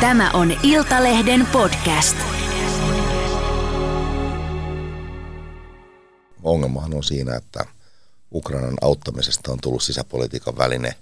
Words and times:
Tämä 0.00 0.30
on 0.30 0.56
Iltalehden 0.62 1.46
podcast. 1.46 2.16
Ongelmahan 6.42 6.94
on 6.94 7.04
siinä, 7.04 7.36
että 7.36 7.66
Ukrainan 8.32 8.74
auttamisesta 8.82 9.52
on 9.52 9.58
tullut 9.62 9.82
sisäpolitiikan 9.82 10.58
väline 10.58 10.94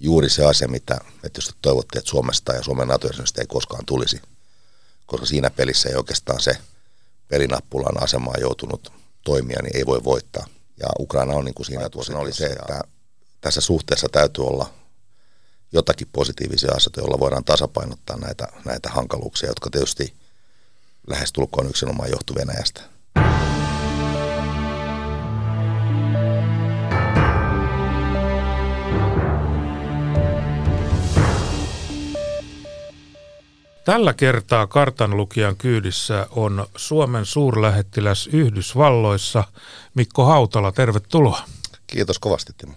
juuri 0.00 0.30
se 0.30 0.44
asia, 0.44 0.68
mitä 0.68 0.94
me 0.94 1.20
tietysti 1.20 1.54
toivottiin, 1.62 1.98
että 1.98 2.10
Suomesta 2.10 2.52
ja 2.52 2.62
Suomen 2.62 2.88
nato 2.88 3.08
ei 3.38 3.46
koskaan 3.46 3.86
tulisi. 3.86 4.22
Koska 5.06 5.26
siinä 5.26 5.50
pelissä 5.50 5.88
ei 5.88 5.96
oikeastaan 5.96 6.40
se 6.40 6.56
pelinappulan 7.28 8.02
asemaan 8.02 8.40
joutunut 8.40 8.92
toimija, 9.24 9.62
niin 9.62 9.76
ei 9.76 9.86
voi 9.86 10.04
voittaa. 10.04 10.46
Ja 10.76 10.86
Ukraina 10.98 11.34
on 11.34 11.44
niin 11.44 11.54
kuin 11.54 11.66
siinä 11.66 11.88
tuossa 11.88 12.18
oli 12.18 12.32
se, 12.32 12.46
että 12.46 12.80
tässä 13.40 13.60
suhteessa 13.60 14.08
täytyy 14.12 14.44
olla 14.44 14.79
jotakin 15.72 16.08
positiivisia 16.12 16.72
asioita, 16.76 17.00
joilla 17.00 17.20
voidaan 17.20 17.44
tasapainottaa 17.44 18.16
näitä, 18.16 18.48
näitä 18.64 18.88
hankaluuksia, 18.88 19.48
jotka 19.48 19.70
tietysti 19.70 20.14
lähestulkoon 21.06 21.66
yksinomaan 21.66 22.10
johtuu 22.10 22.36
Venäjästä. 22.36 22.82
Tällä 33.84 34.14
kertaa 34.14 34.66
kartanlukijan 34.66 35.56
kyydissä 35.56 36.26
on 36.30 36.66
Suomen 36.76 37.26
suurlähettiläs 37.26 38.26
Yhdysvalloissa 38.32 39.44
Mikko 39.94 40.24
Hautala. 40.24 40.72
Tervetuloa. 40.72 41.42
Kiitos 41.86 42.18
kovasti 42.18 42.52
Timo. 42.58 42.72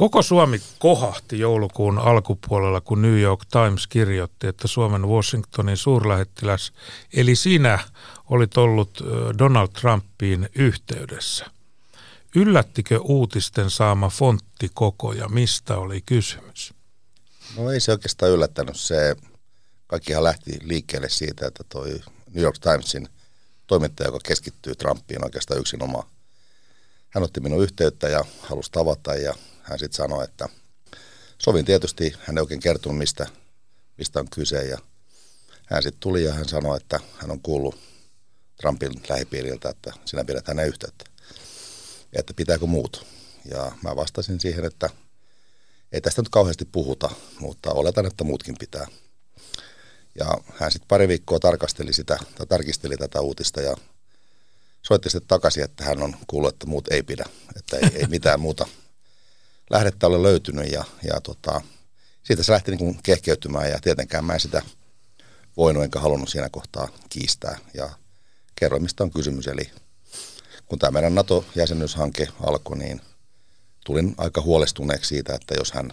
Koko 0.00 0.22
Suomi 0.22 0.60
kohahti 0.78 1.38
joulukuun 1.38 1.98
alkupuolella, 1.98 2.80
kun 2.80 3.02
New 3.02 3.20
York 3.20 3.40
Times 3.50 3.86
kirjoitti, 3.86 4.46
että 4.46 4.68
Suomen 4.68 5.08
Washingtonin 5.08 5.76
suurlähettiläs, 5.76 6.72
eli 7.12 7.36
sinä, 7.36 7.78
olit 8.30 8.56
ollut 8.56 9.02
Donald 9.38 9.68
Trumpiin 9.68 10.48
yhteydessä. 10.54 11.46
Yllättikö 12.34 13.00
uutisten 13.00 13.70
saama 13.70 14.08
fonttikoko 14.08 15.12
ja 15.12 15.28
mistä 15.28 15.76
oli 15.76 16.00
kysymys? 16.00 16.74
No 17.56 17.70
ei 17.70 17.80
se 17.80 17.92
oikeastaan 17.92 18.32
yllättänyt. 18.32 18.76
Se 18.76 19.16
kaikkihan 19.86 20.24
lähti 20.24 20.50
liikkeelle 20.62 21.08
siitä, 21.08 21.46
että 21.46 21.64
toi 21.68 22.00
New 22.34 22.44
York 22.44 22.58
Timesin 22.58 23.08
toimittaja, 23.66 24.08
joka 24.08 24.18
keskittyy 24.28 24.74
Trumpiin 24.74 25.24
oikeastaan 25.24 25.60
yksinomaan, 25.60 26.08
hän 27.10 27.24
otti 27.24 27.40
minun 27.40 27.62
yhteyttä 27.62 28.08
ja 28.08 28.24
halusi 28.40 28.72
tavata 28.72 29.14
ja 29.14 29.34
hän 29.70 29.78
sitten 29.78 29.96
sanoi, 29.96 30.24
että 30.24 30.48
sovin 31.38 31.64
tietysti, 31.64 32.14
hän 32.20 32.38
ei 32.38 32.40
oikein 32.40 32.60
kertonut 32.60 32.98
mistä, 32.98 33.26
mistä 33.98 34.20
on 34.20 34.30
kyse 34.30 34.62
ja 34.64 34.78
hän 35.66 35.82
sitten 35.82 36.00
tuli 36.00 36.24
ja 36.24 36.34
hän 36.34 36.48
sanoi, 36.48 36.76
että 36.76 37.00
hän 37.18 37.30
on 37.30 37.40
kuullut 37.40 37.78
Trumpin 38.60 39.02
lähipiiriltä, 39.08 39.68
että 39.68 39.92
sinä 40.04 40.24
pidät 40.24 40.48
hänen 40.48 40.68
yhteyttä. 40.68 41.04
Että 42.12 42.34
pitääkö 42.34 42.66
muut. 42.66 43.06
Ja 43.50 43.72
mä 43.82 43.96
vastasin 43.96 44.40
siihen, 44.40 44.64
että 44.64 44.90
ei 45.92 46.00
tästä 46.00 46.22
nyt 46.22 46.28
kauheasti 46.28 46.64
puhuta, 46.64 47.10
mutta 47.38 47.70
oletan, 47.70 48.06
että 48.06 48.24
muutkin 48.24 48.56
pitää. 48.58 48.86
Ja 50.18 50.38
hän 50.58 50.72
sitten 50.72 50.88
pari 50.88 51.08
viikkoa 51.08 51.38
tarkasteli 51.38 51.92
sitä, 51.92 52.18
tai 52.34 52.46
tarkisteli 52.46 52.96
tätä 52.96 53.20
uutista 53.20 53.60
ja 53.60 53.76
soitti 54.82 55.10
sitten 55.10 55.28
takaisin, 55.28 55.64
että 55.64 55.84
hän 55.84 56.02
on 56.02 56.16
kuullut, 56.26 56.54
että 56.54 56.66
muut 56.66 56.88
ei 56.88 57.02
pidä, 57.02 57.24
että 57.56 57.76
ei, 57.76 57.90
ei 57.94 58.06
mitään 58.06 58.40
muuta 58.40 58.66
lähdettä 59.70 60.06
ole 60.06 60.22
löytynyt 60.22 60.72
ja, 60.72 60.84
ja 61.02 61.20
tota, 61.20 61.60
siitä 62.22 62.42
se 62.42 62.52
lähti 62.52 62.76
niin 62.76 63.00
kehkeytymään 63.02 63.70
ja 63.70 63.78
tietenkään 63.80 64.24
mä 64.24 64.34
en 64.34 64.40
sitä 64.40 64.62
voinut 65.56 65.84
enkä 65.84 66.00
halunnut 66.00 66.28
siinä 66.28 66.48
kohtaa 66.48 66.88
kiistää 67.08 67.58
ja 67.74 67.90
kerroin 68.56 68.82
mistä 68.82 69.04
on 69.04 69.10
kysymys. 69.10 69.46
Eli 69.46 69.70
kun 70.66 70.78
tämä 70.78 70.90
meidän 70.90 71.14
NATO-jäsenyyshanke 71.14 72.28
alkoi, 72.40 72.78
niin 72.78 73.00
tulin 73.86 74.14
aika 74.18 74.40
huolestuneeksi 74.40 75.08
siitä, 75.08 75.34
että 75.34 75.54
jos 75.58 75.72
hän, 75.72 75.92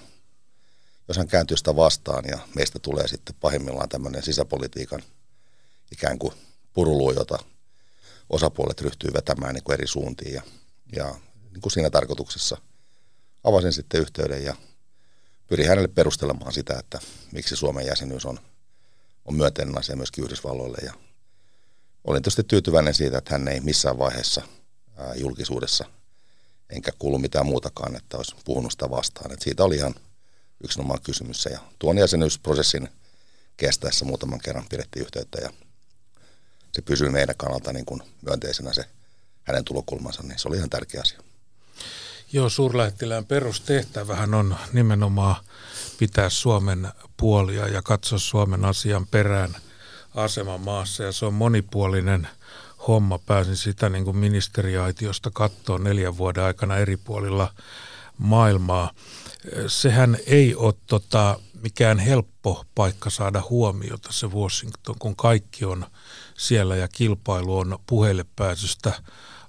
jos 1.08 1.18
hän 1.18 1.28
kääntyy 1.28 1.58
sitä 1.58 1.76
vastaan 1.76 2.24
ja 2.32 2.38
meistä 2.56 2.80
tulee 2.80 3.08
sitten 3.08 3.36
pahimmillaan 3.40 3.90
tämmöinen 3.90 4.24
sisäpolitiikan 4.24 5.02
ikään 5.92 6.20
kuin 6.20 6.34
purulu, 6.74 7.12
jota 7.12 7.38
osapuolet 8.30 8.82
ryhtyy 8.82 9.14
vetämään 9.14 9.54
niin 9.54 9.64
kuin 9.64 9.74
eri 9.74 9.88
suuntiin 9.88 10.34
ja, 10.34 10.42
ja 10.96 11.16
niin 11.52 11.62
kuin 11.62 11.72
siinä 11.72 11.90
tarkoituksessa 11.90 12.58
avasin 13.44 13.74
sitten 13.74 14.02
yhteyden 14.02 14.44
ja 14.44 14.56
pyrin 15.48 15.68
hänelle 15.68 15.88
perustelemaan 15.88 16.54
sitä, 16.54 16.80
että 16.80 17.00
miksi 17.32 17.56
Suomen 17.56 17.86
jäsenyys 17.86 18.26
on, 18.26 18.40
on 19.26 19.36
myönteinen 19.36 19.78
asia 19.78 19.96
myöskin 19.96 20.24
Yhdysvalloille 20.24 20.78
ja 20.84 20.94
olin 22.04 22.24
tietysti 22.24 22.44
tyytyväinen 22.44 22.94
siitä, 22.94 23.18
että 23.18 23.32
hän 23.32 23.48
ei 23.48 23.60
missään 23.60 24.00
vaiheessa 24.00 24.42
ää, 24.98 25.16
julkisuudessa 25.16 25.86
enkä 26.70 26.92
kuulu 27.00 27.20
mitään 27.20 27.46
muutakaan, 27.46 27.96
että 27.96 28.18
olisi 28.18 28.36
puhunut 28.46 28.72
sitä 28.72 28.90
vastaan. 28.90 29.32
Et 29.32 29.42
siitä 29.42 29.64
oli 29.64 29.76
ihan 29.76 29.96
yksinomaan 30.64 31.02
kysymys 31.02 31.46
ja 31.46 31.60
tuon 31.80 31.98
jäsenyysprosessin 31.98 32.90
kestäessä 33.58 34.06
muutaman 34.06 34.40
kerran 34.40 34.66
pidettiin 34.70 35.06
yhteyttä 35.06 35.42
ja 35.42 35.50
se 36.74 36.82
pysyy 36.82 37.10
meidän 37.10 37.36
kannalta 37.38 37.74
niin 37.74 37.86
kuin 37.86 38.02
myönteisenä 38.22 38.74
se 38.74 38.86
hänen 39.44 39.64
tulokulmansa, 39.64 40.24
niin 40.24 40.40
se 40.40 40.48
oli 40.48 40.58
ihan 40.58 40.70
tärkeä 40.70 41.02
asia. 41.02 41.20
Joo, 42.32 42.50
suurlähettilään 42.50 43.26
perustehtävähän 43.26 44.34
on 44.34 44.56
nimenomaan 44.74 45.36
pitää 46.00 46.30
Suomen 46.30 46.88
puolia 47.18 47.68
ja 47.68 47.82
katsoa 47.82 48.20
Suomen 48.20 48.66
asian 48.66 49.08
perään 49.08 49.56
aseman 50.16 50.62
maassa 50.62 51.04
ja 51.04 51.12
se 51.12 51.26
on 51.26 51.34
monipuolinen 51.34 52.28
homma. 52.88 53.20
Pääsin 53.20 53.58
sitä 53.58 53.90
niin 53.90 54.04
kuin 54.06 54.18
ministeriaitiosta 54.18 55.32
katsoa 55.34 55.78
neljän 55.80 56.18
vuoden 56.18 56.44
aikana 56.44 56.78
eri 56.78 56.98
puolilla 56.98 57.54
maailmaa. 58.18 58.92
Sehän 59.68 60.18
ei 60.26 60.56
ole 60.56 60.74
tota, 60.88 61.40
mikään 61.62 62.00
helppo 62.00 62.66
paikka 62.76 63.10
saada 63.10 63.44
huomiota 63.50 64.12
se 64.12 64.28
Washington, 64.28 64.96
kun 65.00 65.16
kaikki 65.16 65.66
on 65.66 65.86
siellä 66.38 66.76
ja 66.76 66.88
kilpailu 66.88 67.58
on 67.58 67.80
puheille 67.86 68.26
pääsystä 68.36 68.94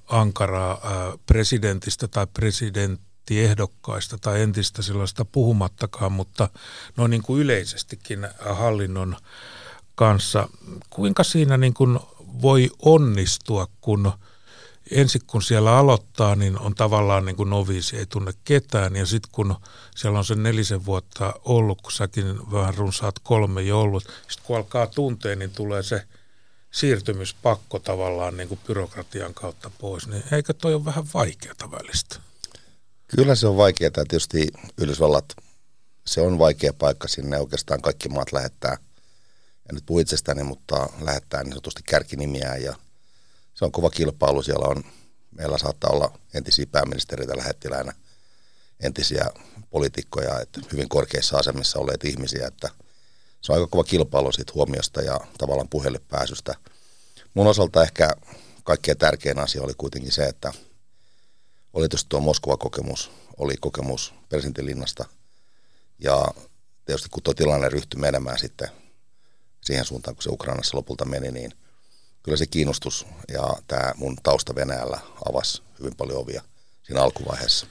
ankaraa 0.09 0.81
presidentistä 1.27 2.09
tai 2.09 2.27
presidenttiehdokkaista 2.27 4.19
tai 4.19 4.43
entistä 4.43 4.83
sellaista 4.83 5.25
puhumattakaan, 5.25 6.13
mutta 6.13 6.49
noin 6.97 7.11
niin 7.11 7.23
kuin 7.23 7.43
yleisestikin 7.43 8.29
hallinnon 8.51 9.17
kanssa. 9.95 10.49
Kuinka 10.91 11.25
siinä 11.25 11.57
niin 11.57 11.75
kuin 11.75 11.99
voi 12.43 12.71
onnistua, 12.83 13.67
kun 13.81 14.13
ensin 14.91 15.21
kun 15.27 15.43
siellä 15.43 15.79
aloittaa, 15.79 16.37
niin 16.37 16.59
on 16.59 16.75
tavallaan 16.75 17.25
niin 17.25 17.37
kuin 17.37 17.51
noviisi, 17.51 17.97
ei 17.97 18.07
tunne 18.07 18.33
ketään. 18.45 18.97
Ja 18.97 19.07
sitten 19.07 19.31
kun 19.33 19.55
siellä 19.97 20.19
on 20.19 20.25
se 20.25 20.35
nelisen 20.35 20.85
vuotta 20.85 21.35
ollut, 21.45 21.83
kun 21.83 21.93
säkin 21.93 22.53
vähän 22.53 22.75
runsaat 22.75 23.19
kolme 23.19 23.63
jo 23.63 23.81
ollut, 23.81 24.03
sitten 24.03 24.47
kun 24.47 24.57
alkaa 24.57 24.87
tuntea, 24.87 25.37
niin 25.37 25.51
tulee 25.51 25.83
se 25.83 26.05
siirtymispakko 26.71 27.79
tavallaan 27.79 28.37
niin 28.37 28.49
kuin 28.49 28.61
byrokratian 28.67 29.35
kautta 29.35 29.71
pois. 29.79 30.07
Niin 30.07 30.23
eikö 30.33 30.53
toi 30.53 30.75
ole 30.75 30.85
vähän 30.85 31.05
vaikeata 31.15 31.71
välistä? 31.71 32.17
Kyllä 33.17 33.35
se 33.35 33.47
on 33.47 33.57
vaikeaa. 33.57 33.91
Tietysti 33.91 34.49
Yhdysvallat, 34.79 35.37
se 36.07 36.21
on 36.21 36.39
vaikea 36.39 36.73
paikka 36.73 37.09
sinne. 37.09 37.39
Oikeastaan 37.39 37.83
kaikki 37.83 38.09
maat 38.09 38.33
lähettää, 38.33 38.73
en 39.69 39.75
nyt 39.75 39.87
puhu 39.87 39.99
itsestäni, 39.99 40.43
mutta 40.43 40.89
lähettää 41.01 41.43
niin 41.43 41.53
sanotusti 41.53 41.83
kärkinimiä 41.87 42.57
ja– 42.57 42.75
se 43.59 43.65
on 43.65 43.73
kova 43.73 43.91
kilpailu. 43.91 44.43
Siellä 44.43 44.67
on, 44.67 44.85
meillä 45.31 45.59
saattaa 45.59 45.91
olla 45.91 46.19
entisiä 46.35 46.67
pääministeriöitä 46.67 47.37
lähettiläänä, 47.37 47.93
entisiä 48.81 49.31
poliitikkoja, 49.71 50.41
että 50.41 50.61
hyvin 50.73 50.89
korkeissa 50.89 51.39
asemissa 51.39 51.79
olleet 51.79 52.05
ihmisiä, 52.05 52.47
että 52.47 52.71
se 53.41 53.53
on 53.53 53.59
aika 53.59 53.71
kova 53.71 53.85
kilpailu 53.85 54.33
siitä 54.33 54.53
huomiosta 54.55 55.03
ja 55.03 55.21
tavallaan 55.39 55.69
puhelle 55.69 56.01
pääsystä. 56.09 56.55
Mun 57.35 57.47
osalta 57.47 57.83
ehkä 57.83 58.11
kaikkein 58.65 58.99
tärkein 58.99 59.39
asia 59.39 59.63
oli 59.63 59.75
kuitenkin 59.79 60.13
se, 60.13 60.25
että 60.25 60.53
oli 61.73 61.83
tietysti 61.83 62.09
tuo 62.09 62.21
Moskova-kokemus, 62.21 63.11
oli 63.37 63.57
kokemus 63.61 64.15
presidentinlinnasta 64.29 65.05
ja 65.99 66.27
tietysti 66.85 67.09
kun 67.09 67.23
tuo 67.23 67.35
tilanne 67.35 67.69
ryhtyi 67.69 68.01
menemään 68.01 68.39
sitten 68.39 68.69
siihen 69.61 69.85
suuntaan, 69.85 70.15
kun 70.15 70.23
se 70.23 70.31
Ukrainassa 70.31 70.77
lopulta 70.77 71.05
meni, 71.05 71.33
niin– 71.33 71.53
kyllä 72.29 72.37
se 72.37 72.47
kiinnostus 72.47 73.07
ja 73.29 73.57
tämä 73.67 73.93
mun 73.97 74.17
tausta 74.23 74.55
Venäjällä 74.55 74.99
avasi 75.31 75.63
hyvin 75.79 75.95
paljon 75.97 76.19
ovia 76.19 76.43
siinä 76.83 77.03
alkuvaiheessa. 77.03 77.67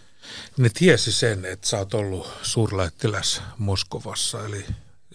Ne 0.57 0.69
tiesi 0.69 1.11
sen, 1.11 1.45
että 1.45 1.67
sä 1.67 1.77
oot 1.77 1.93
ollut 1.93 2.29
suurlähettiläs 2.41 3.41
Moskovassa, 3.57 4.45
eli, 4.45 4.65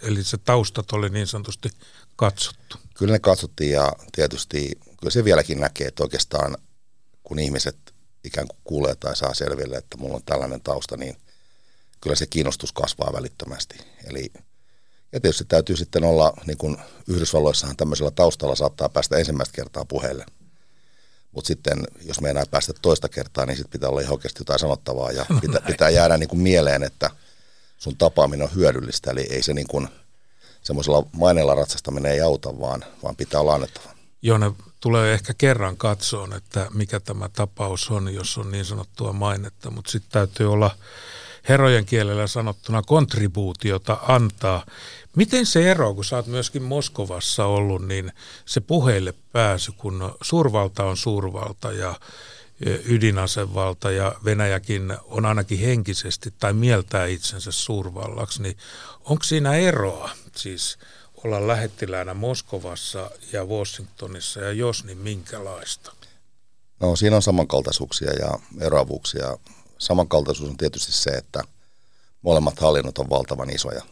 eli 0.02 0.24
se 0.24 0.38
taustat 0.38 0.92
oli 0.92 1.08
niin 1.08 1.26
sanotusti 1.26 1.70
katsottu. 2.16 2.76
Kyllä 2.94 3.12
ne 3.12 3.18
katsottiin 3.18 3.72
ja 3.72 3.92
tietysti 4.12 4.70
kyllä 5.00 5.10
se 5.10 5.24
vieläkin 5.24 5.60
näkee, 5.60 5.86
että 5.86 6.02
oikeastaan 6.02 6.56
kun 7.22 7.38
ihmiset 7.38 7.76
ikään 8.24 8.48
kuin 8.48 8.60
kuulee 8.64 8.94
tai 8.94 9.16
saa 9.16 9.34
selville, 9.34 9.76
että 9.76 9.96
mulla 9.96 10.16
on 10.16 10.22
tällainen 10.26 10.60
tausta, 10.60 10.96
niin 10.96 11.16
kyllä 12.00 12.16
se 12.16 12.26
kiinnostus 12.26 12.72
kasvaa 12.72 13.12
välittömästi. 13.12 13.78
Eli 14.04 14.32
Ja 15.12 15.20
tietysti 15.20 15.44
täytyy 15.44 15.76
sitten 15.76 16.04
olla, 16.04 16.32
niin 16.46 16.58
kuin 16.58 16.76
Yhdysvalloissahan 17.08 17.76
tämmöisellä 17.76 18.10
taustalla 18.10 18.54
saattaa 18.54 18.88
päästä 18.88 19.16
ensimmäistä 19.16 19.56
kertaa 19.56 19.84
puheelle. 19.84 20.26
Mutta 21.32 21.48
sitten, 21.48 21.84
jos 22.02 22.20
me 22.20 22.30
enää 22.30 22.44
päästä 22.50 22.72
toista 22.82 23.08
kertaa, 23.08 23.46
niin 23.46 23.56
sitten 23.56 23.70
pitää 23.70 23.88
olla 23.88 24.00
ihan 24.00 24.12
oikeasti 24.12 24.40
jotain 24.40 24.58
sanottavaa 24.58 25.12
ja 25.12 25.26
no 25.28 25.40
pitää, 25.40 25.60
pitää 25.60 25.90
jäädä 25.90 26.16
niin 26.16 26.28
kuin 26.28 26.40
mieleen, 26.40 26.82
että 26.82 27.10
sun 27.82 27.96
tapaaminen 27.96 28.48
on 28.48 28.54
hyödyllistä. 28.54 29.10
Eli 29.10 29.26
ei 29.30 29.42
se 29.42 29.54
niin 29.54 29.66
kuin 29.66 29.88
semmoisella 30.62 31.06
maineella 31.12 31.54
ratsastaminen 31.54 32.12
ei 32.12 32.20
auta, 32.20 32.60
vaan, 32.60 32.84
vaan 33.02 33.16
pitää 33.16 33.40
olla 33.40 33.54
annettava. 33.54 33.94
Joo, 34.22 34.38
ne 34.38 34.52
tulee 34.80 35.14
ehkä 35.14 35.34
kerran 35.34 35.76
katsoon, 35.76 36.32
että 36.32 36.66
mikä 36.74 37.00
tämä 37.00 37.28
tapaus 37.28 37.90
on, 37.90 38.14
jos 38.14 38.38
on 38.38 38.50
niin 38.50 38.64
sanottua 38.64 39.12
mainetta, 39.12 39.70
mutta 39.70 39.90
sitten 39.90 40.12
täytyy 40.12 40.52
olla 40.52 40.70
herojen 41.48 41.86
kielellä 41.86 42.26
sanottuna 42.26 42.82
kontribuutiota 42.82 43.98
antaa. 44.08 44.66
Miten 45.16 45.46
se 45.46 45.70
ero, 45.70 45.94
kun 45.94 46.04
sä 46.04 46.16
oot 46.16 46.26
myöskin 46.26 46.62
Moskovassa 46.62 47.46
ollut, 47.46 47.86
niin 47.86 48.12
se 48.46 48.60
puheille 48.60 49.14
pääsy, 49.32 49.72
kun 49.72 50.14
suurvalta 50.22 50.84
on 50.84 50.96
suurvalta 50.96 51.72
ja 51.72 51.94
ydinasevalta 52.66 53.90
ja 53.90 54.14
Venäjäkin 54.24 54.96
on 55.04 55.26
ainakin 55.26 55.58
henkisesti 55.58 56.34
tai 56.38 56.52
mieltää 56.52 57.06
itsensä 57.06 57.52
suurvallaksi, 57.52 58.42
niin 58.42 58.56
onko 59.04 59.22
siinä 59.22 59.54
eroa 59.54 60.10
siis 60.36 60.78
olla 61.24 61.46
lähettiläänä 61.46 62.14
Moskovassa 62.14 63.10
ja 63.32 63.44
Washingtonissa 63.44 64.40
ja 64.40 64.52
jos, 64.52 64.84
niin 64.84 64.98
minkälaista? 64.98 65.92
No 66.80 66.96
siinä 66.96 67.16
on 67.16 67.22
samankaltaisuuksia 67.22 68.12
ja 68.12 68.38
eroavuuksia. 68.60 69.38
Samankaltaisuus 69.78 70.50
on 70.50 70.56
tietysti 70.56 70.92
se, 70.92 71.10
että 71.10 71.42
molemmat 72.22 72.60
hallinnot 72.60 72.98
on 72.98 73.10
valtavan 73.10 73.50
isoja. 73.50 73.82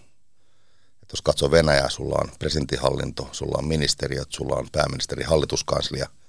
Jos 1.12 1.22
katsoo 1.22 1.50
Venäjää, 1.50 1.88
sulla 1.88 2.18
on 2.22 2.30
presidentinhallinto, 2.38 3.28
sulla 3.32 3.58
on 3.58 3.68
ministeriöt, 3.68 4.28
sulla 4.30 4.56
on 4.56 4.68
pääministeri, 4.72 5.24
hallituskanslia– 5.24 6.08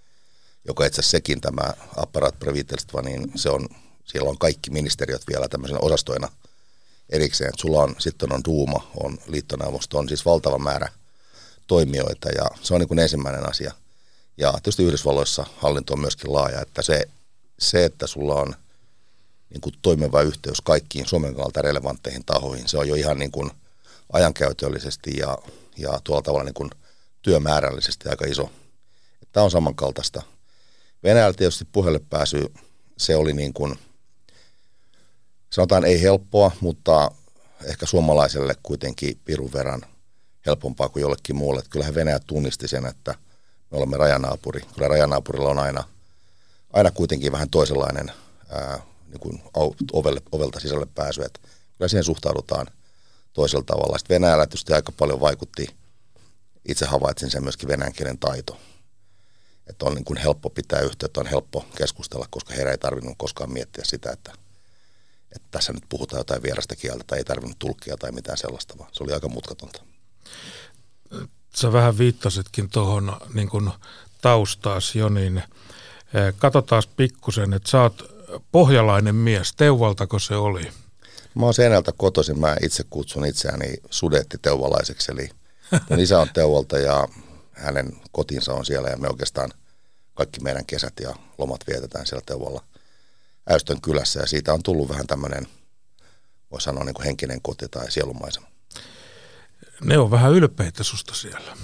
joka 0.68 0.86
itse 0.86 1.00
asiassa 1.00 1.12
sekin 1.12 1.42
tämä 1.42 1.74
apparat 1.98 2.40
previtelstva, 2.40 3.02
niin 3.02 3.32
se 3.36 3.50
on, 3.50 3.68
siellä 4.06 4.30
on 4.30 4.38
kaikki 4.38 4.70
ministeriöt 4.70 5.22
vielä 5.28 5.48
tämmöisenä 5.48 5.80
osastoina 5.80 6.30
erikseen. 7.10 7.52
Sulla 7.58 7.84
on, 7.84 7.96
sitten 8.00 8.34
on 8.34 8.44
Duuma, 8.46 8.92
on 8.98 9.18
liittoneuvosto, 9.28 9.98
on 9.98 10.08
siis 10.08 10.26
valtava 10.26 10.58
määrä 10.58 10.90
toimijoita 11.68 12.30
ja 12.30 12.46
se 12.62 12.74
on 12.74 12.80
niin 12.80 12.88
kuin 12.88 13.00
ensimmäinen 13.00 13.50
asia. 13.50 13.74
Ja 14.38 14.52
tietysti 14.52 14.84
Yhdysvalloissa 14.84 15.46
hallinto 15.58 15.94
on 15.94 16.00
myöskin 16.00 16.34
laaja, 16.34 16.62
että 16.62 16.82
se, 16.82 17.08
se 17.60 17.86
että 17.86 18.08
sulla 18.08 18.36
on 18.36 18.56
niin 19.50 19.62
kuin 19.62 19.76
toimiva 19.82 20.22
yhteys 20.22 20.62
kaikkiin 20.62 21.08
Suomen 21.08 21.34
kannalta 21.34 21.62
relevantteihin 21.62 22.26
tahoihin, 22.26 22.68
se 22.68 22.78
on 22.78 22.88
jo 22.88 22.96
ihan 22.96 23.20
niin 23.20 23.32
kuin 23.32 23.52
ajankäytöllisesti 24.14 25.18
ja, 25.18 25.38
ja 25.78 26.02
tuolla 26.04 26.22
tavalla 26.22 26.44
niin 26.44 26.54
kuin 26.54 26.70
työmäärällisesti 27.22 28.10
aika 28.10 28.26
iso. 28.26 28.52
Tämä 29.32 29.44
on 29.44 29.52
samankaltaista. 29.52 30.22
Venäjällä 31.04 31.34
tietysti 31.34 31.66
puhelle 31.72 32.00
pääsy, 32.10 32.54
se 32.98 33.16
oli 33.16 33.34
niin 33.34 33.54
kuin, 33.54 33.80
sanotaan 35.50 35.86
ei 35.86 36.02
helppoa, 36.02 36.52
mutta 36.60 37.12
ehkä 37.64 37.86
suomalaiselle 37.86 38.56
kuitenkin 38.64 39.22
pirun 39.26 39.54
verran 39.54 39.82
helpompaa 40.46 40.90
kuin 40.90 41.02
jollekin 41.02 41.36
muulle. 41.36 41.64
Kyllähän 41.70 41.96
Venäjä 41.96 42.20
tunnisti 42.20 42.68
sen, 42.68 42.86
että 42.86 43.16
me 43.72 43.78
olemme 43.78 43.98
rajanaapuri. 43.98 44.62
Kyllä 44.76 44.88
rajanaapurilla 44.88 45.50
on 45.50 45.60
aina, 45.60 45.84
aina 46.74 46.92
kuitenkin 46.92 47.32
vähän 47.32 47.50
toisenlainen 47.50 48.12
ää, 48.50 48.80
niin 49.08 49.20
kuin 49.20 49.42
ovelle, 49.94 50.22
ovelta 50.32 50.60
sisälle 50.60 50.88
pääsy. 50.96 51.22
Että 51.22 51.40
kyllä 51.78 51.88
siihen 51.88 52.04
suhtaudutaan 52.04 52.68
toisella 53.34 53.64
tavalla. 53.64 53.98
Sitten 53.98 54.16
Venäjällä 54.16 54.46
tietysti 54.46 54.74
aika 54.74 54.92
paljon 54.92 55.20
vaikutti, 55.20 55.68
itse 56.66 56.86
havaitsin 56.86 57.32
sen 57.32 57.44
myöskin 57.44 57.70
venäjän 57.70 57.94
kielen 57.94 58.18
taito 58.18 58.58
että 59.72 59.86
on 59.86 59.96
niin 59.96 60.06
kuin 60.06 60.18
helppo 60.18 60.50
pitää 60.50 60.80
yhteyttä, 60.80 61.20
on 61.20 61.26
helppo 61.26 61.66
keskustella, 61.78 62.26
koska 62.30 62.54
heidän 62.54 62.72
ei 62.72 62.78
tarvinnut 62.78 63.16
koskaan 63.18 63.54
miettiä 63.54 63.84
sitä, 63.88 64.12
että, 64.12 64.32
että 65.36 65.48
tässä 65.52 65.74
nyt 65.74 65.84
puhutaan 65.90 66.20
jotain 66.20 66.44
vierasta 66.44 66.76
kieltä 66.76 67.04
tai 67.08 67.18
ei 67.18 67.24
tarvinnut 67.24 67.60
tulkkia 67.60 67.98
tai 67.98 68.12
mitään 68.12 68.38
sellaista, 68.38 68.78
vaan 68.78 68.90
se 68.92 69.04
oli 69.04 69.14
aika 69.14 69.30
mutkatonta. 69.30 69.82
Sä 71.56 71.74
vähän 71.74 71.98
viittasitkin 71.98 72.70
tuohon 72.70 73.18
niin 73.34 73.72
taustaas 74.22 74.96
jo, 74.96 75.10
niin 75.10 75.38
eh, 75.38 76.34
katsotaan 76.38 76.84
pikkusen, 76.98 77.54
että 77.54 77.70
sä 77.70 77.82
oot 77.82 78.12
pohjalainen 78.52 79.16
mies. 79.16 79.54
Teuvaltako 79.54 80.20
se 80.20 80.36
oli? 80.36 80.72
Mä 81.36 81.46
oon 81.46 81.54
Seinältä 81.54 81.92
kotoisin. 81.98 82.40
Mä 82.40 82.56
itse 82.64 82.84
kutsun 82.90 83.26
itseäni 83.26 83.74
sudetti 83.90 84.38
teuvalaiseksi, 84.42 85.12
eli 85.12 85.30
mun 85.90 86.00
isä 86.00 86.20
on 86.20 86.30
Teuvalta 86.34 86.78
ja 86.78 87.08
hänen 87.52 87.98
kotinsa 88.12 88.54
on 88.54 88.66
siellä 88.66 88.90
ja 88.90 88.98
me 88.98 89.08
oikeastaan 89.08 89.52
kaikki 90.22 90.40
meidän 90.40 90.66
kesät 90.66 90.94
ja 91.00 91.16
lomat 91.38 91.68
vietetään 91.68 92.06
siellä 92.06 92.24
Teuvolla 92.26 92.64
Äystön 93.50 93.82
kylässä 93.82 94.20
ja 94.20 94.28
siitä 94.28 94.54
on 94.54 94.64
tullut 94.64 94.90
vähän 94.90 95.08
tämmöinen, 95.08 95.48
voi 96.52 96.62
sanoa 96.62 96.84
niin 96.84 96.94
kuin 96.94 97.06
henkinen 97.06 97.42
koti 97.42 97.68
tai 97.68 97.92
sielumaisema. 97.92 98.48
Ne 99.84 99.98
on 99.98 100.12
vähän 100.12 100.32
ylpeitä 100.32 100.84
susta 100.84 101.14
siellä. 101.14 101.58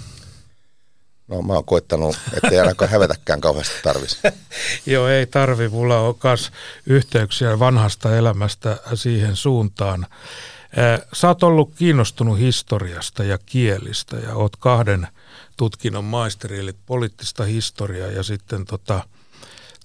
No 1.28 1.42
mä 1.42 1.52
oon 1.52 1.64
koittanut, 1.64 2.16
ettei 2.32 2.60
ainakaan 2.60 2.90
hävetäkään 2.90 3.40
kauheasti 3.40 3.74
tarvisi. 3.82 4.18
Joo, 4.86 5.08
ei 5.08 5.26
tarvi. 5.26 5.68
Mulla 5.68 6.00
on 6.00 6.18
myös 6.24 6.50
yhteyksiä 6.86 7.58
vanhasta 7.58 8.16
elämästä 8.16 8.76
siihen 8.94 9.36
suuntaan. 9.36 10.06
Sä 11.12 11.28
oot 11.28 11.42
ollut 11.42 11.74
kiinnostunut 11.74 12.38
historiasta 12.38 13.24
ja 13.24 13.38
kielistä 13.46 14.16
ja 14.16 14.34
oot 14.34 14.56
kahden 14.56 15.08
tutkinnon 15.58 16.04
maisteri, 16.04 16.58
eli 16.58 16.74
poliittista 16.86 17.44
historiaa 17.44 18.10
ja 18.10 18.22
sitten 18.22 18.64
tota, 18.64 19.04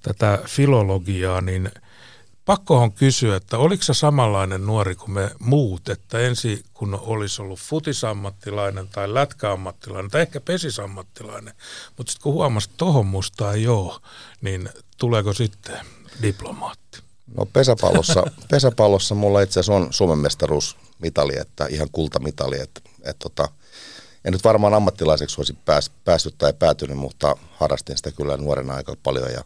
tätä 0.01 0.39
filologiaa, 0.47 1.41
niin 1.41 1.71
pakko 2.45 2.77
on 2.77 2.91
kysyä, 2.91 3.35
että 3.35 3.57
oliko 3.57 3.83
se 3.83 3.93
samanlainen 3.93 4.65
nuori 4.65 4.95
kuin 4.95 5.11
me 5.11 5.31
muut, 5.39 5.89
että 5.89 6.19
ensi 6.19 6.65
kun 6.73 6.99
olisi 7.01 7.41
ollut 7.41 7.59
futisammattilainen 7.59 8.87
tai 8.87 9.13
lätkäammattilainen 9.13 10.11
tai 10.11 10.21
ehkä 10.21 10.41
pesisammattilainen, 10.41 11.53
mutta 11.97 12.11
sitten 12.11 12.23
kun 12.23 12.33
huomasi, 12.33 12.69
että 12.69 12.77
tohon 12.77 13.05
musta 13.05 13.53
ei 13.53 13.67
ole, 13.67 13.99
niin 14.41 14.69
tuleeko 14.97 15.33
sitten 15.33 15.79
diplomaatti? 16.21 16.99
No 17.35 17.45
pesäpallossa, 17.45 18.23
pesäpallossa 18.51 19.15
mulla 19.15 19.41
itse 19.41 19.59
asiassa 19.59 19.73
on 19.73 19.93
Suomen 19.93 20.17
mestaruusmitali, 20.17 21.37
että 21.37 21.65
ihan 21.65 21.89
kultamitali, 21.91 22.59
että, 22.59 22.81
että 23.03 23.29
tota, 23.29 23.49
en 24.25 24.33
nyt 24.33 24.44
varmaan 24.44 24.73
ammattilaiseksi 24.73 25.35
olisi 25.39 25.53
pääs, 25.65 25.92
päässyt 26.06 26.35
tai 26.37 26.53
päätynyt, 26.53 26.97
mutta 26.97 27.35
harrastin 27.51 27.97
sitä 27.97 28.11
kyllä 28.11 28.37
nuorena 28.37 28.73
aika 28.73 28.95
paljon 29.03 29.31
ja 29.31 29.44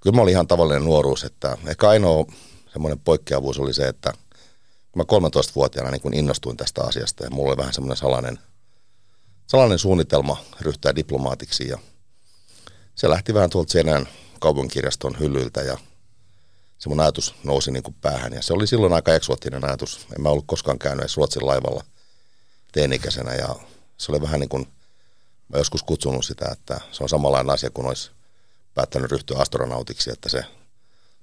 kyllä 0.00 0.16
mä 0.16 0.22
olin 0.22 0.32
ihan 0.32 0.46
tavallinen 0.46 0.84
nuoruus, 0.84 1.24
että 1.24 1.58
ehkä 1.66 1.88
ainoa 1.88 2.26
semmoinen 2.72 2.98
poikkeavuus 2.98 3.58
oli 3.58 3.74
se, 3.74 3.88
että 3.88 4.12
mä 4.96 5.02
13-vuotiaana 5.02 5.90
niin 5.90 6.00
kun 6.00 6.14
innostuin 6.14 6.56
tästä 6.56 6.82
asiasta 6.82 7.24
ja 7.24 7.30
mulla 7.30 7.48
oli 7.48 7.56
vähän 7.56 7.74
semmoinen 7.74 7.96
salainen, 7.96 8.38
salainen 9.46 9.78
suunnitelma 9.78 10.44
ryhtyä 10.60 10.96
diplomaatiksi 10.96 11.68
ja 11.68 11.78
se 12.94 13.10
lähti 13.10 13.34
vähän 13.34 13.50
tuolta 13.50 13.72
Seinäjän 13.72 14.08
kaupunkirjaston 14.40 15.16
hyllyltä 15.20 15.60
ja 15.60 15.78
se 16.78 16.88
mun 16.88 17.00
ajatus 17.00 17.34
nousi 17.44 17.70
niin 17.70 17.82
kuin 17.82 17.96
päähän 18.00 18.32
ja 18.32 18.42
se 18.42 18.52
oli 18.52 18.66
silloin 18.66 18.92
aika 18.92 19.14
eksoottinen 19.14 19.64
ajatus. 19.64 20.06
En 20.16 20.22
mä 20.22 20.28
ollut 20.28 20.46
koskaan 20.46 20.78
käynyt 20.78 21.00
edes 21.00 21.16
Ruotsin 21.16 21.46
laivalla 21.46 21.84
teinikäisenä 22.72 23.34
ja 23.34 23.56
se 23.96 24.12
oli 24.12 24.22
vähän 24.22 24.40
niin 24.40 24.48
kuin, 24.48 24.68
mä 25.48 25.58
joskus 25.58 25.82
kutsunut 25.82 26.24
sitä, 26.24 26.48
että 26.52 26.80
se 26.92 27.02
on 27.02 27.08
samanlainen 27.08 27.54
asia 27.54 27.70
kuin 27.70 27.86
olisi 27.86 28.10
päättänyt 28.74 29.10
ryhtyä 29.10 29.38
astronautiksi, 29.38 30.10
että 30.10 30.28
se 30.28 30.44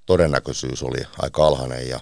todennäköisyys 0.06 0.84
oli 0.84 0.98
aika 1.18 1.48
alhainen 1.48 1.90
ja 1.90 2.00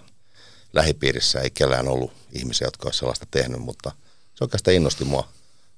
lähipiirissä 0.74 1.42
ei 1.42 1.50
kellään 1.50 1.88
ollut 1.88 2.14
ihmisiä, 2.32 2.68
jotka 2.68 2.88
olisivat 2.88 3.00
sellaista 3.00 3.26
tehnyt, 3.32 3.62
mutta 3.62 3.92
se 4.36 4.44
oikeastaan 4.44 4.76
innosti 4.76 5.06
mua 5.06 5.28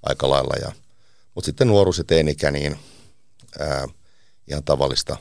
aika 0.03 0.29
lailla. 0.29 0.55
Ja, 0.61 0.71
mutta 1.35 1.45
sitten 1.45 1.67
nuoruus 1.67 1.97
ja 1.97 2.03
teinikä, 2.03 2.51
niin 2.51 2.79
ää, 3.59 3.87
ihan 4.47 4.63
tavallista 4.63 5.17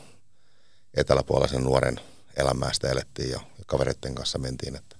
eteläpuolisen 0.93 1.63
nuoren 1.63 1.99
elämää 2.37 2.73
sitä 2.73 2.89
elettiin 2.89 3.29
ja, 3.29 3.39
ja 3.57 3.63
kavereiden 3.65 4.15
kanssa 4.15 4.37
mentiin, 4.39 4.75
että 4.75 4.95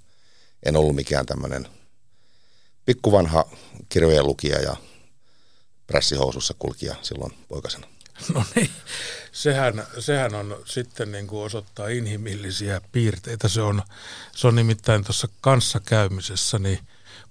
en 0.66 0.76
ollut 0.76 0.96
mikään 0.96 1.26
tämmöinen 1.26 1.68
pikkuvanha 2.90 3.46
kirjojen 3.90 4.28
lukija 4.28 4.60
ja 4.60 4.76
prässihousussa 5.88 6.54
kulkija 6.60 6.96
silloin 7.02 7.34
poikasena. 7.48 7.88
No 8.34 8.44
niin, 8.56 8.70
sehän, 9.32 9.88
sehän 10.00 10.36
on 10.36 10.58
sitten 10.66 11.12
niin 11.12 11.28
kuin 11.28 11.46
osoittaa 11.46 11.88
inhimillisiä 11.88 12.82
piirteitä. 12.92 13.48
Se 13.48 13.62
on, 13.62 13.82
se 14.36 14.48
on 14.48 14.56
nimittäin 14.56 15.04
tuossa 15.04 15.28
kanssakäymisessä, 15.42 16.60
niin 16.60 16.80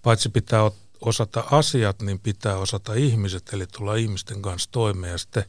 paitsi 0.03 0.29
pitää 0.29 0.71
osata 1.01 1.45
asiat, 1.51 2.03
niin 2.03 2.19
pitää 2.19 2.57
osata 2.57 2.95
ihmiset, 2.95 3.53
eli 3.53 3.67
tulla 3.67 3.95
ihmisten 3.95 4.43
kanssa 4.43 4.71
toimeen 4.73 5.13
ja 5.13 5.19
sitten 5.19 5.45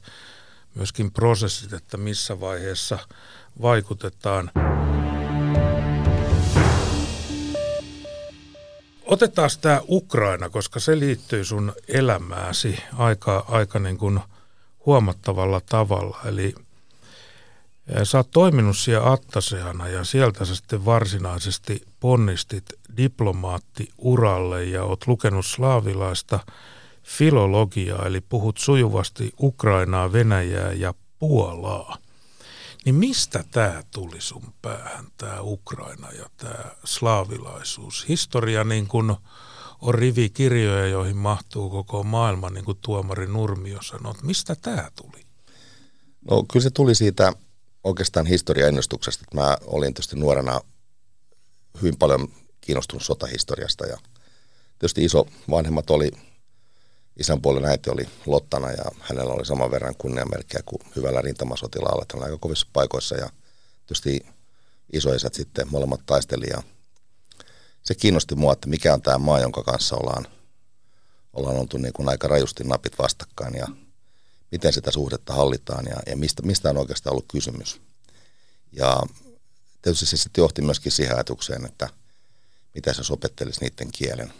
myöskin 0.75 1.12
prosessit, 1.12 1.74
että 1.74 1.98
missä 1.98 2.39
vaiheessa 2.39 3.00
vaikutetaan. 3.62 4.51
Otetaan 9.10 9.50
tämä 9.62 9.82
Ukraina, 9.89 10.50
koska 10.50 10.80
se 10.80 11.00
liittyy 11.00 11.44
sun 11.44 11.74
elämääsi 11.88 12.80
aika, 12.98 13.46
aika 13.48 13.80
niin 13.80 13.98
kuin 13.98 14.20
huomattavalla 14.86 15.62
tavalla. 15.70 16.18
Eli 16.25 16.56
sä 18.04 18.18
oot 18.18 18.32
toiminut 18.32 18.78
siellä 18.78 19.12
Attaseana 19.12 19.88
ja 19.88 20.04
sieltä 20.04 20.46
sä 20.46 20.56
sitten 20.56 20.86
varsinaisesti 20.86 21.82
ponnistit 22.00 22.66
diplomaattiuralle 22.98 24.63
ja 24.63 24.84
oot 24.84 25.08
lukenut 25.08 25.46
slaavilaista 25.46 26.39
filologiaa, 27.04 28.06
eli 28.06 28.22
puhut 28.22 28.58
sujuvasti 28.58 29.34
Ukrainaa, 29.39 30.12
Venäjää 30.12 30.74
ja 30.74 30.94
Puolaa. 31.20 31.98
Niin 32.86 32.96
mistä 32.96 33.44
tämä 33.52 33.84
tuli 33.92 34.22
sun 34.22 34.54
päähän, 34.62 35.08
tämä 35.18 35.42
Ukraina 35.42 36.12
ja 36.12 36.30
tämä 36.38 36.66
slaavilaisuus? 36.84 38.06
Historia 38.10 38.64
niin 38.64 38.88
kuin 38.88 39.16
on 39.82 39.96
rivi 39.96 40.30
kirjoja, 40.30 40.88
joihin 40.88 41.18
mahtuu 41.18 41.70
koko 41.70 42.04
maailma, 42.04 42.50
niin 42.50 42.66
kuin 42.66 42.78
tuomari 42.82 43.28
Nurmio 43.28 43.82
sanoi. 43.82 44.14
Mistä 44.24 44.56
tämä 44.56 44.92
tuli? 44.96 45.26
No 46.30 46.44
kyllä 46.52 46.64
se 46.64 46.70
tuli 46.70 46.96
siitä 46.96 47.34
oikeastaan 47.84 48.26
historiaennustuksesta. 48.26 49.26
Mä 49.34 49.58
olin 49.66 49.94
tietysti 49.94 50.16
nuorena 50.16 50.62
hyvin 51.82 51.98
paljon 51.98 52.28
kiinnostunut 52.62 53.04
sotahistoriasta 53.04 53.86
ja 53.86 53.98
tietysti 54.80 55.06
iso 55.06 55.28
vanhemmat 55.50 55.90
oli, 55.90 56.12
isän 57.20 57.42
puolen 57.42 57.66
äiti 57.66 57.90
oli 57.90 58.10
Lottana 58.26 58.72
ja 58.72 58.84
hänellä 59.00 59.34
oli 59.34 59.46
saman 59.46 59.72
verran 59.72 59.96
kunniamerkkiä 59.98 60.60
kuin 60.66 60.82
hyvällä 60.96 61.22
rintamasotilaalla. 61.22 62.06
Hän 62.14 62.24
aika 62.24 62.38
kovissa 62.38 62.68
paikoissa 62.74 63.16
ja 63.16 63.30
tietysti 63.88 64.26
isoisät 64.94 65.34
sitten 65.34 65.68
molemmat 65.72 66.02
taisteli 66.06 66.46
ja 66.50 66.64
se 67.84 67.96
kiinnosti 67.96 68.36
mua, 68.36 68.54
että 68.54 68.70
mikä 68.70 68.94
on 68.94 69.02
tämä 69.02 69.18
maa, 69.18 69.40
jonka 69.40 69.64
kanssa 69.64 69.96
ollaan, 69.96 70.28
ollaan 71.34 71.58
oltu 71.58 71.78
niin 71.78 71.94
kuin 71.94 72.10
aika 72.10 72.28
rajusti 72.28 72.64
napit 72.64 73.00
vastakkain 73.00 73.56
ja 73.56 73.68
miten 74.52 74.74
sitä 74.74 74.92
suhdetta 74.92 75.34
hallitaan 75.34 75.86
ja, 75.86 75.98
ja 76.08 76.18
mistä, 76.18 76.42
mistä 76.42 76.70
on 76.70 76.78
oikeastaan 76.78 77.12
ollut 77.12 77.32
kysymys. 77.32 77.82
Ja 78.72 79.04
tietysti 79.82 80.06
se 80.06 80.18
sitten 80.18 80.42
johti 80.42 80.62
myöskin 80.62 80.92
siihen 80.92 81.16
ajatukseen, 81.16 81.66
että 81.66 81.90
mitä 82.76 82.94
se 82.94 83.14
opettelisi 83.14 83.62
niiden 83.62 83.92
kielen, 83.92 84.34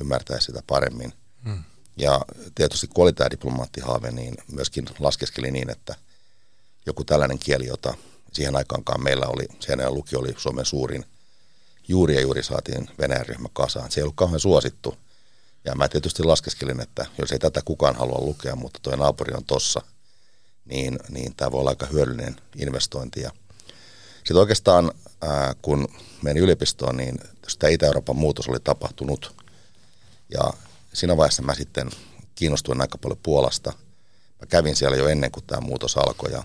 ymmärtää 0.00 0.40
sitä 0.40 0.62
paremmin. 0.66 1.12
Hmm. 1.44 1.64
Ja 1.96 2.20
tietysti 2.54 2.86
kun 2.86 3.02
oli 3.02 3.12
tämä 3.12 3.30
diplomaattihaave, 3.30 4.10
niin 4.10 4.34
myöskin 4.52 4.86
laskeskeli 4.98 5.50
niin, 5.50 5.70
että 5.70 5.94
joku 6.86 7.04
tällainen 7.04 7.38
kieli, 7.38 7.66
jota 7.66 7.94
siihen 8.32 8.56
aikaankaan 8.56 9.02
meillä 9.02 9.26
oli, 9.26 9.46
sen 9.60 9.94
lukio 9.94 10.18
oli 10.18 10.34
Suomen 10.36 10.64
suurin, 10.64 11.04
juuri 11.88 12.14
ja 12.14 12.20
juuri 12.20 12.42
saatiin 12.42 12.90
Venäjän 12.98 13.26
ryhmä 13.26 13.48
kasaan. 13.52 13.90
Se 13.90 14.00
ei 14.00 14.02
ollut 14.02 14.16
kauhean 14.16 14.40
suosittu. 14.40 14.98
Ja 15.64 15.74
mä 15.74 15.88
tietysti 15.88 16.22
laskeskelin, 16.22 16.80
että 16.80 17.06
jos 17.18 17.32
ei 17.32 17.38
tätä 17.38 17.62
kukaan 17.64 17.96
halua 17.96 18.20
lukea, 18.20 18.56
mutta 18.56 18.78
tuo 18.82 18.96
naapuri 18.96 19.34
on 19.34 19.44
tossa, 19.44 19.82
niin, 20.64 20.98
niin 21.08 21.34
tämä 21.34 21.50
voi 21.50 21.60
olla 21.60 21.70
aika 21.70 21.86
hyödyllinen 21.86 22.36
investointi. 22.56 23.20
Ja 23.20 23.30
sitten 24.16 24.36
oikeastaan, 24.36 24.92
ää, 25.22 25.54
kun 25.62 25.88
menin 26.22 26.42
yliopistoon, 26.42 26.96
niin 26.96 27.18
tämä 27.58 27.70
Itä-Euroopan 27.70 28.16
muutos 28.16 28.48
oli 28.48 28.60
tapahtunut. 28.60 29.34
Ja 30.30 30.52
siinä 30.96 31.16
vaiheessa 31.16 31.42
mä 31.42 31.54
sitten 31.54 31.90
kiinnostuin 32.34 32.80
aika 32.80 32.98
paljon 32.98 33.20
Puolasta. 33.22 33.72
Mä 34.40 34.46
kävin 34.48 34.76
siellä 34.76 34.96
jo 34.96 35.08
ennen 35.08 35.30
kuin 35.30 35.44
tämä 35.46 35.60
muutos 35.60 35.96
alkoi. 35.96 36.32
Ja, 36.32 36.42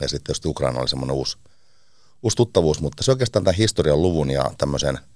ja 0.00 0.08
sitten 0.08 0.24
tietysti 0.24 0.48
Ukraina 0.48 0.80
oli 0.80 0.88
semmoinen 0.88 1.16
uusi, 1.16 1.38
uusi 2.22 2.36
tuttavuus, 2.36 2.80
mutta 2.80 3.02
se 3.02 3.10
oikeastaan 3.10 3.44
tämän 3.44 3.56
historian 3.56 4.02
luvun 4.02 4.30
ja 4.30 4.50
tämmöisen– 4.58 4.98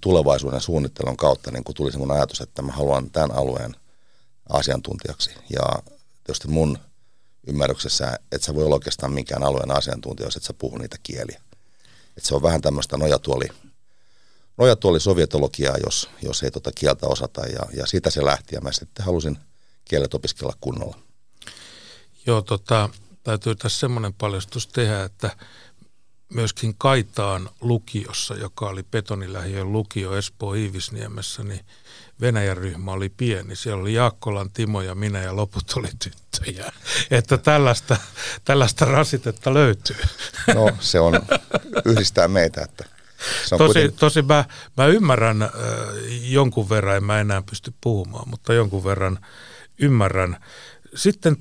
tulevaisuuden 0.00 0.60
suunnittelun 0.60 1.16
kautta 1.16 1.50
niin 1.50 1.64
kun 1.64 1.74
tuli 1.74 1.92
semmoinen 1.92 2.16
ajatus, 2.16 2.40
että 2.40 2.62
mä 2.62 2.72
haluan 2.72 3.10
tämän 3.10 3.32
alueen 3.32 3.76
asiantuntijaksi. 4.48 5.30
Ja 5.50 5.62
tietysti 6.24 6.48
mun 6.48 6.78
ymmärryksessä, 7.46 8.18
että 8.32 8.46
sä 8.46 8.54
voi 8.54 8.64
olla 8.64 8.74
oikeastaan 8.74 9.12
minkään 9.12 9.42
alueen 9.42 9.70
asiantuntija, 9.70 10.26
jos 10.26 10.36
et 10.36 10.42
sä 10.42 10.52
puhu 10.52 10.78
niitä 10.78 10.96
kieliä. 11.02 11.40
Että 12.16 12.28
se 12.28 12.34
on 12.34 12.42
vähän 12.42 12.60
tämmöistä 12.60 12.96
nojatuoli, 12.96 13.48
nojatuoli 14.56 15.00
sovietologiaa, 15.00 15.76
jos, 15.84 16.10
jos 16.22 16.42
ei 16.42 16.50
tota 16.50 16.70
kieltä 16.74 17.06
osata. 17.06 17.46
Ja, 17.46 17.60
ja 17.76 17.86
siitä 17.86 18.10
se 18.10 18.24
lähti 18.24 18.54
ja 18.54 18.60
mä 18.60 18.72
sitten 18.72 19.04
halusin 19.04 19.38
kielet 19.84 20.14
opiskella 20.14 20.54
kunnolla. 20.60 20.98
Joo, 22.26 22.42
tota, 22.42 22.90
täytyy 23.22 23.54
tässä 23.54 23.78
semmoinen 23.78 24.14
paljastus 24.14 24.66
tehdä, 24.66 25.04
että 25.04 25.36
myöskin 26.34 26.74
Kaitaan 26.78 27.50
lukiossa, 27.60 28.34
joka 28.34 28.68
oli 28.68 28.82
Betonilähiön 28.82 29.72
lukio 29.72 30.16
Espoo 30.16 30.54
Iivisniemessä, 30.54 31.44
niin 31.44 31.66
Venäjän 32.20 32.56
ryhmä 32.56 32.92
oli 32.92 33.08
pieni. 33.08 33.56
Siellä 33.56 33.80
oli 33.80 33.94
Jaakkolan 33.94 34.50
Timo 34.50 34.82
ja 34.82 34.94
minä 34.94 35.22
ja 35.22 35.36
loput 35.36 35.72
oli 35.76 35.88
tyttöjä. 35.98 36.72
Että 37.10 37.38
tällaista, 37.38 37.96
tällaista 38.44 38.84
rasitetta 38.84 39.54
löytyy. 39.54 39.96
No 40.54 40.70
se 40.80 41.00
on, 41.00 41.14
yhdistää 41.84 42.28
meitä. 42.28 42.62
Että 42.62 42.84
tosi, 43.48 43.64
kuitenkin... 43.64 43.98
tosi 43.98 44.22
mä, 44.22 44.44
mä 44.76 44.86
ymmärrän 44.86 45.42
äh, 45.42 45.50
jonkun 46.22 46.68
verran, 46.68 46.96
en 46.96 47.04
mä 47.04 47.20
enää 47.20 47.42
pysty 47.50 47.74
puhumaan, 47.80 48.28
mutta 48.28 48.54
jonkun 48.54 48.84
verran 48.84 49.18
ymmärrän. 49.78 50.44
Sitten 50.94 51.36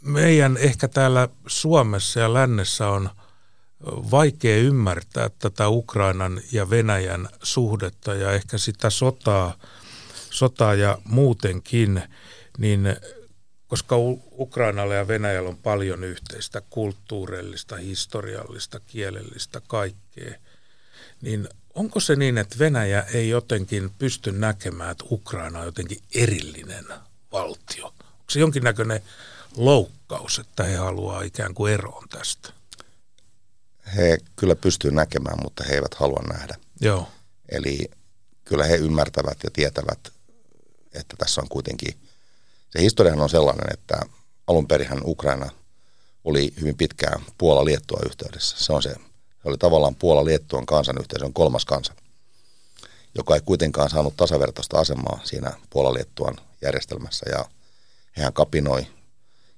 meidän 0.00 0.56
ehkä 0.56 0.88
täällä 0.88 1.28
Suomessa 1.46 2.20
ja 2.20 2.34
lännessä 2.34 2.88
on– 2.88 3.10
vaikea 3.86 4.56
ymmärtää 4.56 5.30
tätä 5.38 5.68
Ukrainan 5.68 6.40
ja 6.52 6.70
Venäjän 6.70 7.28
suhdetta 7.42 8.14
ja 8.14 8.32
ehkä 8.32 8.58
sitä 8.58 8.90
sotaa, 8.90 9.58
sotaa 10.30 10.74
ja 10.74 10.98
muutenkin, 11.04 12.02
niin 12.58 12.96
koska 13.66 13.96
Ukrainalla 14.38 14.94
ja 14.94 15.08
Venäjällä 15.08 15.48
on 15.48 15.56
paljon 15.56 16.04
yhteistä 16.04 16.62
kulttuurillista, 16.70 17.76
historiallista, 17.76 18.80
kielellistä, 18.80 19.60
kaikkea, 19.68 20.34
niin 21.24 21.48
onko 21.74 22.00
se 22.00 22.16
niin, 22.16 22.38
että 22.38 22.58
Venäjä 22.58 23.02
ei 23.02 23.28
jotenkin 23.28 23.90
pysty 23.98 24.32
näkemään, 24.32 24.90
että 24.90 25.04
Ukraina 25.10 25.58
on 25.58 25.66
jotenkin 25.66 25.98
erillinen 26.14 26.84
valtio? 27.32 27.86
Onko 27.86 28.30
se 28.30 28.40
jonkinnäköinen 28.40 29.02
loukkaus, 29.56 30.38
että 30.38 30.64
he 30.64 30.76
haluaa 30.76 31.22
ikään 31.22 31.54
kuin 31.54 31.72
eroon 31.72 32.08
tästä? 32.08 32.52
he 33.96 34.18
kyllä 34.36 34.56
pystyy 34.56 34.90
näkemään, 34.90 35.38
mutta 35.42 35.64
he 35.64 35.74
eivät 35.74 35.94
halua 35.94 36.22
nähdä. 36.28 36.54
Joo. 36.80 37.08
Eli 37.48 37.90
kyllä 38.44 38.64
he 38.64 38.76
ymmärtävät 38.76 39.38
ja 39.44 39.50
tietävät, 39.50 40.12
että 40.92 41.16
tässä 41.18 41.40
on 41.40 41.48
kuitenkin, 41.48 41.94
se 42.70 42.80
historiahan 42.80 43.22
on 43.22 43.30
sellainen, 43.30 43.66
että 43.72 44.00
alun 44.46 44.68
perinhän 44.68 45.00
Ukraina 45.04 45.50
oli 46.24 46.54
hyvin 46.60 46.76
pitkään 46.76 47.24
Puola-Liettua 47.38 48.00
yhteydessä. 48.06 48.56
Se 48.58 48.72
on 48.72 48.82
se, 48.82 48.94
se 49.44 49.48
oli 49.48 49.58
tavallaan 49.58 49.94
Puola-Liettuan 49.94 50.66
kansanyhteisön 50.66 51.32
kolmas 51.32 51.64
kansa, 51.64 51.94
joka 53.14 53.34
ei 53.34 53.40
kuitenkaan 53.40 53.90
saanut 53.90 54.16
tasavertaista 54.16 54.78
asemaa 54.78 55.20
siinä 55.24 55.52
Puola-Liettuan 55.70 56.36
järjestelmässä 56.62 57.26
ja 57.30 57.44
hehän 58.16 58.32
kapinoi 58.32 58.86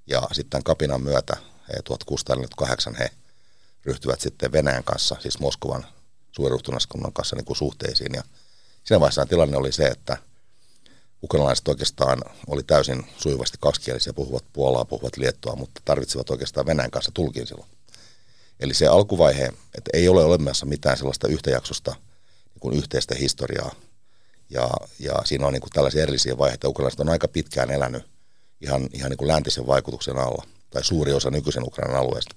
ja 0.07 0.23
sitten 0.33 0.63
kapinan 0.63 1.03
myötä 1.03 1.37
1648 1.85 2.95
he 2.95 3.11
ryhtyvät 3.85 4.21
sitten 4.21 4.53
Venäjän 4.53 4.85
kanssa, 4.85 5.17
siis 5.21 5.39
Moskovan 5.39 5.87
suurruhtinaskunnan 6.33 7.13
kanssa 7.13 7.37
niin 7.37 7.45
kuin 7.45 7.57
suhteisiin. 7.57 8.15
Ja 8.15 8.23
siinä 8.85 9.01
vaiheessa 9.01 9.27
tilanne 9.27 9.57
oli 9.57 9.73
se, 9.73 9.87
että 9.87 10.17
ukrainalaiset 11.23 11.69
oikeastaan 11.69 12.23
oli 12.47 12.63
täysin 12.63 13.07
sujuvasti 13.19 13.59
kaksikielisiä, 13.61 14.13
puhuvat 14.13 14.45
Puolaa, 14.53 14.85
puhuvat 14.85 15.17
Liettua, 15.17 15.57
mutta 15.57 15.81
tarvitsivat 15.85 16.31
oikeastaan 16.31 16.67
Venäjän 16.67 16.91
kanssa 16.91 17.11
tulkin 17.15 17.47
silloin. 17.47 17.76
Eli 18.61 18.75
se 18.75 18.87
alkuvaihe, 18.87 19.45
että 19.47 19.91
ei 19.93 20.09
ole 20.09 20.25
olemassa 20.25 20.67
mitään 20.67 20.97
sellaista 20.97 21.29
yhtäjaksosta 21.29 21.91
niin 22.55 22.61
kuin 22.61 22.77
yhteistä 22.77 23.15
historiaa, 23.15 23.75
ja, 24.51 24.71
ja 24.99 25.15
siinä 25.25 25.47
on 25.47 25.53
niin 25.53 25.61
kuin 25.61 25.73
tällaisia 25.73 26.03
erillisiä 26.03 26.39
vaiheita. 26.39 26.69
Ukrainalaiset 26.69 27.01
on 27.01 27.09
aika 27.09 27.29
pitkään 27.29 27.71
elänyt 27.71 28.05
ihan, 28.61 28.89
ihan 28.93 29.11
niin 29.11 29.19
kuin 29.19 29.29
läntisen 29.29 29.67
vaikutuksen 29.67 30.19
alla, 30.19 30.47
tai 30.71 30.85
suuri 30.85 31.13
osa 31.13 31.31
nykyisen 31.31 31.67
Ukrainan 31.67 32.01
alueesta. 32.01 32.37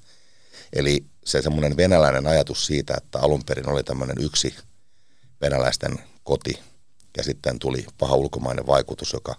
Eli 0.74 1.06
se 1.26 1.42
semmoinen 1.42 1.78
venäläinen 1.78 2.28
ajatus 2.28 2.66
siitä, 2.66 2.94
että 2.98 3.20
alun 3.20 3.44
perin 3.46 3.70
oli 3.70 3.84
tämmöinen 3.84 4.16
yksi 4.20 4.56
venäläisten 5.42 6.00
koti 6.24 6.60
ja 7.18 7.24
sitten 7.24 7.60
tuli 7.60 7.86
paha 7.98 8.16
ulkomainen 8.16 8.68
vaikutus, 8.68 9.14
joka 9.14 9.36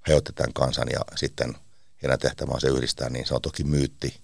hajotti 0.00 0.32
tämän 0.32 0.52
kansan 0.52 0.88
ja 0.92 1.00
sitten 1.16 1.56
heidän 2.02 2.18
tehtävä 2.18 2.52
on 2.54 2.60
se 2.60 2.68
yhdistää, 2.68 3.10
niin 3.10 3.26
se 3.26 3.34
on 3.34 3.42
toki 3.42 3.64
myytti. 3.64 4.20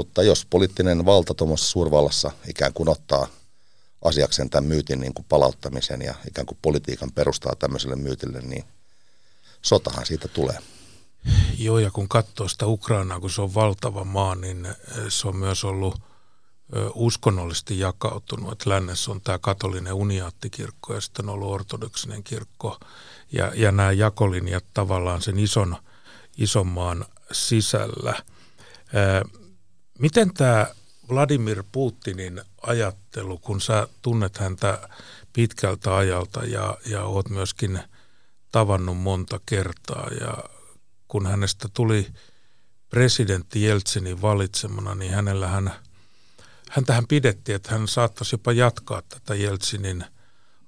Mutta 0.00 0.22
jos 0.22 0.46
poliittinen 0.50 1.04
valta 1.04 1.34
tuommoisessa 1.34 1.70
suurvallassa 1.70 2.30
ikään 2.48 2.72
kuin 2.72 2.88
ottaa 2.88 3.26
asiaksen 4.04 4.50
tämän 4.50 4.68
myytin 4.68 5.00
niin 5.00 5.14
kuin 5.14 5.26
palauttamisen 5.28 6.02
ja 6.02 6.14
ikään 6.28 6.46
kuin 6.46 6.58
politiikan 6.62 7.12
perustaa 7.12 7.54
tämmöiselle 7.58 7.96
myytille, 7.96 8.40
niin 8.40 8.64
sotahan 9.62 10.06
siitä 10.06 10.28
tulee. 10.28 10.58
Joo, 11.58 11.78
ja 11.78 11.90
kun 11.90 12.08
katsoo 12.08 12.48
sitä 12.48 12.66
Ukrainaa, 12.66 13.20
kun 13.20 13.30
se 13.30 13.42
on 13.42 13.54
valtava 13.54 14.04
maa, 14.04 14.34
niin 14.34 14.68
se 15.08 15.28
on 15.28 15.36
myös 15.36 15.64
ollut 15.64 16.00
uskonnollisesti 16.94 17.78
jakautunut. 17.78 18.52
Että 18.52 18.70
lännessä 18.70 19.10
on 19.10 19.20
tämä 19.20 19.38
katolinen 19.38 19.92
uniaattikirkko 19.92 20.94
ja 20.94 21.00
sitten 21.00 21.28
on 21.28 21.34
ollut 21.34 21.52
ortodoksinen 21.52 22.22
kirkko. 22.22 22.78
Ja, 23.32 23.52
ja 23.54 23.72
nämä 23.72 23.92
jakolinjat 23.92 24.64
tavallaan 24.74 25.22
sen 25.22 25.38
ison, 25.38 25.76
ison 26.38 26.66
maan 26.66 27.04
sisällä. 27.32 28.22
Miten 30.00 30.34
tämä 30.34 30.66
Vladimir 31.08 31.64
Putinin 31.72 32.42
ajattelu, 32.62 33.38
kun 33.38 33.60
sä 33.60 33.88
tunnet 34.02 34.38
häntä 34.38 34.88
pitkältä 35.32 35.96
ajalta 35.96 36.44
ja, 36.44 36.78
ja 36.86 37.04
oot 37.04 37.28
myöskin 37.28 37.80
tavannut 38.52 38.98
monta 38.98 39.40
kertaa 39.46 40.08
ja 40.20 40.44
kun 41.08 41.26
hänestä 41.26 41.68
tuli 41.74 42.06
presidentti 42.90 43.62
Jeltsinin 43.62 44.22
valitsemana, 44.22 44.94
niin 44.94 45.12
hänellähän, 45.12 45.72
häntähän 46.70 47.06
pidettiin, 47.06 47.56
että 47.56 47.70
hän 47.70 47.88
saattaisi 47.88 48.34
jopa 48.34 48.52
jatkaa 48.52 49.02
tätä 49.02 49.34
Jeltsinin 49.34 50.04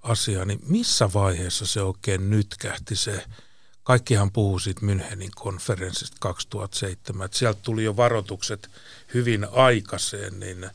asiaa, 0.03 0.45
niin 0.45 0.61
missä 0.69 1.13
vaiheessa 1.15 1.67
se 1.67 1.83
oikein 1.83 2.31
nytkähti 2.31 2.97
se, 2.97 3.25
kaikkihan 3.83 4.33
puhuu 4.33 4.59
siitä 4.59 4.81
Münchenin 4.81 5.31
konferenssista 5.35 6.17
2007, 6.21 7.25
että 7.25 7.39
sieltä 7.39 7.61
tuli 7.63 7.85
jo 7.85 7.97
varoitukset 7.97 8.71
hyvin 9.15 9.47
aikaiseen, 9.53 10.41
niin 10.41 10.71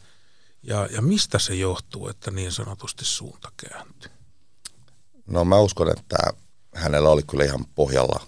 ja, 0.63 0.87
ja 0.91 1.01
mistä 1.01 1.39
se 1.39 1.55
johtuu, 1.55 2.09
että 2.09 2.31
niin 2.31 2.51
sanotusti 2.51 3.05
suunta 3.05 3.51
kääntyi? 3.57 4.11
No 5.27 5.45
mä 5.45 5.59
uskon, 5.59 5.91
että 5.91 6.17
hänellä 6.75 7.09
oli 7.09 7.23
kyllä 7.23 7.45
ihan 7.45 7.65
pohjalla 7.75 8.27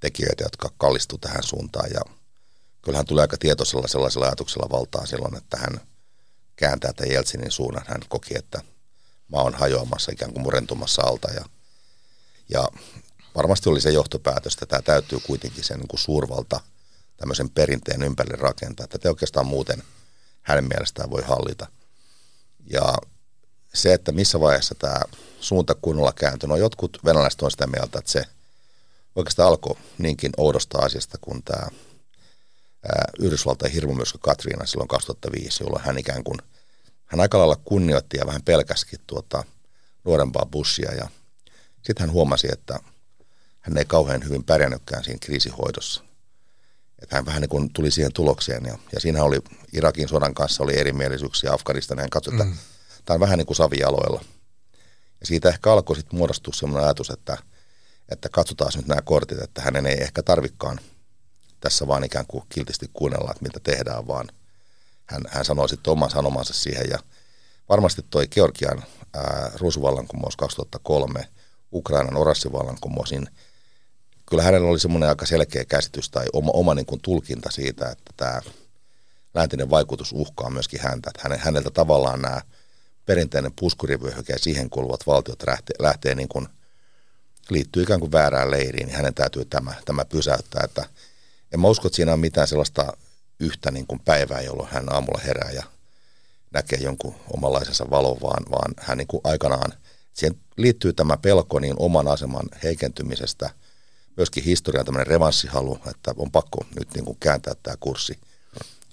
tekijöitä, 0.00 0.44
jotka 0.44 0.70
kallistu 0.78 1.18
tähän 1.18 1.42
suuntaan 1.42 1.90
ja 1.90 2.00
kyllähän 2.82 3.06
tulee 3.06 3.22
aika 3.22 3.36
tietoisella 3.36 3.88
sellaisella 3.88 4.26
ajatuksella 4.26 4.70
valtaa 4.70 5.06
silloin, 5.06 5.36
että 5.36 5.56
hän 5.56 5.80
kääntää 6.56 6.92
tämän 6.92 7.12
Jeltsinin 7.12 7.50
suunnan. 7.50 7.84
Hän 7.88 8.00
koki, 8.08 8.38
että 8.38 8.62
maa 9.28 9.42
on 9.42 9.54
hajoamassa, 9.54 10.12
ikään 10.12 10.32
kuin 10.32 10.42
murentumassa 10.42 11.02
alta 11.02 11.30
ja, 11.32 11.44
ja 12.48 12.68
varmasti 13.38 13.68
oli 13.68 13.80
se 13.80 13.90
johtopäätös, 13.90 14.52
että 14.52 14.66
tämä 14.66 14.82
täytyy 14.82 15.20
kuitenkin 15.20 15.64
sen 15.64 15.78
niin 15.78 15.88
kuin 15.88 16.00
suurvalta 16.00 16.60
tämmöisen 17.16 17.50
perinteen 17.50 18.02
ympärille 18.02 18.36
rakentaa, 18.36 18.84
että 18.84 18.98
te 18.98 19.08
oikeastaan 19.08 19.46
muuten 19.46 19.82
hänen 20.42 20.64
mielestään 20.64 21.10
voi 21.10 21.22
hallita. 21.22 21.66
Ja 22.72 22.94
se, 23.74 23.92
että 23.94 24.12
missä 24.12 24.40
vaiheessa 24.40 24.74
tämä 24.74 25.00
suunta 25.40 25.74
kunnolla 25.82 26.12
kääntyi, 26.12 26.48
no 26.48 26.56
jotkut 26.56 26.98
venäläiset 27.04 27.42
on 27.42 27.50
sitä 27.50 27.66
mieltä, 27.66 27.98
että 27.98 28.10
se 28.10 28.24
oikeastaan 29.16 29.48
alkoi 29.48 29.76
niinkin 29.98 30.32
oudosta 30.36 30.78
asiasta 30.78 31.18
kuin 31.20 31.42
tämä 31.42 31.68
Yhdysvaltain 33.18 33.72
hirmumyrsky 33.72 34.18
Katriina 34.22 34.66
silloin 34.66 34.88
2005, 34.88 35.64
jolloin 35.64 35.84
hän 35.84 35.98
ikään 35.98 36.24
kuin, 36.24 36.38
hän 37.06 37.20
aika 37.20 37.38
lailla 37.38 37.56
kunnioitti 37.64 38.16
ja 38.16 38.26
vähän 38.26 38.42
pelkäskin 38.42 38.98
tuota 39.06 39.44
nuorempaa 40.04 40.46
Bushia 40.46 40.94
ja 40.94 41.08
sitten 41.82 42.00
hän 42.00 42.12
huomasi, 42.12 42.48
että 42.52 42.78
hän 43.68 43.78
ei 43.78 43.84
kauhean 43.84 44.24
hyvin 44.24 44.44
pärjännytkään 44.44 45.04
siinä 45.04 45.18
kriisihoidossa. 45.20 46.04
Että 47.02 47.16
hän 47.16 47.26
vähän 47.26 47.40
niin 47.40 47.48
kuin 47.48 47.72
tuli 47.72 47.90
siihen 47.90 48.12
tulokseen 48.12 48.64
ja, 48.64 48.78
ja 48.92 49.00
siinä 49.00 49.24
oli 49.24 49.38
Irakin 49.72 50.08
sodan 50.08 50.34
kanssa 50.34 50.62
oli 50.62 50.78
erimielisyyksiä 50.78 51.52
Afganistanin. 51.52 52.00
Hän 52.00 52.10
katsoi, 52.10 52.34
että 52.34 52.44
mm. 52.44 52.56
tämä 53.04 53.14
on 53.14 53.20
vähän 53.20 53.38
niin 53.38 53.46
kuin 53.46 53.56
savialoilla. 53.56 54.24
Ja 55.20 55.26
siitä 55.26 55.48
ehkä 55.48 55.72
alkoi 55.72 55.96
sitten 55.96 56.18
muodostua 56.18 56.54
sellainen 56.54 56.84
ajatus, 56.84 57.10
että, 57.10 57.38
että 58.08 58.28
katsotaan 58.28 58.72
nyt 58.76 58.86
nämä 58.86 59.02
kortit, 59.02 59.42
että 59.42 59.62
hänen 59.62 59.86
ei 59.86 60.02
ehkä 60.02 60.22
tarvikaan 60.22 60.80
tässä 61.60 61.86
vaan 61.86 62.04
ikään 62.04 62.26
kuin 62.28 62.44
kiltisti 62.48 62.90
kuunnella, 62.92 63.30
että 63.30 63.42
mitä 63.42 63.60
tehdään, 63.62 64.06
vaan 64.06 64.28
hän, 65.06 65.22
hän 65.28 65.44
sanoi 65.44 65.68
sitten 65.68 65.92
oman 65.92 66.10
sanomansa 66.10 66.54
siihen. 66.54 66.90
Ja 66.90 66.98
varmasti 67.68 68.02
toi 68.10 68.26
Georgian 68.26 68.82
ää, 69.14 69.50
ruusuvallankumous 69.54 70.36
2003, 70.36 71.28
Ukrainan 71.72 72.16
oranssivallankumous, 72.16 73.10
niin 73.10 73.28
kyllä 74.30 74.42
hänellä 74.42 74.68
oli 74.68 74.80
semmoinen 74.80 75.08
aika 75.08 75.26
selkeä 75.26 75.64
käsitys 75.64 76.10
tai 76.10 76.26
oma, 76.32 76.50
oma 76.54 76.74
niin 76.74 76.86
kuin 76.86 77.00
tulkinta 77.00 77.50
siitä, 77.50 77.88
että 77.88 78.12
tämä 78.16 78.40
läntinen 79.34 79.70
vaikutus 79.70 80.12
uhkaa 80.12 80.50
myöskin 80.50 80.80
häntä. 80.80 81.10
Että 81.10 81.20
hänen, 81.22 81.38
häneltä 81.38 81.70
tavallaan 81.70 82.22
nämä 82.22 82.40
perinteinen 83.06 83.52
puskurivyöhyke 83.60 84.32
ja 84.32 84.38
siihen 84.38 84.70
kuuluvat 84.70 85.06
valtiot 85.06 85.42
lähtee, 85.46 85.76
lähtee 85.78 86.14
niin 86.14 86.28
kuin, 86.28 86.48
liittyy 87.50 87.82
ikään 87.82 88.00
kuin 88.00 88.12
väärään 88.12 88.50
leiriin, 88.50 88.86
niin 88.86 88.96
hänen 88.96 89.14
täytyy 89.14 89.44
tämä, 89.44 89.74
tämä 89.84 90.04
pysäyttää. 90.04 90.62
Että 90.64 90.84
en 91.52 91.60
mä 91.60 91.68
usko, 91.68 91.88
että 91.88 91.96
siinä 91.96 92.12
on 92.12 92.20
mitään 92.20 92.48
sellaista 92.48 92.92
yhtä 93.40 93.70
niin 93.70 93.86
kuin 93.86 94.00
päivää, 94.04 94.40
jolloin 94.40 94.68
hän 94.72 94.92
aamulla 94.92 95.20
herää 95.24 95.50
ja 95.50 95.64
näkee 96.50 96.78
jonkun 96.78 97.14
omanlaisensa 97.36 97.90
valon, 97.90 98.16
vaan, 98.22 98.44
vaan 98.50 98.74
hän 98.78 98.98
niin 98.98 99.08
kuin 99.08 99.20
aikanaan, 99.24 99.72
siihen 100.12 100.40
liittyy 100.56 100.92
tämä 100.92 101.16
pelko 101.16 101.58
niin 101.58 101.74
oman 101.78 102.08
aseman 102.08 102.46
heikentymisestä, 102.62 103.50
myöskin 104.18 104.44
historian 104.44 104.84
tämmöinen 104.84 105.06
revanssihalu, 105.06 105.78
että 105.90 106.14
on 106.16 106.30
pakko 106.30 106.64
nyt 106.78 106.94
niin 106.94 107.04
kuin 107.04 107.16
kääntää 107.20 107.54
tämä 107.62 107.76
kurssi. 107.80 108.18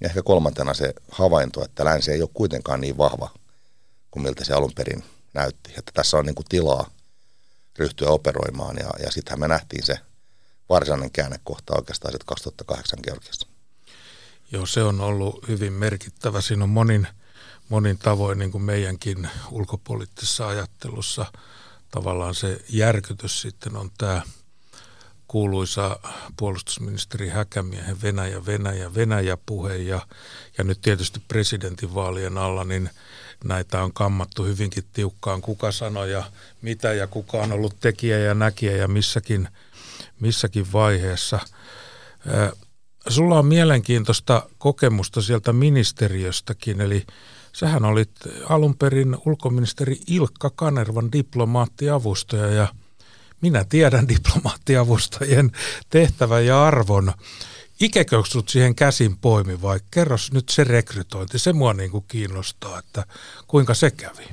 Ja 0.00 0.08
ehkä 0.08 0.22
kolmantena 0.22 0.74
se 0.74 0.94
havainto, 1.10 1.64
että 1.64 1.84
länsi 1.84 2.12
ei 2.12 2.22
ole 2.22 2.30
kuitenkaan 2.34 2.80
niin 2.80 2.98
vahva 2.98 3.30
kuin 4.10 4.22
miltä 4.22 4.44
se 4.44 4.54
alun 4.54 4.72
perin 4.74 5.04
näytti. 5.34 5.72
Että 5.78 5.92
tässä 5.94 6.16
on 6.16 6.26
niin 6.26 6.34
kuin 6.34 6.46
tilaa 6.48 6.90
ryhtyä 7.78 8.08
operoimaan 8.08 8.76
ja, 8.76 8.90
ja 9.02 9.10
sittenhän 9.10 9.40
me 9.40 9.48
nähtiin 9.48 9.86
se 9.86 9.98
varsinainen 10.68 11.10
käännekohta 11.10 11.76
oikeastaan 11.76 12.14
2008 12.26 12.98
Georgiassa. 13.02 13.46
Joo, 14.52 14.66
se 14.66 14.82
on 14.82 15.00
ollut 15.00 15.48
hyvin 15.48 15.72
merkittävä. 15.72 16.40
Siinä 16.40 16.64
on 16.64 16.70
monin, 16.70 17.08
monin 17.68 17.98
tavoin 17.98 18.38
niin 18.38 18.52
kuin 18.52 18.62
meidänkin 18.62 19.30
ulkopoliittisessa 19.50 20.48
ajattelussa 20.48 21.26
tavallaan 21.90 22.34
se 22.34 22.60
järkytys 22.68 23.42
sitten 23.42 23.76
on 23.76 23.90
tämä 23.98 24.22
kuuluisa 25.28 26.00
puolustusministeri 26.36 27.28
Häkämiehen 27.28 28.02
Venäjä, 28.02 28.46
Venäjä, 28.46 28.94
Venäjä 28.94 29.36
puhe 29.46 29.76
ja, 29.76 30.00
ja 30.58 30.64
nyt 30.64 30.80
tietysti 30.80 31.22
presidentinvaalien 31.28 32.38
alla, 32.38 32.64
niin 32.64 32.90
näitä 33.44 33.82
on 33.82 33.92
kammattu 33.92 34.44
hyvinkin 34.44 34.84
tiukkaan, 34.92 35.42
kuka 35.42 35.72
sanoi 35.72 36.12
ja 36.12 36.24
mitä 36.62 36.92
ja 36.92 37.06
kuka 37.06 37.38
on 37.38 37.52
ollut 37.52 37.80
tekijä 37.80 38.18
ja 38.18 38.34
näkijä 38.34 38.76
ja 38.76 38.88
missäkin, 38.88 39.48
missäkin 40.20 40.72
vaiheessa. 40.72 41.38
Sulla 43.08 43.38
on 43.38 43.46
mielenkiintoista 43.46 44.48
kokemusta 44.58 45.22
sieltä 45.22 45.52
ministeriöstäkin, 45.52 46.80
eli 46.80 47.06
sähän 47.52 47.84
olit 47.84 48.10
alun 48.48 48.76
perin 48.76 49.16
ulkoministeri 49.26 49.98
Ilkka 50.06 50.50
Kanervan 50.50 51.12
diplomaattiavustaja 51.12 52.46
ja 52.46 52.68
minä 53.40 53.64
tiedän 53.64 54.08
diplomaattiavustajien 54.08 55.52
tehtävän 55.90 56.46
ja 56.46 56.64
arvon. 56.64 57.12
Ikekö 57.80 58.22
sut 58.26 58.48
siihen 58.48 58.74
käsin 58.74 59.16
poimi 59.18 59.62
vai 59.62 59.80
kerros 59.90 60.32
nyt 60.32 60.48
se 60.48 60.64
rekrytointi, 60.64 61.38
se 61.38 61.52
mua 61.52 61.74
niin 61.74 61.90
kuin 61.90 62.04
kiinnostaa, 62.08 62.78
että 62.78 63.06
kuinka 63.46 63.74
se 63.74 63.90
kävi? 63.90 64.28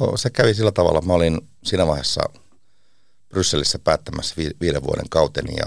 No 0.00 0.16
se 0.16 0.30
kävi 0.30 0.54
sillä 0.54 0.72
tavalla, 0.72 1.00
mä 1.00 1.12
olin 1.12 1.40
siinä 1.64 1.86
vaiheessa 1.86 2.20
Brysselissä 3.28 3.78
päättämässä 3.78 4.34
vi- 4.38 4.56
viiden 4.60 4.82
vuoden 4.82 5.08
kauteni 5.08 5.56
ja 5.56 5.66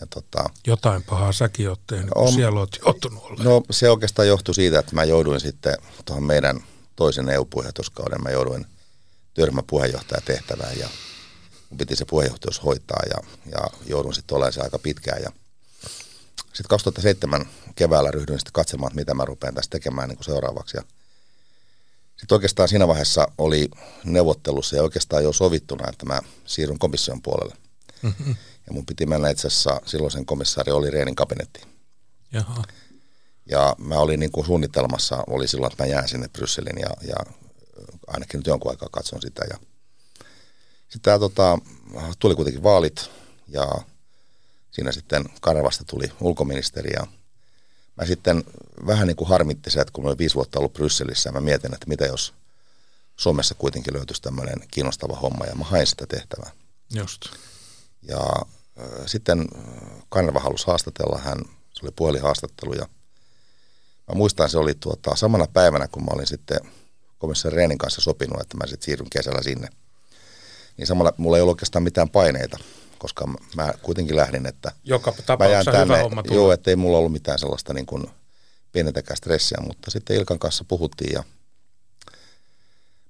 ja 0.00 0.06
tota, 0.06 0.50
Jotain 0.66 1.02
pahaa 1.02 1.32
säkin 1.32 1.68
oot 1.68 1.80
tehnyt, 1.86 2.10
on, 2.14 2.32
siellä 2.32 2.60
oot 2.60 2.78
joutunut 2.84 3.24
olemaan. 3.24 3.44
No 3.44 3.62
se 3.70 3.90
oikeastaan 3.90 4.28
johtui 4.28 4.54
siitä, 4.54 4.78
että 4.78 4.94
mä 4.94 5.04
jouduin 5.04 5.40
sitten 5.40 5.76
tuohon 6.04 6.24
meidän 6.24 6.60
toisen 6.96 7.28
EU-puheenjohtajuuskauden, 7.28 8.22
mä 8.22 8.30
jouduin 8.30 8.66
työryhmäpuheenjohtajan 9.34 10.22
tehtävään 10.24 10.78
ja 10.78 10.88
mun 11.70 11.78
piti 11.78 11.96
se 11.96 12.04
puheenjohtajuus 12.04 12.64
hoitaa 12.64 13.02
ja, 13.10 13.28
ja 13.50 13.66
joudun 13.86 14.14
sitten 14.14 14.36
olemaan 14.36 14.52
se 14.52 14.60
aika 14.60 14.78
pitkään. 14.78 15.22
Ja 15.22 15.32
sitten 16.38 16.68
2007 16.68 17.48
keväällä 17.74 18.10
ryhdyin 18.10 18.38
sitten 18.38 18.52
katsomaan, 18.52 18.92
mitä 18.94 19.14
mä 19.14 19.24
rupean 19.24 19.54
tässä 19.54 19.70
tekemään 19.70 20.08
niin 20.08 20.16
kuin 20.16 20.24
seuraavaksi. 20.24 20.76
Ja 20.76 20.82
sitten 22.16 22.36
oikeastaan 22.36 22.68
siinä 22.68 22.88
vaiheessa 22.88 23.28
oli 23.38 23.68
neuvottelussa 24.04 24.76
ja 24.76 24.82
oikeastaan 24.82 25.24
jo 25.24 25.32
sovittuna, 25.32 25.88
että 25.88 26.06
mä 26.06 26.20
siirryn 26.44 26.78
komission 26.78 27.22
puolelle. 27.22 27.56
Mm-hmm. 28.02 28.36
Ja 28.66 28.72
mun 28.72 28.86
piti 28.86 29.06
mennä 29.06 29.30
itse 29.30 29.46
asiassa 29.46 29.80
silloisen 29.86 30.26
komissaari 30.26 30.72
oli 30.72 30.90
Reenin 30.90 31.14
kabinettiin. 31.14 31.68
Jaha. 32.32 32.62
Ja 33.46 33.76
mä 33.78 33.98
olin 33.98 34.20
niin 34.20 34.32
kuin 34.32 34.46
suunnitelmassa, 34.46 35.24
oli 35.26 35.48
silloin, 35.48 35.72
että 35.72 35.84
mä 35.84 35.90
jään 35.90 36.08
sinne 36.08 36.28
Brysselin 36.28 36.78
ja, 36.80 36.90
ja 37.08 37.16
ainakin 38.06 38.38
nyt 38.38 38.46
jonkun 38.46 38.70
aikaa 38.70 38.88
katson 38.92 39.22
sitä. 39.22 39.44
Ja 39.50 39.58
sitten 40.88 41.02
tämä, 41.02 41.18
tota, 41.18 41.58
tuli 42.18 42.34
kuitenkin 42.34 42.62
vaalit 42.62 43.10
ja 43.48 43.68
siinä 44.70 44.92
sitten 44.92 45.24
Karvasta 45.40 45.84
tuli 45.84 46.12
ulkoministeri 46.20 46.90
ja 46.92 47.06
mä 47.96 48.06
sitten 48.06 48.44
vähän 48.86 49.06
niin 49.06 49.16
kuin 49.16 49.28
harmitti 49.28 49.70
se, 49.70 49.80
että 49.80 49.92
kun 49.92 50.04
mä 50.04 50.08
olen 50.08 50.18
viisi 50.18 50.34
vuotta 50.34 50.58
ollut 50.58 50.72
Brysselissä, 50.72 51.32
mä 51.32 51.40
mietin, 51.40 51.74
että 51.74 51.86
mitä 51.86 52.06
jos 52.06 52.34
Suomessa 53.16 53.54
kuitenkin 53.54 53.94
löytyisi 53.94 54.22
tämmöinen 54.22 54.68
kiinnostava 54.70 55.16
homma 55.16 55.46
ja 55.46 55.54
mä 55.54 55.64
hain 55.64 55.86
sitä 55.86 56.06
tehtävää. 56.06 56.50
Just. 56.94 57.22
Ja 58.02 58.20
äh, 58.80 59.06
sitten 59.06 59.48
Kanerva 60.08 60.40
halusi 60.40 60.66
haastatella, 60.66 61.18
hän, 61.18 61.38
se 61.72 61.80
oli 61.82 61.92
puhelihaastattelu 61.96 62.74
ja 62.74 62.88
mä 64.08 64.14
muistan, 64.14 64.50
se 64.50 64.58
oli 64.58 64.74
tuota, 64.74 65.16
samana 65.16 65.46
päivänä, 65.52 65.88
kun 65.88 66.02
mä 66.02 66.10
olin 66.14 66.26
sitten 66.26 66.60
komissaari 67.18 67.56
Reenin 67.56 67.78
kanssa 67.78 68.00
sopinut, 68.00 68.40
että 68.40 68.56
mä 68.56 68.66
sitten 68.66 68.84
siirryn 68.84 69.10
kesällä 69.10 69.42
sinne. 69.42 69.68
Niin 70.78 70.86
samalla 70.86 71.12
mulla 71.16 71.36
ei 71.36 71.40
ollut 71.40 71.54
oikeastaan 71.54 71.82
mitään 71.82 72.08
paineita, 72.08 72.58
koska 72.98 73.26
mä 73.56 73.72
kuitenkin 73.82 74.16
lähdin, 74.16 74.46
että 74.46 74.72
Joka 74.84 75.10
mä 75.10 75.22
tapauksessa 75.26 75.72
tänne, 75.72 75.94
hyvä 75.94 76.02
homma 76.02 76.22
joo, 76.30 76.52
että 76.52 76.70
ei 76.70 76.76
mulla 76.76 76.98
ollut 76.98 77.12
mitään 77.12 77.38
sellaista 77.38 77.74
niin 77.74 77.86
kuin 77.86 78.10
pienetäkään 78.72 79.16
stressiä, 79.16 79.58
mutta 79.66 79.90
sitten 79.90 80.16
Ilkan 80.16 80.38
kanssa 80.38 80.64
puhuttiin 80.64 81.12
ja 81.12 81.24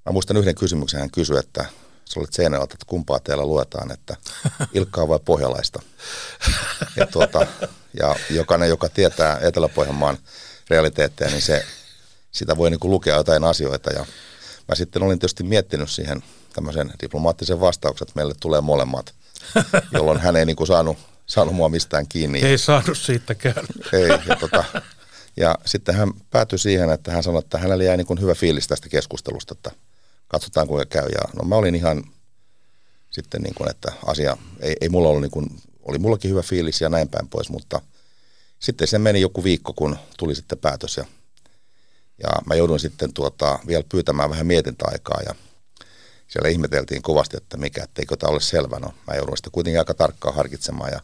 mä 0.07 0.13
muistan 0.13 0.37
yhden 0.37 0.55
kysymyksen, 0.55 1.01
hän 1.01 1.11
kysyi, 1.11 1.39
että 1.39 1.65
sä 2.05 2.21
olet 2.21 2.33
Seinäjoelta, 2.33 2.75
että 2.75 2.87
kumpaa 2.87 3.21
teillä 3.21 3.47
luetaan, 3.47 3.91
että 3.91 4.17
Ilkkaa 4.75 5.09
vai 5.09 5.21
Pohjalaista. 5.25 5.83
Ja, 6.97 7.07
tuota, 7.07 7.47
ja 8.01 8.17
jokainen, 8.31 8.69
joka 8.69 8.89
tietää 8.89 9.39
Etelä-Pohjanmaan 9.43 10.19
realiteetteja, 10.71 11.31
niin 11.31 11.43
se, 11.43 11.67
sitä 12.31 12.57
voi 12.57 12.71
niin 12.71 12.81
kuin 12.81 12.91
lukea 12.91 13.17
jotain 13.17 13.45
asioita. 13.45 13.91
Ja 13.91 14.07
mä 14.69 14.75
sitten 14.75 15.03
olin 15.03 15.19
tietysti 15.19 15.43
miettinyt 15.43 15.91
siihen 15.91 16.23
tämmöisen 16.59 16.93
diplomaattisen 17.03 17.61
vastauksen, 17.61 18.05
että 18.05 18.17
meille 18.17 18.35
tulee 18.41 18.61
molemmat, 18.61 19.15
jolloin 19.95 20.21
hän 20.21 20.37
ei 20.37 20.47
niin 20.47 20.57
kuin 20.57 20.67
saanut, 20.67 20.99
saanut 21.27 21.55
mua 21.55 21.69
mistään 21.69 22.09
kiinni. 22.09 22.39
Ei 22.45 22.59
saanut 22.59 22.99
siitäkään. 22.99 23.67
Ei, 23.93 24.09
ja, 24.09 24.37
tota, 24.37 24.65
ja 25.37 25.55
sitten 25.67 25.95
hän 25.95 26.13
päätyi 26.31 26.59
siihen, 26.59 26.91
että 26.91 27.13
hän 27.13 27.23
sanoi, 27.23 27.39
että 27.39 27.59
hänellä 27.59 27.85
jäi 27.85 27.97
niin 27.97 28.07
kuin 28.07 28.21
hyvä 28.21 28.35
fiilis 28.35 28.67
tästä 28.67 28.89
keskustelusta, 28.89 29.55
että 29.55 29.71
katsotaan 30.29 30.69
kuinka 30.69 30.87
käy. 30.87 31.09
Ja 31.09 31.21
no 31.37 31.49
mä 31.49 31.55
olin 31.55 31.75
ihan 31.75 32.05
sitten 33.11 33.43
niin 33.43 33.55
kuin, 33.55 33.71
että 33.71 33.93
asia, 34.07 34.37
ei, 34.61 34.77
ei 34.81 34.89
mulla 34.89 35.09
ollut 35.09 35.23
niin 35.23 35.31
kuin, 35.31 35.47
oli 35.83 35.99
mullakin 35.99 36.31
hyvä 36.31 36.43
fiilis 36.43 36.81
ja 36.81 36.89
näin 36.89 37.09
päin 37.09 37.29
pois, 37.29 37.51
mutta 37.51 37.81
sitten 38.59 38.89
se 38.89 38.99
meni 38.99 39.21
joku 39.21 39.45
viikko, 39.45 39.73
kun 39.73 39.97
tuli 40.19 40.35
sitten 40.35 40.59
päätös 40.59 40.97
ja, 40.97 41.05
ja 42.23 42.29
mä 42.47 42.55
jouduin 42.55 42.81
sitten 42.81 43.13
tuota, 43.13 43.59
vielä 43.67 43.85
pyytämään 43.89 44.31
vähän 44.31 44.47
mietintäaikaa 44.47 45.21
ja 45.27 45.35
siellä 46.29 46.49
ihmeteltiin 46.49 47.03
kovasti, 47.03 47.37
että 47.37 47.57
mikä, 47.57 47.85
etteikö 47.85 48.17
tämä 48.17 48.31
ole 48.31 48.41
selvä. 48.41 48.79
No, 48.79 48.95
mä 49.07 49.17
joudun 49.17 49.37
sitä 49.37 49.51
kuitenkin 49.53 49.79
aika 49.79 49.95
tarkkaan 49.95 50.35
harkitsemaan 50.35 50.93
ja 50.93 51.01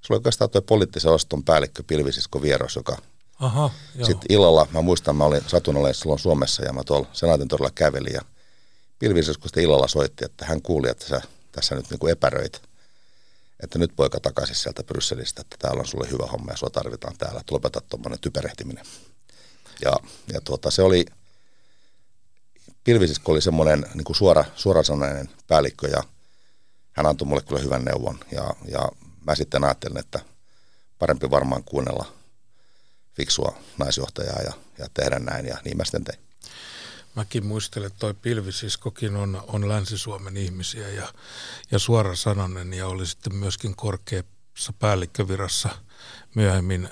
se 0.00 0.12
oli 0.12 0.16
oikeastaan 0.16 0.50
tuo 0.50 0.62
poliittisen 0.62 1.10
osaston 1.12 1.44
päällikkö 1.44 1.82
Pilvisisko 1.86 2.42
Vieros, 2.42 2.76
joka 2.76 2.96
Aha, 3.38 3.70
joo. 3.94 4.06
sitten 4.06 4.32
illalla, 4.32 4.66
mä 4.72 4.82
muistan, 4.82 5.16
mä 5.16 5.24
olin 5.24 5.42
satun 5.46 5.76
olemaan 5.76 5.94
silloin 5.94 6.18
Suomessa 6.18 6.64
ja 6.64 6.72
mä 6.72 6.84
tuolla 6.84 7.06
Senaatin 7.12 7.48
torilla 7.48 7.70
kävelin 7.74 8.12
ja 8.12 8.20
Pilvisisko 8.98 9.48
sitten 9.48 9.62
illalla 9.62 9.88
soitti, 9.88 10.24
että 10.24 10.44
hän 10.44 10.62
kuuli, 10.62 10.88
että 10.88 11.06
sä 11.06 11.20
tässä 11.52 11.74
nyt 11.74 11.90
niin 11.90 11.98
kuin 11.98 12.12
epäröit, 12.12 12.62
että 13.62 13.78
nyt 13.78 13.92
poika 13.96 14.20
takaisin 14.20 14.56
sieltä 14.56 14.82
Brysselistä, 14.82 15.40
että 15.40 15.56
täällä 15.58 15.80
on 15.80 15.86
sulle 15.86 16.10
hyvä 16.10 16.26
homma 16.26 16.52
ja 16.52 16.56
sua 16.56 16.70
tarvitaan 16.70 17.16
täällä, 17.18 17.40
että 17.40 17.54
lopeta 17.54 17.80
tuommoinen 17.80 18.20
typerehtiminen. 18.20 18.84
Ja, 19.84 19.92
ja 20.32 20.40
tuota, 20.40 20.70
se 20.70 20.82
oli, 20.82 21.06
Pilvisisko 22.88 23.32
oli 23.32 23.42
semmoinen 23.42 23.86
niin 23.94 24.04
kuin 24.04 24.16
suora, 24.16 24.44
suorasanainen 24.56 25.30
päällikkö 25.46 25.88
ja 25.88 26.02
hän 26.92 27.06
antoi 27.06 27.28
mulle 27.28 27.42
kyllä 27.42 27.62
hyvän 27.62 27.84
neuvon 27.84 28.18
ja, 28.32 28.50
ja 28.68 28.88
mä 29.26 29.34
sitten 29.34 29.64
ajattelin, 29.64 29.98
että 29.98 30.20
parempi 30.98 31.30
varmaan 31.30 31.64
kuunnella 31.64 32.06
fiksua 33.14 33.58
naisjohtajaa 33.78 34.42
ja, 34.42 34.52
ja 34.78 34.86
tehdä 34.94 35.18
näin 35.18 35.46
ja 35.46 35.58
niin 35.64 35.76
mä 35.76 35.84
sitten 35.84 36.04
tein. 36.04 36.18
Mäkin 37.14 37.46
muistelen, 37.46 37.86
että 37.86 37.98
toi 37.98 38.14
Pilvisiskokin 38.14 39.16
on, 39.16 39.42
on 39.46 39.68
Länsi-Suomen 39.68 40.36
ihmisiä 40.36 40.88
ja, 40.88 41.08
ja 41.70 41.78
suora 41.78 42.16
sananen 42.16 42.74
ja 42.74 42.86
oli 42.86 43.06
sitten 43.06 43.34
myöskin 43.34 43.76
korkeassa 43.76 44.72
päällikkövirassa 44.78 45.68
myöhemmin 46.34 46.88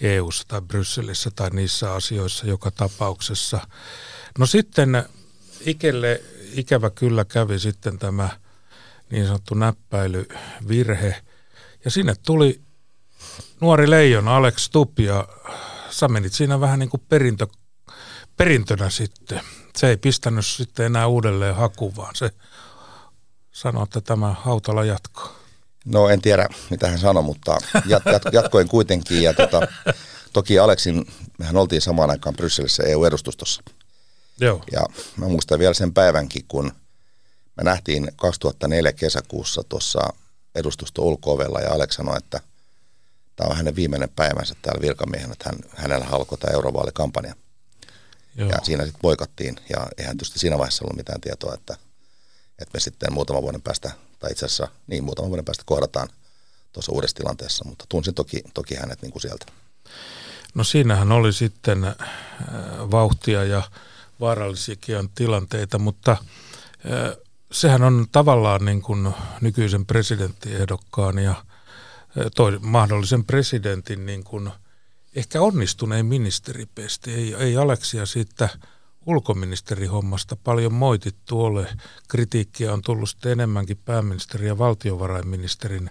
EU-ssa 0.00 0.44
tai 0.48 0.60
Brysselissä 0.60 1.30
tai 1.30 1.50
niissä 1.50 1.94
asioissa 1.94 2.46
joka 2.46 2.70
tapauksessa. 2.70 3.60
No 4.38 4.46
sitten 4.46 5.04
Ikelle 5.60 6.20
ikävä 6.52 6.90
kyllä 6.90 7.24
kävi 7.24 7.58
sitten 7.58 7.98
tämä 7.98 8.28
niin 9.10 9.26
sanottu 9.26 9.54
näppäilyvirhe 9.54 11.22
ja 11.84 11.90
sinne 11.90 12.14
tuli 12.26 12.60
nuori 13.60 13.90
leijona 13.90 14.36
Alex 14.36 14.64
Stubb 14.64 14.98
ja 14.98 15.28
sä 15.90 16.08
menit 16.08 16.32
siinä 16.32 16.60
vähän 16.60 16.78
niin 16.78 16.90
kuin 16.90 17.02
perintö 17.08 17.46
perintönä 18.36 18.90
sitten. 18.90 19.40
Se 19.76 19.88
ei 19.88 19.96
pistänyt 19.96 20.46
sitten 20.46 20.86
enää 20.86 21.06
uudelleen 21.06 21.54
hakuun, 21.54 21.96
vaan 21.96 22.14
se 22.14 22.30
sanoi, 23.52 23.82
että 23.82 24.00
tämä 24.00 24.34
Hautala 24.40 24.84
jatkaa. 24.84 25.36
No 25.84 26.08
en 26.08 26.22
tiedä, 26.22 26.48
mitä 26.70 26.88
hän 26.88 26.98
sanoi, 26.98 27.22
mutta 27.22 27.58
jat, 27.86 28.02
jat, 28.12 28.22
jatkoin 28.32 28.68
kuitenkin. 28.68 29.22
Ja 29.22 29.34
tota, 29.34 29.60
toki 30.32 30.58
Aleksin, 30.58 31.06
mehän 31.38 31.56
oltiin 31.56 31.80
samaan 31.80 32.10
aikaan 32.10 32.36
Brysselissä 32.36 32.82
EU-edustustossa. 32.82 33.62
Joo. 34.40 34.64
Ja 34.72 34.86
mä 35.16 35.28
muistan 35.28 35.58
vielä 35.58 35.74
sen 35.74 35.94
päivänkin, 35.94 36.44
kun 36.48 36.72
me 37.56 37.62
nähtiin 37.62 38.10
2004 38.16 38.92
kesäkuussa 38.92 39.62
tuossa 39.68 40.00
edustusto 40.54 41.02
ulko 41.02 41.42
ja 41.42 41.72
Aleks 41.72 41.94
sanoi, 41.94 42.16
että 42.16 42.40
tämä 43.36 43.50
on 43.50 43.56
hänen 43.56 43.76
viimeinen 43.76 44.08
päivänsä 44.16 44.54
täällä 44.62 44.82
virkamiehenä, 44.82 45.32
että 45.32 45.48
hän, 45.48 45.58
hänellä 45.76 46.06
alkoi 46.10 46.38
tämä 46.38 46.54
eurovaalikampanja. 46.54 47.34
Joo. 48.36 48.48
Ja 48.48 48.58
siinä 48.62 48.84
sitten 48.84 49.02
poikattiin 49.02 49.56
ja 49.70 49.86
eihän 49.98 50.16
tietysti 50.16 50.38
siinä 50.38 50.58
vaiheessa 50.58 50.84
ollut 50.84 50.96
mitään 50.96 51.20
tietoa, 51.20 51.54
että, 51.54 51.76
että 52.58 52.70
me 52.74 52.80
sitten 52.80 53.12
muutaman 53.12 53.42
vuoden 53.42 53.62
päästä, 53.62 53.90
tai 54.18 54.32
itse 54.32 54.46
asiassa 54.46 54.68
niin 54.86 55.04
muutaman 55.04 55.28
vuoden 55.30 55.44
päästä 55.44 55.62
kohdataan 55.66 56.08
tuossa 56.72 56.92
uudessa 56.92 57.16
tilanteessa, 57.16 57.64
mutta 57.64 57.84
tunsin 57.88 58.14
toki, 58.14 58.42
toki 58.54 58.74
hänet 58.74 59.02
niin 59.02 59.12
kuin 59.12 59.22
sieltä. 59.22 59.46
No 60.54 60.64
siinähän 60.64 61.12
oli 61.12 61.32
sitten 61.32 61.84
äh, 61.84 61.94
vauhtia 62.90 63.44
ja 63.44 63.62
vaarallisiakin 64.20 65.10
tilanteita, 65.14 65.78
mutta 65.78 66.16
sehän 67.52 67.82
on 67.82 68.06
tavallaan 68.12 68.64
niin 68.64 68.82
kuin 68.82 69.14
nykyisen 69.40 69.86
presidenttiehdokkaan 69.86 71.18
ja 71.18 71.34
toi, 72.36 72.58
mahdollisen 72.62 73.24
presidentin 73.24 74.06
niin 74.06 74.24
kuin– 74.24 74.50
ehkä 75.16 75.40
onnistuneen 75.40 76.06
ministeripesti. 76.06 77.14
Ei, 77.14 77.34
ei 77.34 77.56
Aleksia 77.56 78.06
siitä 78.06 78.48
ulkoministerihommasta 79.06 80.36
paljon 80.36 80.74
moitittu 80.74 81.44
ole. 81.44 81.76
Kritiikkiä 82.08 82.72
on 82.72 82.82
tullut 82.82 83.10
sitten 83.10 83.32
enemmänkin 83.32 83.80
pääministeri 83.84 84.46
ja 84.46 84.58
valtiovarainministerin 84.58 85.90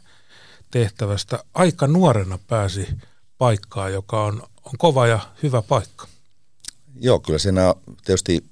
tehtävästä. 0.72 1.44
Aika 1.54 1.88
nuorena 1.88 2.40
pääsi 2.48 2.88
paikkaan, 3.38 3.94
joka 3.94 4.24
on, 4.24 4.44
on 4.66 4.74
kova 4.78 5.08
ja 5.08 5.20
hyvä 5.44 5.62
paikka. 5.62 6.08
Joo, 7.00 7.20
kyllä 7.20 7.40
siinä 7.40 7.76
tietysti 8.06 8.44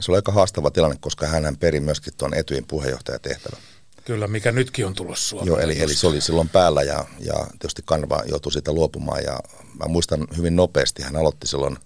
se 0.00 0.10
oli 0.10 0.18
aika 0.18 0.32
haastava 0.32 0.70
tilanne, 0.70 0.96
koska 1.00 1.26
hän 1.26 1.56
peri 1.56 1.80
myöskin 1.80 2.14
tuon 2.16 2.34
Etyin 2.34 2.64
puheenjohtajatehtävän. 2.66 3.60
Kyllä, 4.04 4.28
mikä 4.28 4.52
nytkin 4.52 4.86
on 4.86 4.94
tulossa 4.94 5.28
Suomeen. 5.28 5.46
Joo, 5.46 5.58
eli, 5.58 5.80
eli 5.80 5.94
se 5.94 6.06
oli 6.06 6.20
silloin 6.20 6.48
päällä 6.48 6.82
ja, 6.82 7.04
ja 7.18 7.34
tietysti 7.50 7.82
Kanva 7.84 8.22
joutui 8.26 8.52
siitä 8.52 8.72
luopumaan 8.72 9.24
ja 9.24 9.40
mä 9.78 9.86
muistan 9.88 10.26
hyvin 10.36 10.56
nopeasti, 10.56 11.02
hän 11.02 11.16
aloitti 11.16 11.46
silloin 11.46 11.76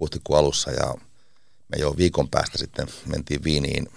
huhtikuun 0.00 0.38
alussa 0.38 0.70
ja 0.70 0.94
me 1.68 1.78
jo 1.78 1.94
viikon 1.96 2.28
päästä 2.28 2.58
sitten 2.58 2.86
mentiin 3.06 3.44
Viiniin 3.44 3.88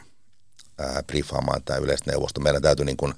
ää, 0.78 1.04
briefaamaan 1.08 1.64
tämä 1.64 1.80
yleisneuvosto. 1.80 2.42
Meidän 2.42 2.62
täytyy 2.62 2.86
niin 2.86 2.98
kuin 2.98 3.14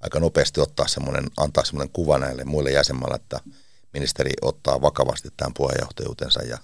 aika 0.00 0.20
nopeasti 0.20 0.60
ottaa 0.60 0.88
semmoinen, 0.88 1.24
antaa 1.36 1.64
semmoinen 1.64 1.92
kuva 1.92 2.18
näille 2.18 2.44
muille 2.44 2.70
jäsenmaille, 2.70 3.16
että 3.16 3.40
ministeri 3.92 4.30
ottaa 4.42 4.80
vakavasti 4.80 5.28
tämän 5.36 5.54
puheenjohtajuutensa 5.54 6.42
ja, 6.42 6.58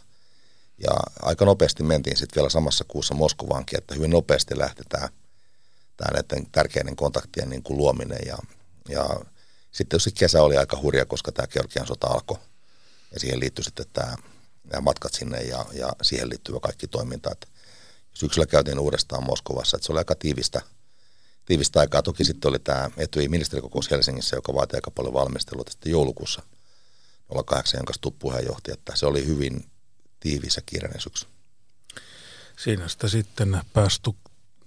ja 0.79 0.91
aika 1.23 1.45
nopeasti 1.45 1.83
mentiin 1.83 2.17
sitten 2.17 2.41
vielä 2.41 2.51
samassa 2.51 2.85
kuussa 2.89 3.15
Moskovaankin, 3.15 3.79
että 3.79 3.95
hyvin 3.95 4.11
nopeasti 4.11 4.59
lähti 4.59 4.83
tämä 4.89 5.09
näiden 6.13 6.47
tärkeiden 6.53 6.97
kontaktien 6.97 7.49
niin 7.49 7.63
kuin 7.63 7.77
luominen. 7.77 8.19
Ja, 8.27 8.39
ja 8.89 9.09
sitten 9.73 9.97
jos 9.97 10.09
kesä 10.19 10.43
oli 10.43 10.57
aika 10.57 10.79
hurja, 10.83 11.07
koska 11.07 11.33
tämä 11.33 11.47
Georgian 11.47 11.87
sota 11.87 12.07
alkoi 12.07 12.39
ja 13.13 13.21
siihen 13.21 13.41
liittyi 13.41 13.65
sitten 13.65 13.87
tämä, 13.93 14.17
nämä 14.65 14.81
matkat 14.81 15.15
sinne 15.15 15.43
ja, 15.43 15.65
ja 15.73 15.93
siihen 16.03 16.29
liittyvä 16.29 16.61
kaikki 16.61 16.89
toiminta. 16.89 17.33
Että 17.33 17.47
syksyllä 18.15 18.47
käytiin 18.47 18.79
uudestaan 18.79 19.25
Moskovassa, 19.25 19.77
että 19.77 19.87
se 19.87 19.93
oli 19.93 19.99
aika 19.99 20.15
tiivistä, 20.15 20.63
tiivistä 21.47 21.81
aikaa. 21.81 22.03
Toki 22.03 22.25
sitten 22.25 22.49
oli 22.49 22.59
tämä 22.59 22.91
etyi 22.97 23.29
ministerikokous 23.29 23.91
Helsingissä, 23.91 24.37
joka 24.37 24.55
vaati 24.55 24.77
aika 24.77 24.91
paljon 24.91 25.15
valmistelua 25.15 25.65
sitten 25.71 25.93
joulukuussa 25.93 26.43
08, 27.47 27.79
jonka 27.79 27.93
Stubb 27.93 28.23
että 28.73 28.97
se 28.97 29.07
oli 29.07 29.27
hyvin 29.27 29.65
tiivis 30.27 30.57
ja 30.57 30.63
kiireinen 30.67 31.01
syksy. 31.01 31.27
Siinä 32.57 32.89
sitä 32.89 33.09
sitten 33.09 33.61
päästy 33.73 34.11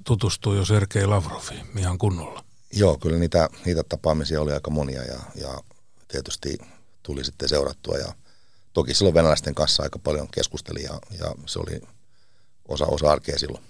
tutustui 0.03 0.57
jo 0.57 0.65
Sergei 0.65 1.05
Lavroviin 1.05 1.67
ihan 1.77 1.97
kunnolla. 1.97 2.43
Joo, 2.73 2.97
kyllä 2.97 3.17
niitä, 3.17 3.49
niitä 3.65 3.83
tapaamisia 3.83 4.41
oli 4.41 4.53
aika 4.53 4.71
monia 4.71 5.03
ja, 5.03 5.19
ja 5.35 5.59
tietysti 6.07 6.57
tuli 7.03 7.23
sitten 7.23 7.49
seurattua 7.49 7.97
ja 7.97 8.13
toki 8.73 8.93
silloin 8.93 9.13
venäläisten 9.13 9.55
kanssa 9.55 9.83
aika 9.83 9.99
paljon 9.99 10.27
keskusteli 10.27 10.83
ja, 10.83 10.99
ja 11.19 11.35
se 11.45 11.59
oli 11.59 11.81
osa, 12.67 12.85
osa 12.85 13.11
arkea 13.11 13.39
silloin. 13.39 13.63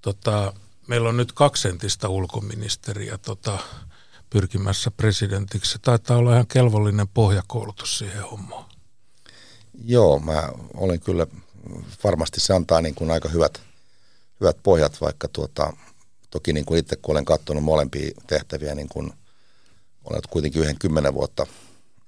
Tota, 0.00 0.52
meillä 0.86 1.08
on 1.08 1.16
nyt 1.16 1.32
kaksentista 1.32 2.08
ulkoministeriä 2.08 3.18
tota, 3.18 3.58
pyrkimässä 4.30 4.90
presidentiksi. 4.90 5.78
Taitaa 5.82 6.16
olla 6.16 6.32
ihan 6.32 6.46
kelvollinen 6.46 7.08
pohjakoulutus 7.08 7.98
siihen 7.98 8.22
hommaan. 8.22 8.69
Joo, 9.84 10.18
mä 10.18 10.48
olen 10.74 11.00
kyllä, 11.00 11.26
varmasti 12.04 12.40
se 12.40 12.54
antaa 12.54 12.80
niin 12.80 12.94
kuin 12.94 13.10
aika 13.10 13.28
hyvät, 13.28 13.60
hyvät 14.40 14.56
pohjat, 14.62 15.00
vaikka 15.00 15.28
tuota, 15.28 15.72
toki 16.30 16.52
niin 16.52 16.64
kuin 16.64 16.78
itse 16.78 16.96
kun 16.96 17.12
olen 17.12 17.24
katsonut 17.24 17.64
molempia 17.64 18.10
tehtäviä, 18.26 18.74
niin 18.74 18.88
kuin 18.88 19.12
olen 20.04 20.22
kuitenkin 20.30 20.62
yhden 20.62 20.78
kymmenen 20.78 21.14
vuotta 21.14 21.46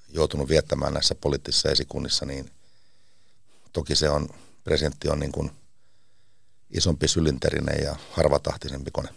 joutunut 0.08 0.48
viettämään 0.48 0.94
näissä 0.94 1.14
poliittisissa 1.14 1.70
esikunnissa, 1.70 2.26
niin 2.26 2.50
toki 3.72 3.96
se 3.96 4.10
on, 4.10 4.28
presidentti 4.64 5.08
on 5.08 5.20
niin 5.20 5.32
kuin 5.32 5.50
isompi 6.70 7.08
sylinterinen 7.08 7.84
ja 7.84 7.96
harvatahtisempi 8.10 8.90
kone. 8.90 9.08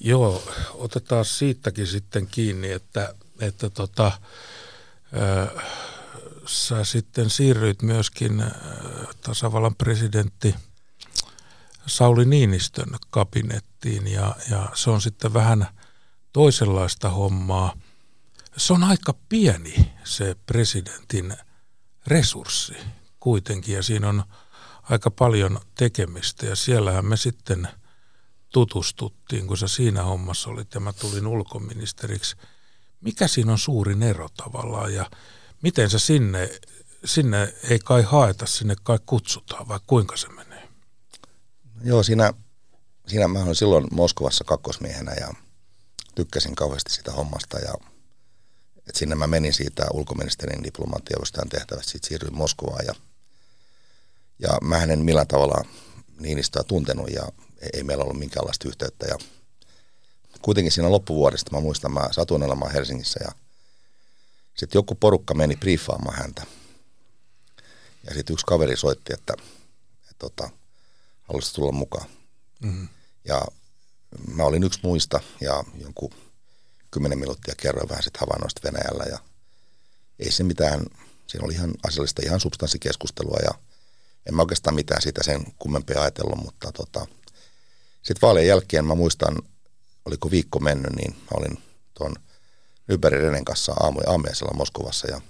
Joo, 0.00 0.42
otetaan 0.74 1.24
siitäkin 1.24 1.86
sitten 1.86 2.26
kiinni, 2.26 2.72
että, 2.72 3.14
että 3.40 3.70
tota, 3.70 4.06
äh, 4.06 5.64
sä 6.48 6.84
sitten 6.84 7.30
siirryit 7.30 7.82
myöskin 7.82 8.40
äh, 8.40 8.50
tasavallan 9.20 9.74
presidentti 9.74 10.54
Sauli 11.86 12.24
Niinistön 12.24 12.88
kabinettiin 13.10 14.06
ja, 14.06 14.36
ja 14.50 14.68
se 14.74 14.90
on 14.90 15.00
sitten 15.00 15.34
vähän 15.34 15.66
toisenlaista 16.32 17.10
hommaa. 17.10 17.76
Se 18.56 18.72
on 18.72 18.84
aika 18.84 19.14
pieni 19.28 19.92
se 20.04 20.36
presidentin 20.46 21.36
resurssi 22.06 22.74
kuitenkin 23.20 23.74
ja 23.74 23.82
siinä 23.82 24.08
on 24.08 24.24
aika 24.82 25.10
paljon 25.10 25.60
tekemistä 25.74 26.46
ja 26.46 26.56
siellähän 26.56 27.04
me 27.04 27.16
sitten 27.16 27.68
tutustuttiin, 28.52 29.46
kun 29.46 29.56
sä 29.56 29.68
siinä 29.68 30.02
hommassa 30.02 30.50
olit 30.50 30.74
ja 30.74 30.80
mä 30.80 30.92
tulin 30.92 31.26
ulkoministeriksi. 31.26 32.36
Mikä 33.00 33.28
siinä 33.28 33.52
on 33.52 33.58
suurin 33.58 34.02
ero 34.02 34.28
tavallaan 34.28 34.94
ja 34.94 35.10
miten 35.62 35.90
se 35.90 35.98
sinne, 35.98 36.60
sinne 37.04 37.54
ei 37.70 37.78
kai 37.78 38.02
haeta, 38.02 38.46
sinne 38.46 38.76
kai 38.82 38.98
kutsutaan 39.06 39.68
vai 39.68 39.80
kuinka 39.86 40.16
se 40.16 40.28
menee? 40.28 40.68
Joo, 41.84 42.02
siinä, 42.02 42.32
siinä 43.06 43.28
mä 43.28 43.42
olin 43.42 43.54
silloin 43.54 43.86
Moskovassa 43.92 44.44
kakkosmiehenä 44.44 45.12
ja 45.12 45.34
tykkäsin 46.14 46.54
kauheasti 46.54 46.92
sitä 46.92 47.12
hommasta 47.12 47.58
ja 47.58 47.74
että 48.78 48.98
sinne 48.98 49.14
mä 49.14 49.26
menin 49.26 49.52
siitä 49.52 49.86
ulkoministerin 49.92 50.64
diplomaattiavustajan 50.64 51.48
tehtävästä, 51.48 51.92
sitten 51.92 52.08
siirryin 52.08 52.36
Moskovaan 52.36 52.86
ja, 52.86 52.94
ja 54.38 54.58
mä 54.62 54.82
en 54.82 54.98
millään 54.98 55.26
tavalla 55.26 55.64
Niinistöä 56.20 56.62
tuntenut 56.62 57.10
ja 57.10 57.28
ei 57.72 57.82
meillä 57.82 58.04
ollut 58.04 58.18
minkäänlaista 58.18 58.68
yhteyttä 58.68 59.06
ja 59.06 59.18
kuitenkin 60.42 60.72
siinä 60.72 60.90
loppuvuodesta 60.90 61.56
mä 61.56 61.60
muistan, 61.60 61.92
mä 61.92 62.08
satuin 62.10 62.42
olemaan 62.42 62.72
Helsingissä 62.72 63.20
ja 63.24 63.32
sitten 64.58 64.78
joku 64.78 64.94
porukka 64.94 65.34
meni 65.34 65.56
briefaamaan 65.56 66.18
häntä. 66.18 66.46
Ja 68.04 68.14
sitten 68.14 68.34
yksi 68.34 68.46
kaveri 68.46 68.76
soitti, 68.76 69.14
että, 69.14 69.32
että, 69.38 69.44
että 70.02 70.14
tota, 70.18 70.50
haluaisi 71.22 71.54
tulla 71.54 71.72
mukaan. 71.72 72.08
Mm-hmm. 72.62 72.88
Ja 73.24 73.42
mä 74.34 74.42
olin 74.42 74.62
yksi 74.62 74.80
muista 74.82 75.20
ja 75.40 75.64
jonkun 75.74 76.10
kymmenen 76.90 77.18
minuuttia 77.18 77.54
kerroin 77.56 77.88
vähän 77.88 78.02
sitten 78.02 78.20
havainnoista 78.20 78.60
Venäjällä 78.64 79.04
ja 79.04 79.18
ei 80.18 80.30
se 80.30 80.42
mitään, 80.42 80.80
siinä 81.26 81.44
oli 81.44 81.54
ihan 81.54 81.74
asiallista 81.86 82.22
ihan 82.24 82.40
substanssikeskustelua 82.40 83.38
ja 83.42 83.50
en 84.26 84.34
mä 84.34 84.42
oikeastaan 84.42 84.74
mitään 84.74 85.02
siitä 85.02 85.24
sen 85.24 85.44
kummempia 85.58 86.02
ajatellut, 86.02 86.42
mutta 86.44 86.72
tota, 86.72 87.06
sitten 88.02 88.22
vaalien 88.22 88.46
jälkeen 88.46 88.84
mä 88.84 88.94
muistan, 88.94 89.36
oliko 90.04 90.30
viikko 90.30 90.60
mennyt, 90.60 90.92
niin 90.92 91.14
mä 91.14 91.28
olin 91.30 91.62
tuon 91.94 92.14
Nyberg 92.88 93.20
Renen 93.20 93.44
kanssa 93.44 93.72
aamu 93.72 94.00
aamiaisella 94.06 94.56
Moskovassa 94.56 95.10
ja 95.10 95.20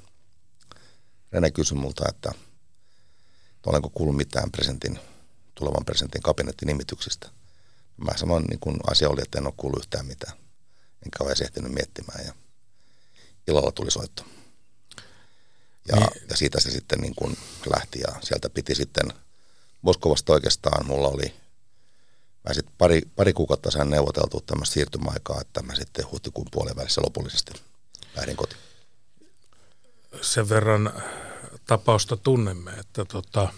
Rene 1.33 1.51
kysyi 1.51 1.79
multa, 1.79 2.05
että 2.09 2.33
olenko 3.66 3.90
kuullut 3.90 4.16
mitään 4.16 4.51
presidentin, 4.51 4.99
tulevan 5.55 5.85
presidentin 5.85 6.23
kabinettinimityksistä. 6.23 7.31
Mä 7.97 8.16
sanoin, 8.16 8.44
niin 8.44 8.61
kun 8.61 8.81
asia 8.90 9.09
oli, 9.09 9.23
että 9.23 9.38
en 9.38 9.47
ole 9.47 9.55
kuullut 9.57 9.81
yhtään 9.81 10.07
mitään. 10.07 10.33
Enkä 11.05 11.18
ole 11.21 11.29
edes 11.29 11.40
ehtinyt 11.40 11.73
miettimään 11.73 12.27
ja 12.27 12.35
illalla 13.49 13.73
tuli 13.73 13.90
soitto. 13.90 14.25
Ja, 15.88 15.97
niin. 15.97 16.09
ja 16.31 16.37
siitä 16.37 16.61
se 16.61 16.71
sitten 16.71 17.01
niin 17.01 17.14
kun 17.14 17.37
lähti 17.77 18.01
ja 18.01 18.14
sieltä 18.23 18.51
piti 18.51 18.75
sitten 18.75 19.12
Moskovasta 19.83 20.33
oikeastaan 20.33 20.87
mulla 20.87 21.09
oli 21.09 21.35
mä 22.48 22.55
sitten 22.55 22.74
pari, 22.79 23.03
pari 23.16 23.33
kuukautta 23.33 23.70
sain 23.70 23.90
neuvoteltua 23.90 24.40
tämmöistä 24.46 24.74
siirtymäaikaa, 24.74 25.40
että 25.40 25.62
mä 25.62 25.74
sitten 25.74 26.11
huhtikuun 26.12 26.46
puolen 26.51 26.77
välissä 26.77 27.01
lopullisesti 27.05 27.53
lähdin 28.16 28.37
kotiin. 28.37 28.61
Sen 30.20 30.48
verran 30.48 30.92
tapausta 31.66 32.16
tunnemme, 32.16 32.70
että 32.70 33.05
tota, 33.05 33.48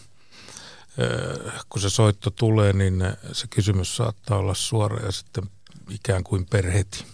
kun 1.68 1.82
se 1.82 1.90
soitto 1.90 2.30
tulee, 2.30 2.72
niin 2.72 3.02
se 3.32 3.46
kysymys 3.46 3.96
saattaa 3.96 4.38
olla 4.38 4.54
suora 4.54 5.06
ja 5.06 5.12
sitten 5.12 5.44
ikään 5.90 6.24
kuin 6.24 6.46
perheti. 6.46 7.04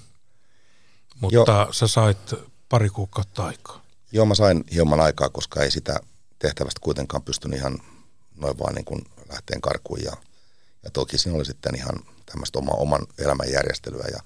Mutta 1.21 1.53
Joo. 1.53 1.73
sä 1.73 1.89
sait 1.89 2.35
pari 2.69 2.91
kuukautta 2.91 3.47
aikaa. 3.47 3.83
Joo, 4.13 4.27
mä 4.27 4.35
sain 4.35 4.65
hieman 4.73 5.01
aikaa, 5.01 5.29
koska 5.29 5.63
ei 5.63 5.71
sitä 5.71 6.01
tehtävästä 6.39 6.81
kuitenkaan 6.81 7.23
pystynyt 7.23 7.59
ihan 7.59 7.79
noin 8.37 8.59
vaan 8.59 8.75
niin 8.75 8.85
kuin 8.85 9.07
lähteen 9.29 9.61
karkuun 9.61 10.03
ja 10.03 10.13
ja 10.87 10.91
toki 10.91 11.19
siinä 11.19 11.37
oli 11.37 11.45
sitten 11.45 11.77
ihan 11.77 11.95
tämmöistä 12.27 12.59
oma, 12.59 12.73
oman 12.73 13.07
elämän 13.19 13.51
järjestelyä 13.51 14.05
ja 14.13 14.21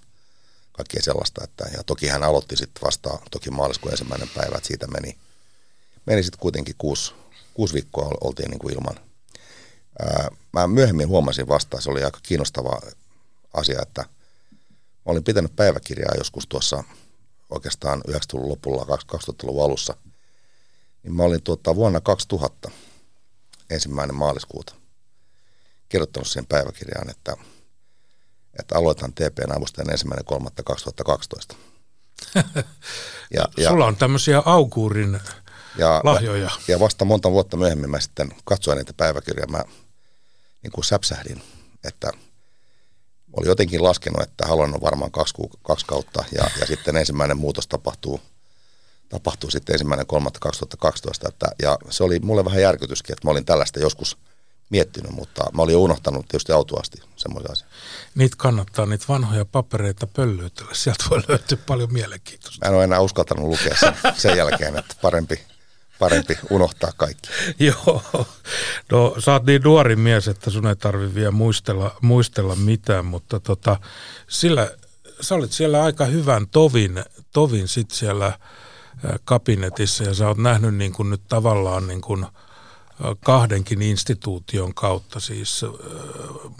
kaikkea 0.72 1.02
sellaista. 1.02 1.44
Että, 1.44 1.64
ja 1.76 1.84
toki 1.84 2.08
hän 2.08 2.22
aloitti 2.22 2.56
sitten 2.56 2.82
vasta 2.82 3.18
toki 3.30 3.50
maaliskuun 3.50 3.92
ensimmäinen 3.92 4.28
päivä, 4.28 4.56
että 4.56 4.68
siitä 4.68 4.86
meni, 4.86 5.18
meni 6.06 6.22
sitten 6.22 6.40
kuitenkin 6.40 6.74
kuusi, 6.78 7.14
kuusi 7.54 7.74
viikkoa 7.74 8.10
oltiin 8.20 8.50
niin 8.50 8.58
kuin 8.58 8.74
ilman. 8.74 9.00
Ää, 10.02 10.28
mä 10.52 10.66
myöhemmin 10.66 11.08
huomasin 11.08 11.48
vasta, 11.48 11.80
se 11.80 11.90
oli 11.90 12.04
aika 12.04 12.20
kiinnostava 12.22 12.80
asia, 13.54 13.82
että 13.82 14.02
mä 15.06 15.12
olin 15.12 15.24
pitänyt 15.24 15.56
päiväkirjaa 15.56 16.14
joskus 16.18 16.46
tuossa 16.46 16.84
oikeastaan 17.50 18.02
90-luvun 18.08 18.48
lopulla, 18.48 18.84
2000-luvun 18.84 19.64
alussa. 19.64 19.94
Niin 21.02 21.14
mä 21.14 21.22
olin 21.22 21.42
tuota, 21.42 21.76
vuonna 21.76 22.00
2000 22.00 22.70
ensimmäinen 23.70 24.14
maaliskuuta 24.14 24.79
kirjoittanut 25.90 26.28
siihen 26.28 26.46
päiväkirjaan, 26.46 27.10
että, 27.10 27.36
että 28.58 28.76
aloitan 28.76 29.12
TPn 29.12 29.56
avustajan 29.56 29.90
ensimmäinen 29.90 30.24
3.2012. 31.52 31.56
ja, 33.34 33.48
ja, 33.56 33.70
Sulla 33.70 33.86
on 33.86 33.96
tämmöisiä 33.96 34.42
aukuurin 34.44 35.20
ja, 35.78 36.00
lahjoja. 36.04 36.50
Ja 36.68 36.80
vasta 36.80 37.04
monta 37.04 37.30
vuotta 37.30 37.56
myöhemmin 37.56 37.90
mä 37.90 38.00
sitten 38.00 38.32
katsoin 38.44 38.78
niitä 38.78 38.92
päiväkirjaa, 38.92 39.46
mä 39.46 39.64
niin 40.62 40.72
kuin 40.72 40.84
säpsähdin, 40.84 41.42
että 41.84 42.10
oli 43.32 43.46
jotenkin 43.46 43.82
laskenut, 43.82 44.22
että 44.22 44.46
haluan 44.46 44.74
on 44.74 44.80
varmaan 44.80 45.10
kaksi, 45.10 45.34
kaksi 45.62 45.86
kautta 45.86 46.24
ja, 46.32 46.50
ja 46.60 46.66
sitten 46.66 46.96
ensimmäinen 46.96 47.36
muutos 47.36 47.66
tapahtuu, 47.66 48.20
tapahtuu 49.08 49.50
sitten 49.50 49.72
ensimmäinen 49.72 50.06
3.2012. 50.12 51.28
Että, 51.28 51.46
ja 51.62 51.78
se 51.90 52.04
oli 52.04 52.18
mulle 52.18 52.44
vähän 52.44 52.62
järkytyskin, 52.62 53.12
että 53.12 53.26
mä 53.26 53.30
olin 53.30 53.44
tällaista 53.44 53.80
joskus– 53.80 54.16
miettinyt, 54.70 55.10
mutta 55.12 55.44
mä 55.52 55.62
olin 55.62 55.76
unohtanut 55.76 56.28
tietysti 56.28 56.52
autuasti 56.52 57.02
semmoisia 57.16 57.52
asioita. 57.52 57.76
Niitä 58.14 58.36
kannattaa, 58.38 58.86
niitä 58.86 59.04
vanhoja 59.08 59.44
papereita 59.44 60.06
pöllyytellä. 60.06 60.74
Sieltä 60.74 61.04
voi 61.10 61.22
löytyä 61.28 61.58
paljon 61.66 61.92
mielenkiintoista. 61.92 62.66
Mä 62.66 62.68
en 62.68 62.76
ole 62.76 62.84
enää 62.84 63.00
uskaltanut 63.00 63.46
lukea 63.46 63.76
sen, 63.76 63.94
sen 64.16 64.36
jälkeen, 64.36 64.76
että 64.76 64.94
parempi, 65.02 65.40
parempi 65.98 66.38
unohtaa 66.50 66.90
kaikki. 66.96 67.28
Joo. 67.58 68.02
No 68.92 69.16
sä 69.18 69.32
oot 69.32 69.46
niin 69.46 69.62
nuori 69.62 69.96
mies, 69.96 70.28
että 70.28 70.50
sun 70.50 70.66
ei 70.66 70.76
tarvi 70.76 71.14
vielä 71.14 71.30
muistella, 71.30 71.96
muistella 72.00 72.56
mitään, 72.56 73.04
mutta 73.04 73.40
tota, 73.40 73.76
sillä, 74.28 74.70
sä 75.20 75.34
olit 75.34 75.52
siellä 75.52 75.82
aika 75.82 76.04
hyvän 76.04 76.46
tovin, 76.48 77.04
tovin 77.32 77.68
sit 77.68 77.90
siellä 77.90 78.38
kabinetissa 79.24 80.04
ja 80.04 80.14
sä 80.14 80.28
oot 80.28 80.38
nähnyt 80.38 80.74
niin 80.74 80.92
kuin 80.92 81.10
nyt 81.10 81.22
tavallaan 81.28 81.86
niin 81.86 82.00
kuin– 82.00 82.26
kahdenkin 83.24 83.82
instituution 83.82 84.74
kautta, 84.74 85.20
siis 85.20 85.64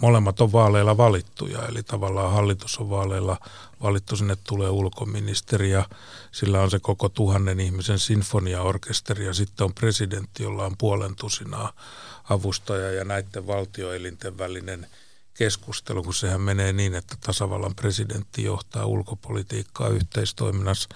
molemmat 0.01 0.41
on 0.41 0.51
vaaleilla 0.51 0.97
valittuja, 0.97 1.65
eli 1.67 1.83
tavallaan 1.83 2.31
hallitus 2.31 2.77
on 2.77 2.89
vaaleilla 2.89 3.37
valittu, 3.83 4.15
sinne 4.15 4.37
tulee 4.43 4.69
ulkoministeri 4.69 5.71
ja 5.71 5.85
sillä 6.31 6.61
on 6.61 6.71
se 6.71 6.79
koko 6.79 7.09
tuhannen 7.09 7.59
ihmisen 7.59 7.99
sinfoniaorkesteri 7.99 9.25
ja 9.25 9.33
sitten 9.33 9.65
on 9.65 9.73
presidentti, 9.73 10.43
jolla 10.43 10.65
on 10.65 10.77
puolen 10.77 11.15
tusinaa 11.15 11.73
avustaja 12.29 12.91
ja 12.91 13.05
näiden 13.05 13.47
valtioelinten 13.47 14.37
välinen 14.37 14.87
keskustelu, 15.33 16.03
kun 16.03 16.13
sehän 16.13 16.41
menee 16.41 16.73
niin, 16.73 16.95
että 16.95 17.15
tasavallan 17.25 17.75
presidentti 17.75 18.43
johtaa 18.43 18.85
ulkopolitiikkaa 18.85 19.87
yhteistoiminnassa 19.87 20.89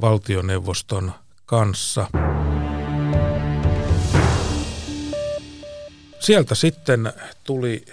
valtioneuvoston 0.00 1.12
kanssa. 1.46 2.06
Sieltä 6.20 6.54
sitten 6.54 7.12
tuli, 7.44 7.84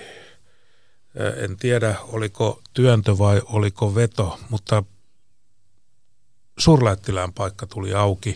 en 1.43 1.57
tiedä 1.57 1.95
oliko 2.03 2.61
työntö 2.73 3.17
vai 3.17 3.41
oliko 3.45 3.95
veto, 3.95 4.39
mutta 4.49 4.83
suurlähettilään 6.57 7.33
paikka 7.33 7.67
tuli 7.67 7.93
auki, 7.93 8.35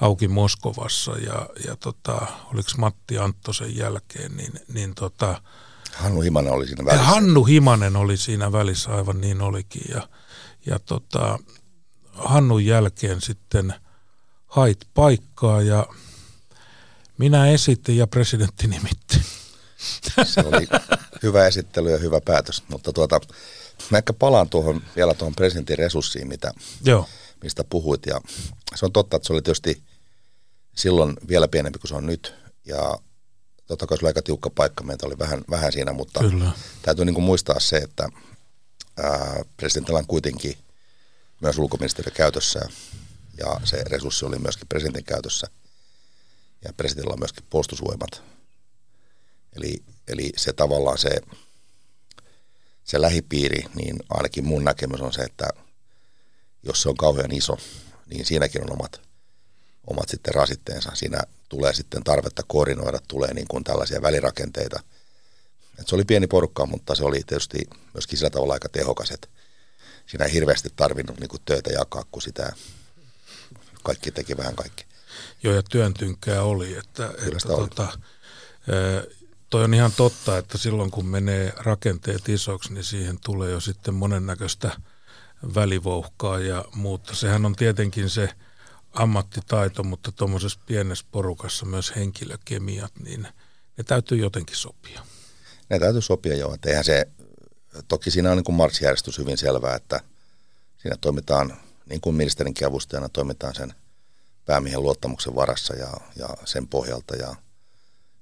auki 0.00 0.28
Moskovassa 0.28 1.12
ja, 1.12 1.48
ja 1.66 1.76
tota, 1.76 2.26
oliko 2.54 2.70
Matti 2.78 3.18
Anttosen 3.18 3.76
jälkeen, 3.76 4.36
niin, 4.36 4.52
niin 4.68 4.94
tota, 4.94 5.42
Hannu 5.94 6.20
Himanen 6.20 6.52
oli 6.52 6.66
siinä 6.66 6.84
välissä. 6.84 7.04
Hannu 7.06 7.44
Himanen 7.44 7.96
oli 7.96 8.16
siinä 8.16 8.52
välissä, 8.52 8.90
aivan 8.90 9.20
niin 9.20 9.42
olikin. 9.42 9.82
Ja, 9.94 10.08
ja 10.66 10.78
tota, 10.78 11.38
Hannun 12.12 12.64
jälkeen 12.64 13.20
sitten 13.20 13.74
hait 14.46 14.78
paikkaa 14.94 15.62
ja 15.62 15.86
minä 17.18 17.50
esitin 17.50 17.96
ja 17.96 18.06
presidentti 18.06 18.66
nimitti. 18.66 19.20
Se 20.24 20.40
oli 20.40 20.66
hyvä 21.22 21.46
esittely 21.46 21.90
ja 21.90 21.98
hyvä 21.98 22.20
päätös, 22.20 22.62
mutta 22.68 22.92
tuota, 22.92 23.20
mä 23.90 23.98
ehkä 23.98 24.12
palaan 24.12 24.48
tuohon, 24.48 24.82
vielä 24.96 25.14
tuohon 25.14 25.34
presidentin 25.34 25.78
resurssiin, 25.78 26.28
mitä, 26.28 26.52
Joo. 26.84 27.08
mistä 27.42 27.64
puhuit. 27.64 28.06
Ja 28.06 28.20
se 28.74 28.86
on 28.86 28.92
totta, 28.92 29.16
että 29.16 29.26
se 29.26 29.32
oli 29.32 29.42
tietysti 29.42 29.82
silloin 30.76 31.16
vielä 31.28 31.48
pienempi 31.48 31.78
kuin 31.78 31.88
se 31.88 31.94
on 31.94 32.06
nyt. 32.06 32.34
Ja 32.64 32.98
totta 33.66 33.86
kai 33.86 33.98
se 33.98 34.04
oli 34.04 34.10
aika 34.10 34.22
tiukka 34.22 34.50
paikka, 34.50 34.84
meitä 34.84 35.06
oli 35.06 35.18
vähän, 35.18 35.44
vähän 35.50 35.72
siinä, 35.72 35.92
mutta 35.92 36.20
Kyllä. 36.20 36.50
täytyy 36.82 37.04
niin 37.04 37.14
kuin 37.14 37.24
muistaa 37.24 37.60
se, 37.60 37.76
että 37.76 38.08
ää, 39.02 39.42
presidentillä 39.56 39.98
on 39.98 40.06
kuitenkin 40.06 40.58
myös 41.40 41.58
ulkoministeriö 41.58 42.14
käytössä 42.14 42.60
ja 43.38 43.60
se 43.64 43.84
resurssi 43.86 44.24
oli 44.24 44.38
myöskin 44.38 44.68
presidentin 44.68 45.04
käytössä 45.04 45.46
ja 46.64 46.72
presidentillä 46.72 47.12
on 47.12 47.18
myöskin 47.18 47.44
puolustusvoimat. 47.50 48.22
Eli, 49.56 49.82
eli 50.08 50.32
se 50.36 50.52
tavallaan 50.52 50.98
se, 50.98 51.20
se 52.84 53.00
lähipiiri, 53.00 53.64
niin 53.74 53.96
ainakin 54.10 54.44
mun 54.44 54.64
näkemys 54.64 55.00
on 55.00 55.12
se, 55.12 55.22
että 55.22 55.48
jos 56.62 56.82
se 56.82 56.88
on 56.88 56.96
kauhean 56.96 57.32
iso, 57.32 57.58
niin 58.06 58.24
siinäkin 58.24 58.62
on 58.62 58.72
omat, 58.72 59.00
omat 59.86 60.08
sitten 60.08 60.34
rasitteensa. 60.34 60.90
Siinä 60.94 61.20
tulee 61.48 61.74
sitten 61.74 62.04
tarvetta 62.04 62.42
koordinoida, 62.46 62.98
tulee 63.08 63.34
niin 63.34 63.48
kuin 63.48 63.64
tällaisia 63.64 64.02
välirakenteita. 64.02 64.80
Et 65.78 65.88
se 65.88 65.94
oli 65.94 66.04
pieni 66.04 66.26
porukka, 66.26 66.66
mutta 66.66 66.94
se 66.94 67.04
oli 67.04 67.22
tietysti 67.26 67.58
myöskin 67.94 68.18
sillä 68.18 68.30
tavalla 68.30 68.54
aika 68.54 68.68
tehokas, 68.68 69.10
että 69.10 69.28
siinä 70.06 70.24
ei 70.24 70.32
hirveästi 70.32 70.68
tarvinnut 70.76 71.20
niin 71.20 71.28
kuin 71.28 71.42
töitä 71.44 71.70
jakaa, 71.70 72.04
kun 72.10 72.22
sitä 72.22 72.52
kaikki 73.82 74.10
teki 74.10 74.36
vähän 74.36 74.56
kaikki. 74.56 74.93
Joo, 75.42 75.54
ja 75.54 75.62
työntynkää 75.62 76.42
oli. 76.42 76.76
Että, 76.76 77.06
että 77.06 77.38
sitä 77.38 77.52
oli. 77.52 77.68
tota, 77.68 77.98
toi 79.50 79.64
on 79.64 79.74
ihan 79.74 79.92
totta, 79.96 80.38
että 80.38 80.58
silloin 80.58 80.90
kun 80.90 81.06
menee 81.06 81.52
rakenteet 81.56 82.28
isoksi, 82.28 82.72
niin 82.72 82.84
siihen 82.84 83.18
tulee 83.24 83.50
jo 83.50 83.60
sitten 83.60 83.94
monennäköistä 83.94 84.70
välivouhkaa 85.54 86.38
ja 86.38 86.64
muuta. 86.74 87.14
Sehän 87.14 87.46
on 87.46 87.56
tietenkin 87.56 88.10
se 88.10 88.28
ammattitaito, 88.92 89.82
mutta 89.82 90.12
tuommoisessa 90.12 90.60
pienessä 90.66 91.06
porukassa 91.10 91.66
myös 91.66 91.96
henkilökemiat, 91.96 92.92
niin 92.98 93.28
ne 93.76 93.84
täytyy 93.84 94.18
jotenkin 94.18 94.56
sopia. 94.56 95.00
Ne 95.70 95.78
täytyy 95.78 96.02
sopia 96.02 96.36
jo, 96.36 96.54
että 96.54 96.68
eihän 96.68 96.84
se, 96.84 97.06
toki 97.88 98.10
siinä 98.10 98.30
on 98.30 98.36
niin 98.36 98.44
kuin 98.44 98.56
marssijärjestys 98.56 99.18
hyvin 99.18 99.38
selvää, 99.38 99.74
että 99.76 100.00
siinä 100.76 100.96
toimitaan, 101.00 101.56
niin 101.90 102.00
kuin 102.00 102.16
ministerinkin 102.16 102.66
avustajana 102.66 103.08
toimitaan 103.08 103.54
sen 103.54 103.74
päämiehen 104.46 104.82
luottamuksen 104.82 105.34
varassa 105.34 105.74
ja, 105.74 105.92
ja 106.16 106.28
sen 106.44 106.68
pohjalta 106.68 107.16
ja 107.16 107.36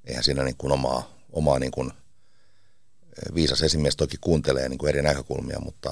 eihän 0.04 0.24
siinä 0.24 0.42
niin 0.42 0.56
kuin 0.56 0.72
omaa, 0.72 1.08
omaa 1.32 1.58
niin 1.58 1.72
kuin 1.72 1.92
viisas 3.34 3.62
esimies 3.62 3.96
toki 3.96 4.16
kuuntelee 4.20 4.68
niin 4.68 4.78
kuin 4.78 4.88
eri 4.88 5.02
näkökulmia, 5.02 5.60
mutta 5.60 5.90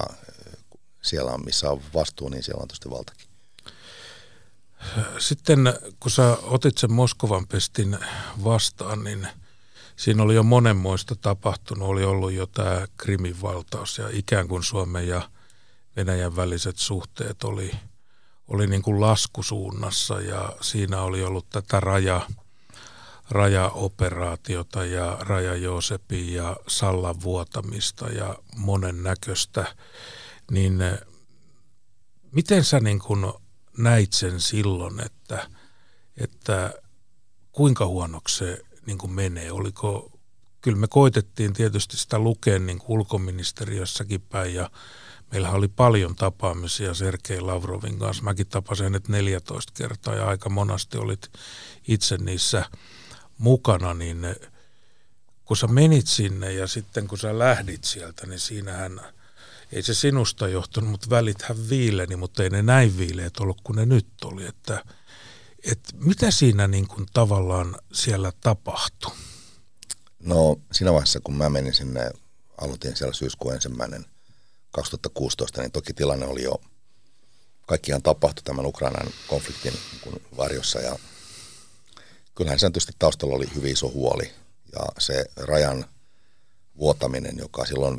siellä 1.03 1.31
on, 1.31 1.45
missä 1.45 1.71
on 1.71 1.83
vastuu, 1.95 2.29
niin 2.29 2.43
siellä 2.43 2.63
on 2.63 2.69
tietysti 2.69 2.91
valtakin. 2.91 3.27
Sitten 5.19 5.59
kun 6.01 6.11
sä 6.11 6.37
otit 6.43 6.79
sen 6.79 6.93
Moskovan 6.93 7.47
pestin 7.47 7.99
vastaan, 8.45 9.05
niin 9.05 9.29
siinä 9.97 10.23
oli 10.23 10.35
jo 10.35 10.43
monenmoista 10.43 11.17
tapahtunut. 11.17 11.89
Oli 11.89 12.05
ollut 12.05 12.33
jo 12.33 12.47
tämä 12.47 12.87
Krimin 12.97 13.43
valtaus 13.43 13.99
ja 13.99 14.09
ikään 14.13 14.49
kuin 14.49 14.63
Suomen 14.63 15.09
ja 15.09 15.31
Venäjän 15.97 16.37
väliset 16.37 16.77
suhteet 16.77 17.45
oli, 17.45 17.71
oli 18.51 18.67
niin 18.67 18.83
kuin 18.83 19.01
laskusuunnassa 19.01 20.21
ja 20.21 20.57
siinä 20.61 21.03
oli 21.03 21.25
ollut 21.25 21.51
tätä 21.51 21.81
raja, 21.81 22.27
rajaoperaatiota 23.31 24.85
ja 24.85 25.19
Raja 25.21 25.55
Joosepin 25.55 26.35
ja 26.35 26.57
Sallan 26.69 27.23
vuotamista 27.23 28.09
ja 28.09 28.39
monen 28.57 29.03
näköistä, 29.03 29.75
niin 30.51 30.81
eh, 30.83 30.99
miten 32.33 32.65
sä 32.65 32.81
niin 32.81 32.99
kuin 32.99 33.33
näit 33.79 34.13
sen 34.13 34.41
silloin, 34.41 35.01
että, 35.01 35.49
että 36.17 36.75
kuinka 37.53 37.87
huonoksi 37.87 38.39
se 38.39 38.63
niin 38.87 38.99
kuin 38.99 39.13
menee? 39.13 39.53
Oliko, 39.53 40.19
kyllä 40.61 40.79
me 40.79 40.89
koitettiin 40.89 41.53
tietysti 41.53 41.97
sitä 41.97 42.19
lukea 42.19 42.59
niin 42.59 42.79
kuin 42.79 42.99
ulkoministeriössäkin 42.99 44.21
päin 44.21 44.55
ja 44.55 44.71
meillähän 45.33 45.57
oli 45.57 45.69
paljon 45.69 46.17
tapaamisia 46.17 46.95
Sergei 46.95 47.41
Lavrovin 47.41 47.99
kanssa. 47.99 48.23
Mäkin 48.23 48.47
tapasin 48.47 48.85
hänet 48.85 49.09
14 49.09 49.73
kertaa 49.77 50.15
ja 50.15 50.27
aika 50.27 50.49
monasti 50.49 50.99
olit 50.99 51.31
itse 51.89 52.17
niissä 52.17 52.65
mukana, 53.39 53.95
niin 53.95 54.27
kun 55.45 55.57
sä 55.57 55.67
menit 55.67 56.07
sinne 56.07 56.53
ja 56.53 56.67
sitten 56.67 57.09
kun 57.09 57.19
sä 57.19 57.39
lähdit 57.39 57.85
sieltä, 57.85 58.27
niin 58.27 58.41
siinähän 58.41 59.01
ei 59.73 59.83
se 59.83 59.95
sinusta 59.95 60.49
johtunut, 60.49 60.91
mutta 60.91 61.11
välithän 61.11 61.69
viileni, 61.69 62.17
mutta 62.17 62.43
ei 62.43 62.51
ne 62.51 62.63
näin 62.63 62.99
viileet 62.99 63.37
ollut 63.37 63.61
kuin 63.65 63.77
ne 63.77 63.87
nyt 63.87 64.09
oli. 64.25 64.47
Että, 64.47 64.85
että 65.65 65.93
mitä 65.95 66.31
siinä 66.31 66.69
niin 66.69 66.89
kuin 66.89 67.07
tavallaan 67.13 67.77
siellä 67.93 68.33
tapahtui? 68.41 69.13
No 70.21 70.57
siinä 70.73 70.93
vaiheessa, 70.93 71.21
kun 71.21 71.37
mä 71.37 71.49
menin 71.49 71.75
sinne, 71.75 72.11
aloitin 72.61 72.97
siellä 72.97 73.15
syyskuun 73.15 73.55
ensimmäinen 73.55 74.05
2016, 74.71 75.61
niin 75.63 75.73
toki 75.73 75.93
tilanne 75.95 76.27
oli 76.27 76.43
jo, 76.43 76.61
kaikkihan 77.67 78.03
tapahtui 78.03 78.43
tämän 78.43 78.67
Ukrainan 78.67 79.07
konfliktin 79.27 79.73
niin 80.05 80.23
varjossa 80.37 80.81
ja 80.81 80.99
kyllähän 82.35 82.59
sen 82.59 82.73
tietysti 82.73 82.93
taustalla 82.99 83.37
oli 83.37 83.47
hyvin 83.55 83.73
iso 83.73 83.91
huoli 83.91 84.31
ja 84.73 84.81
se 84.99 85.25
rajan 85.37 85.85
vuotaminen, 86.79 87.39
joka 87.39 87.65
silloin 87.65 87.99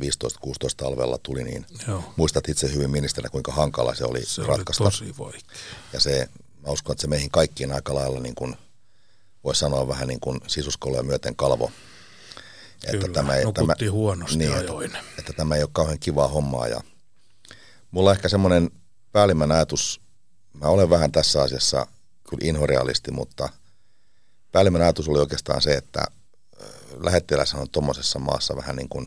talvella 0.76 1.18
tuli, 1.18 1.44
niin 1.44 1.66
Joo. 1.88 2.04
muistat 2.16 2.48
itse 2.48 2.72
hyvin 2.72 2.90
ministerinä, 2.90 3.30
kuinka 3.30 3.52
hankala 3.52 3.94
se 3.94 4.04
oli 4.04 4.26
Se 4.26 4.42
ratkaista. 4.42 4.84
oli 4.84 4.90
tosi 4.90 5.18
vaikea. 5.18 5.40
Ja 5.92 6.00
se, 6.00 6.28
mä 6.66 6.72
uskon, 6.72 6.92
että 6.92 7.00
se 7.00 7.06
meihin 7.06 7.30
kaikkiin 7.30 7.72
aika 7.72 7.94
lailla 7.94 8.20
niin 8.20 8.34
kuin, 8.34 8.56
voisi 9.44 9.58
sanoa 9.60 9.88
vähän 9.88 10.08
niin 10.08 10.20
kuin 10.20 10.40
sisuskoloja 10.46 11.02
myöten 11.02 11.36
kalvo. 11.36 11.70
Kyllä, 12.90 13.44
nukuttiin 13.44 13.92
huonosti 13.92 14.38
niin, 14.38 14.54
ajoin. 14.54 14.86
Että, 14.86 14.98
että 15.18 15.32
tämä 15.32 15.56
ei 15.56 15.62
ole 15.62 15.70
kauhean 15.72 15.98
kivaa 15.98 16.28
hommaa. 16.28 16.68
Ja 16.68 16.80
mulla 17.90 18.10
on 18.10 18.16
ehkä 18.16 18.28
semmoinen 18.28 18.70
päällimmäinen 19.12 19.56
ajatus, 19.56 20.00
mä 20.52 20.66
olen 20.66 20.90
vähän 20.90 21.12
tässä 21.12 21.42
asiassa 21.42 21.86
kyllä 22.28 22.48
inhorealisti, 22.48 23.10
mutta 23.10 23.48
päällimmäinen 24.52 24.86
ajatus 24.86 25.08
oli 25.08 25.18
oikeastaan 25.18 25.62
se, 25.62 25.74
että 25.74 26.04
lähettiläs 27.00 27.54
on 27.54 27.70
tuommoisessa 27.70 28.18
maassa 28.18 28.56
vähän 28.56 28.76
niin 28.76 28.88
kuin 28.88 29.06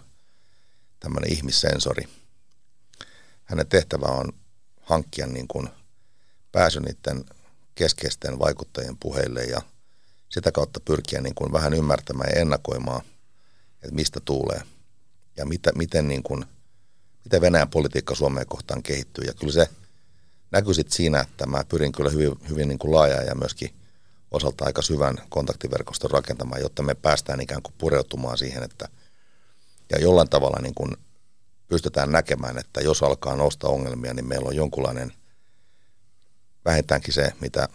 tämmöinen 1.00 1.34
ihmissensori. 1.34 2.04
Hänen 3.44 3.68
tehtävä 3.68 4.06
on 4.06 4.34
hankkia 4.82 5.28
niin 5.28 5.48
kuin 5.48 5.70
pääsy 6.52 6.80
niiden 6.80 7.26
keskeisten 7.76 8.40
vaikuttajien 8.40 8.98
puheille 8.98 9.44
ja 9.44 9.62
sitä 10.30 10.52
kautta 10.52 10.80
pyrkiä 10.80 11.22
niin 11.22 11.36
kuin 11.36 11.52
vähän 11.52 11.74
ymmärtämään 11.74 12.30
ja 12.36 12.42
ennakoimaan, 12.42 13.02
että 13.86 13.96
mistä 13.96 14.20
tuulee 14.20 14.62
ja 15.38 15.46
mitä, 15.46 15.72
miten, 15.76 16.08
niin 16.08 16.24
kuin, 16.24 16.46
miten 17.24 17.42
Venäjän 17.42 17.70
politiikka 17.70 18.16
Suomeen 18.16 18.48
kohtaan 18.48 18.84
kehittyy. 18.84 19.24
Ja 19.28 19.34
kyllä 19.34 19.54
se 19.54 19.70
näkyy 20.52 20.74
sitten 20.74 20.96
siinä, 20.96 21.20
että 21.20 21.46
mä 21.46 21.64
pyrin 21.70 21.92
kyllä 21.92 22.10
hyvin, 22.10 22.32
hyvin 22.50 22.68
niin 22.68 22.80
kuin 22.80 22.94
laajaa 22.94 23.22
ja 23.22 23.36
myöskin 23.36 23.76
osalta 24.32 24.66
aika 24.66 24.82
syvän 24.82 25.18
kontaktiverkoston 25.30 26.12
rakentamaan, 26.12 26.62
jotta 26.62 26.84
me 26.84 26.96
päästään 26.96 27.42
ikään 27.42 27.62
kuin 27.62 27.74
pureutumaan 27.78 28.38
siihen, 28.38 28.64
että 28.64 28.90
ja 29.90 30.00
jollain 30.00 30.30
tavalla 30.30 30.60
niin 30.62 30.76
kuin 30.76 30.98
pystytään 31.68 32.12
näkemään, 32.12 32.58
että 32.58 32.82
jos 32.82 33.04
alkaa 33.04 33.36
nousta 33.36 33.68
ongelmia, 33.68 34.14
niin 34.14 34.28
meillä 34.28 34.48
on 34.48 34.56
jonkunlainen 34.56 35.14
vähintäänkin 36.66 37.14
se, 37.14 37.34
mitä 37.42 37.70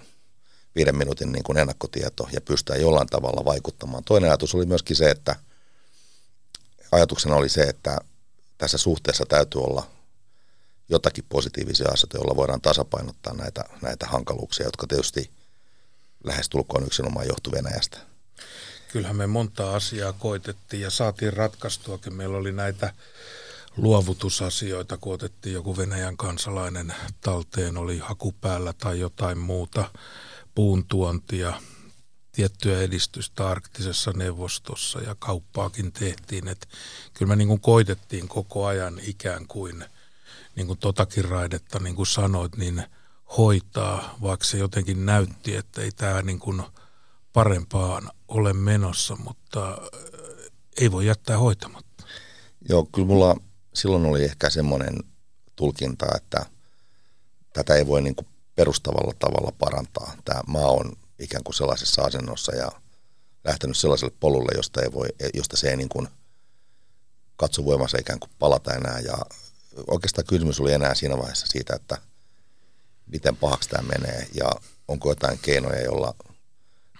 viiden 0.76 0.96
minuutin 0.96 1.32
niin 1.32 1.42
kuin 1.42 1.58
ennakkotieto 1.58 2.28
ja 2.32 2.40
pystytään 2.40 2.80
jollain 2.80 3.06
tavalla 3.06 3.44
vaikuttamaan. 3.44 4.04
Toinen 4.04 4.30
ajatus 4.30 4.54
oli 4.54 4.66
myöskin 4.66 4.96
se, 4.96 5.10
että 5.10 5.36
ajatuksena 6.92 7.36
oli 7.36 7.48
se, 7.48 7.62
että 7.62 7.98
tässä 8.58 8.78
suhteessa 8.78 9.24
täytyy 9.28 9.60
olla 9.60 9.86
jotakin 10.88 11.24
positiivisia 11.28 11.88
asioita, 11.92 12.16
joilla 12.16 12.36
voidaan 12.36 12.60
tasapainottaa 12.60 13.34
näitä, 13.34 13.64
näitä 13.82 14.06
hankaluuksia, 14.06 14.66
jotka 14.66 14.86
tietysti 14.86 15.30
lähestulkoon 16.24 16.86
yksinomaan 16.86 17.28
johtuu 17.28 17.52
Venäjästä. 17.52 17.98
Kyllähän 18.92 19.16
me 19.16 19.26
monta 19.26 19.74
asiaa 19.76 20.12
koitettiin 20.12 20.82
ja 20.82 20.90
saatiin 20.90 21.32
ratkaistuakin. 21.32 22.14
Meillä 22.14 22.36
oli 22.36 22.52
näitä 22.52 22.92
luovutusasioita, 23.76 24.96
kun 24.96 25.14
otettiin 25.14 25.54
joku 25.54 25.76
Venäjän 25.76 26.16
kansalainen 26.16 26.94
talteen, 27.20 27.76
oli 27.76 27.98
haku 27.98 28.32
päällä 28.32 28.72
tai 28.72 29.00
jotain 29.00 29.38
muuta. 29.38 29.90
puun 30.54 30.84
tuontia, 30.84 31.62
tiettyä 32.32 32.80
edistystä 32.80 33.48
arktisessa 33.48 34.12
neuvostossa 34.12 35.00
ja 35.00 35.16
kauppaakin 35.18 35.92
tehtiin. 35.92 36.48
Että 36.48 36.66
kyllä 37.14 37.28
me 37.28 37.36
niin 37.36 37.48
kuin 37.48 37.60
koitettiin 37.60 38.28
koko 38.28 38.66
ajan 38.66 39.00
ikään 39.02 39.46
kuin, 39.46 39.84
niin 40.56 40.66
kuin 40.66 40.78
totakin 40.78 41.24
raidetta, 41.24 41.78
niin 41.78 41.96
kuin 41.96 42.06
sanoit, 42.06 42.56
niin 42.56 42.84
hoitaa, 43.36 44.16
vaikka 44.22 44.46
se 44.46 44.58
jotenkin 44.58 45.06
näytti, 45.06 45.56
että 45.56 45.82
ei 45.82 45.92
tämä 45.92 46.22
niin 46.22 46.38
kuin 46.38 46.62
parempaan 47.32 48.10
ole 48.28 48.52
menossa, 48.52 49.16
mutta 49.16 49.78
ei 50.80 50.92
voi 50.92 51.06
jättää 51.06 51.38
hoitamatta. 51.38 52.04
Joo, 52.68 52.84
kyllä 52.84 53.08
mulla 53.08 53.36
silloin 53.74 54.06
oli 54.06 54.24
ehkä 54.24 54.50
semmoinen 54.50 54.94
tulkinta, 55.56 56.06
että 56.16 56.46
tätä 57.52 57.74
ei 57.74 57.86
voi 57.86 58.02
niin 58.02 58.14
kuin 58.14 58.26
perustavalla 58.54 59.12
tavalla 59.18 59.52
parantaa. 59.58 60.14
Tämä 60.24 60.40
maa 60.46 60.70
on 60.70 60.92
ikään 61.20 61.44
kuin 61.44 61.54
sellaisessa 61.54 62.02
asennossa 62.02 62.54
ja 62.56 62.72
lähtenyt 63.44 63.76
sellaiselle 63.76 64.14
polulle, 64.20 64.52
josta, 64.56 64.82
ei 64.82 64.92
voi, 64.92 65.08
josta 65.34 65.56
se 65.56 65.70
ei 65.70 65.76
niin 65.76 65.88
kuin 65.88 66.08
katso 67.36 67.64
voimassa 67.64 67.98
ikään 68.00 68.20
kuin 68.20 68.30
palata 68.38 68.74
enää. 68.74 68.98
Ja 69.00 69.18
oikeastaan 69.86 70.26
kysymys 70.26 70.60
oli 70.60 70.72
enää 70.72 70.94
siinä 70.94 71.18
vaiheessa 71.18 71.46
siitä, 71.46 71.76
että 71.76 71.98
miten 73.06 73.36
pahaksi 73.36 73.68
tämä 73.68 73.88
menee 73.88 74.26
ja 74.34 74.50
onko 74.88 75.08
jotain 75.08 75.38
keinoja, 75.38 75.82
jolla 75.82 76.14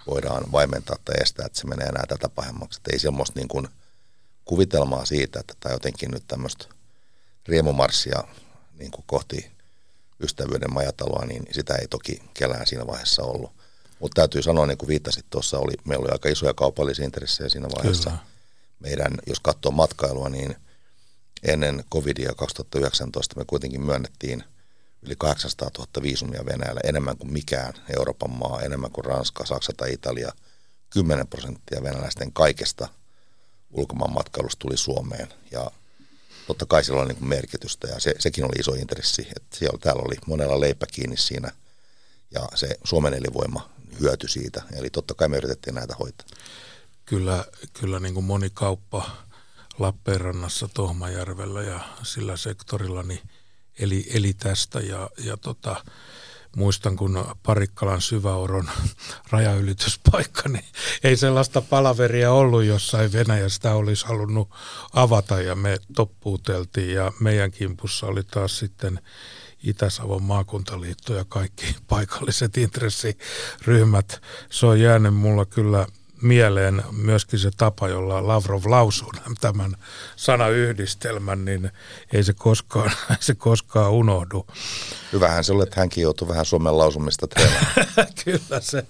voidaan 0.07 0.51
vaimentaa 0.51 0.95
tai 1.05 1.15
estää, 1.21 1.45
että 1.45 1.59
se 1.59 1.67
menee 1.67 1.87
enää 1.87 2.03
tätä 2.07 2.29
pahemmaksi. 2.29 2.79
Että 2.79 2.89
ei 2.93 2.99
semmoista 2.99 3.39
niin 3.39 3.47
kuin 3.47 3.67
kuvitelmaa 4.45 5.05
siitä, 5.05 5.39
että 5.39 5.53
tämä 5.59 5.73
jotenkin 5.73 6.11
nyt 6.11 6.23
tämmöistä 6.27 6.65
riemumarssia 7.47 8.23
niin 8.79 8.91
kuin 8.91 9.03
kohti 9.07 9.51
ystävyyden 10.19 10.73
majataloa, 10.73 11.25
niin 11.25 11.47
sitä 11.51 11.75
ei 11.75 11.87
toki 11.87 12.21
kellään 12.33 12.67
siinä 12.67 12.87
vaiheessa 12.87 13.23
ollut. 13.23 13.60
Mutta 14.01 14.21
täytyy 14.21 14.41
sanoa, 14.41 14.65
niin 14.65 14.77
kuin 14.77 14.87
viittasit 14.87 15.25
tuossa, 15.29 15.59
oli, 15.59 15.73
meillä 15.85 16.03
oli 16.03 16.11
aika 16.11 16.29
isoja 16.29 16.53
kaupallisia 16.53 17.05
intressejä 17.05 17.49
siinä 17.49 17.67
vaiheessa. 17.75 18.09
Kyllä. 18.09 18.23
Meidän, 18.79 19.13
jos 19.27 19.39
katsoo 19.39 19.71
matkailua, 19.71 20.29
niin 20.29 20.55
ennen 21.43 21.83
covidia 21.93 22.33
2019 22.35 23.35
me 23.39 23.45
kuitenkin 23.45 23.81
myönnettiin 23.81 24.43
yli 25.01 25.15
800 25.17 25.69
000 25.77 25.89
viisumia 26.01 26.45
Venäjälle, 26.45 26.81
enemmän 26.83 27.17
kuin 27.17 27.33
mikään 27.33 27.73
Euroopan 27.97 28.31
maa, 28.31 28.61
enemmän 28.61 28.91
kuin 28.91 29.05
Ranska, 29.05 29.45
Saksa 29.45 29.73
tai 29.77 29.93
Italia. 29.93 30.31
10 30.89 31.27
prosenttia 31.27 31.83
venäläisten 31.83 32.33
kaikesta 32.33 32.87
ulkomaan 33.71 34.13
matkailusta 34.13 34.59
tuli 34.59 34.77
Suomeen 34.77 35.27
ja 35.51 35.71
totta 36.47 36.65
kai 36.65 36.83
sillä 36.83 37.01
on 37.01 37.07
niin 37.07 37.27
merkitystä 37.27 37.87
ja 37.87 37.99
se, 37.99 38.15
sekin 38.19 38.45
oli 38.45 38.59
iso 38.59 38.73
intressi, 38.73 39.27
että 39.35 39.57
siellä, 39.57 39.79
täällä 39.81 40.01
oli 40.01 40.15
monella 40.27 40.59
leipä 40.59 40.85
kiinni 40.91 41.17
siinä 41.17 41.51
ja 42.31 42.47
se 42.55 42.75
Suomen 42.83 43.13
elinvoima 43.13 43.69
hyöty 44.01 44.27
siitä. 44.27 44.61
Eli 44.75 44.89
totta 44.89 45.13
kai 45.13 45.29
me 45.29 45.37
yritettiin 45.37 45.75
näitä 45.75 45.95
hoitaa. 45.99 46.27
Kyllä, 47.05 47.45
kyllä 47.73 47.99
niin 47.99 48.13
kuin 48.13 48.25
moni 48.25 48.49
kauppa 48.53 49.11
Lappeenrannassa, 49.79 50.69
Tohmajärvellä 50.73 51.61
ja 51.61 51.79
sillä 52.03 52.37
sektorilla 52.37 53.03
niin 53.03 53.21
eli, 53.79 54.05
eli 54.13 54.33
tästä 54.33 54.79
ja, 54.79 55.09
ja 55.17 55.37
tota, 55.37 55.83
muistan, 56.55 56.95
kun 56.95 57.25
Parikkalan 57.43 58.01
syväoron 58.01 58.69
rajaylityspaikka, 59.31 60.49
niin 60.49 60.65
ei 61.03 61.17
sellaista 61.17 61.61
palaveria 61.61 62.31
ollut, 62.31 62.63
jossain 62.63 63.13
Venäjästä 63.13 63.73
olisi 63.73 64.05
halunnut 64.05 64.49
avata 64.93 65.41
ja 65.41 65.55
me 65.55 65.77
toppuuteltiin 65.95 66.93
ja 66.93 67.11
meidän 67.19 67.51
kimpussa 67.51 68.07
oli 68.07 68.23
taas 68.23 68.59
sitten 68.59 68.99
Itä-Savon 69.63 70.23
maakuntaliitto 70.23 71.13
ja 71.13 71.25
kaikki 71.29 71.75
paikalliset 71.89 72.57
intressiryhmät. 72.57 74.21
Se 74.49 74.65
on 74.65 74.79
jäänyt 74.79 75.15
mulla 75.15 75.45
kyllä 75.45 75.87
mieleen 76.21 76.83
myöskin 76.91 77.39
se 77.39 77.51
tapa, 77.57 77.87
jolla 77.87 78.27
Lavrov 78.27 78.61
lausuu 78.65 79.11
tämän 79.41 79.75
sanayhdistelmän, 80.15 81.45
niin 81.45 81.71
ei 82.13 82.23
se 82.23 82.33
koskaan, 82.33 82.91
se 83.19 83.35
koskaan 83.35 83.91
unohdu. 83.91 84.47
Hyvähän 85.13 85.43
se 85.43 85.53
oli, 85.53 85.63
että 85.63 85.79
hänkin 85.79 86.01
joutui 86.01 86.27
vähän 86.27 86.45
Suomen 86.45 86.77
lausumista 86.77 87.27
kyllä, 88.23 88.59
se, 88.59 88.85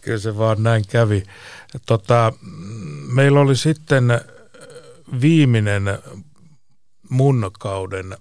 kyllä 0.00 0.18
se 0.18 0.38
vaan 0.38 0.62
näin 0.62 0.84
kävi. 0.88 1.24
Tota, 1.86 2.32
meillä 3.06 3.40
oli 3.40 3.56
sitten 3.56 4.20
viimeinen 5.20 5.98
mun 7.08 7.50
kauden 7.58 8.16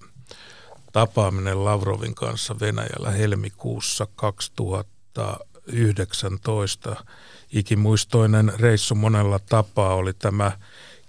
tapaaminen 0.93 1.65
Lavrovin 1.65 2.15
kanssa 2.15 2.59
Venäjällä 2.59 3.11
helmikuussa 3.11 4.07
2019 4.15 7.05
ikimuistoinen 7.53 8.53
reissu 8.55 8.95
monella 8.95 9.39
tapaa 9.39 9.93
oli 9.93 10.13
tämä 10.13 10.51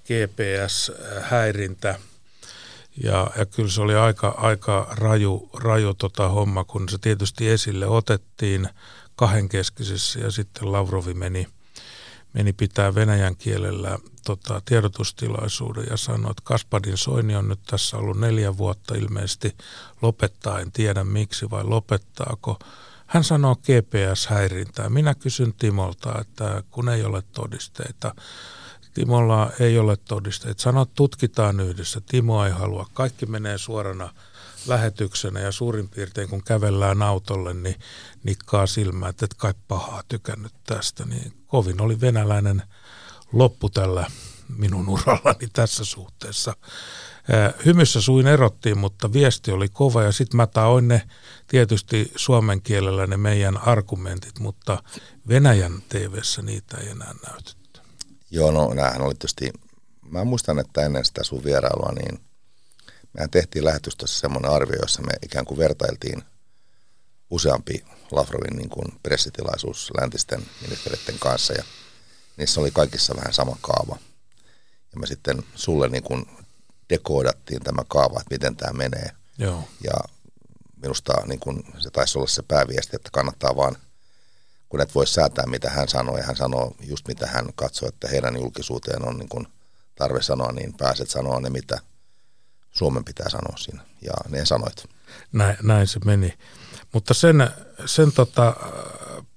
GPS-häirintä. 0.04 1.98
Ja, 3.02 3.30
ja 3.38 3.46
kyllä 3.46 3.68
se 3.68 3.82
oli 3.82 3.94
aika, 3.94 4.28
aika 4.28 4.86
raju, 4.90 5.50
raju 5.54 5.94
tota 5.94 6.28
homma, 6.28 6.64
kun 6.64 6.88
se 6.88 6.98
tietysti 6.98 7.48
esille 7.48 7.86
otettiin 7.86 8.68
kahdenkeskisessä 9.16 10.20
ja 10.20 10.30
sitten 10.30 10.72
Lavrovi 10.72 11.14
meni, 11.14 11.46
meni 12.34 12.52
pitää 12.52 12.94
venäjän 12.94 13.36
kielellä 13.36 13.98
tota, 14.24 14.62
tiedotustilaisuuden 14.64 15.86
ja 15.90 15.96
sanoi, 15.96 16.30
että 16.30 16.42
Kaspadin 16.44 16.96
Soini 16.96 17.36
on 17.36 17.48
nyt 17.48 17.60
tässä 17.66 17.96
ollut 17.96 18.20
neljä 18.20 18.56
vuotta 18.56 18.94
ilmeisesti 18.94 19.56
lopettaa, 20.02 20.60
en 20.60 20.72
tiedä 20.72 21.04
miksi 21.04 21.50
vai 21.50 21.64
lopettaako– 21.64 22.58
hän 23.06 23.24
sanoo 23.24 23.56
GPS-häirintää. 23.56 24.88
Minä 24.88 25.14
kysyn 25.14 25.54
Timolta, 25.54 26.20
että 26.20 26.62
kun 26.70 26.88
ei 26.88 27.04
ole 27.04 27.22
todisteita, 27.32 28.14
Timolla 28.94 29.50
ei 29.60 29.78
ole 29.78 29.96
todisteita. 29.96 30.62
Sanot, 30.62 30.90
tutkitaan 30.94 31.60
yhdessä. 31.60 32.00
Timo 32.00 32.44
ei 32.44 32.52
halua. 32.52 32.86
Kaikki 32.94 33.26
menee 33.26 33.58
suorana 33.58 34.14
lähetyksenä 34.66 35.40
ja 35.40 35.52
suurin 35.52 35.88
piirtein 35.88 36.28
kun 36.28 36.44
kävellään 36.44 37.02
autolle, 37.02 37.54
niin 37.54 37.76
nikkaa 38.24 38.66
silmää, 38.66 39.08
että 39.08 39.24
et 39.24 39.34
kai 39.34 39.54
pahaa 39.68 40.02
tykännyt 40.08 40.52
tästä. 40.66 41.04
Niin 41.04 41.32
kovin 41.46 41.80
oli 41.80 42.00
venäläinen 42.00 42.62
loppu 43.32 43.70
tällä 43.70 44.06
minun 44.56 44.88
urallani 44.88 45.48
tässä 45.52 45.84
suhteessa. 45.84 46.56
Hymyssä 47.64 48.00
suin 48.00 48.26
erottiin, 48.26 48.78
mutta 48.78 49.12
viesti 49.12 49.50
oli 49.50 49.68
kova 49.68 50.02
ja 50.02 50.12
sitten 50.12 50.36
mä 50.36 50.46
taoin 50.46 50.88
ne 50.88 51.02
tietysti 51.46 52.12
suomen 52.16 52.62
kielellä 52.62 53.06
ne 53.06 53.16
meidän 53.16 53.58
argumentit, 53.58 54.38
mutta 54.38 54.82
Venäjän 55.28 55.82
tv 55.88 56.18
niitä 56.42 56.76
ei 56.76 56.88
enää 56.88 57.14
näytetty. 57.28 57.80
Joo, 58.30 58.50
no 58.50 58.74
näähän 58.74 59.02
oli 59.02 59.14
tietysti, 59.14 59.50
mä 60.02 60.24
muistan, 60.24 60.58
että 60.58 60.86
ennen 60.86 61.04
sitä 61.04 61.24
sun 61.24 61.44
vierailua, 61.44 61.92
niin 61.92 62.20
mehän 63.14 63.30
tehtiin 63.30 63.64
lähetystössä 63.64 64.20
semmoinen 64.20 64.50
arvio, 64.50 64.78
jossa 64.82 65.02
me 65.02 65.12
ikään 65.22 65.44
kuin 65.44 65.58
vertailtiin 65.58 66.22
useampi 67.30 67.84
Lavrovin 68.10 68.56
niin 68.56 68.70
kuin 68.70 69.00
pressitilaisuus 69.02 69.90
läntisten 70.00 70.46
ministeriöiden 70.60 71.18
kanssa 71.18 71.52
ja 71.52 71.64
niissä 72.36 72.60
oli 72.60 72.70
kaikissa 72.70 73.16
vähän 73.16 73.34
sama 73.34 73.56
kaava. 73.60 73.98
Ja 74.92 75.00
me 75.00 75.06
sitten 75.06 75.44
sulle 75.54 75.88
niin 75.88 76.02
kuin 76.02 76.26
dekoodattiin 76.90 77.62
tämä 77.62 77.82
kaava, 77.88 78.20
että 78.20 78.34
miten 78.34 78.56
tämä 78.56 78.72
menee. 78.72 79.10
Joo. 79.38 79.68
Ja 79.84 79.94
minusta 80.76 81.12
niin 81.26 81.40
kun 81.40 81.64
se 81.78 81.90
taisi 81.90 82.18
olla 82.18 82.28
se 82.28 82.42
pääviesti, 82.42 82.96
että 82.96 83.10
kannattaa 83.12 83.56
vaan, 83.56 83.76
kun 84.68 84.80
et 84.80 84.94
voi 84.94 85.06
säätää 85.06 85.46
mitä 85.46 85.70
hän 85.70 85.88
sanoo, 85.88 86.16
ja 86.16 86.22
hän 86.22 86.36
sanoo 86.36 86.76
just 86.80 87.08
mitä 87.08 87.26
hän 87.26 87.46
katsoo, 87.54 87.88
että 87.88 88.08
heidän 88.08 88.36
julkisuuteen 88.36 89.08
on 89.08 89.18
niin 89.18 89.28
kun 89.28 89.48
tarve 89.94 90.22
sanoa, 90.22 90.52
niin 90.52 90.74
pääset 90.76 91.10
sanoa 91.10 91.40
ne, 91.40 91.50
mitä 91.50 91.78
Suomen 92.74 93.04
pitää 93.04 93.28
sanoa 93.28 93.56
siinä. 93.56 93.82
Ja 94.02 94.12
ne 94.28 94.46
sanoit. 94.46 94.84
Näin, 95.32 95.56
näin 95.62 95.86
se 95.86 96.00
meni. 96.04 96.34
Mutta 96.92 97.14
sen, 97.14 97.50
sen 97.86 98.12
tota, 98.12 98.56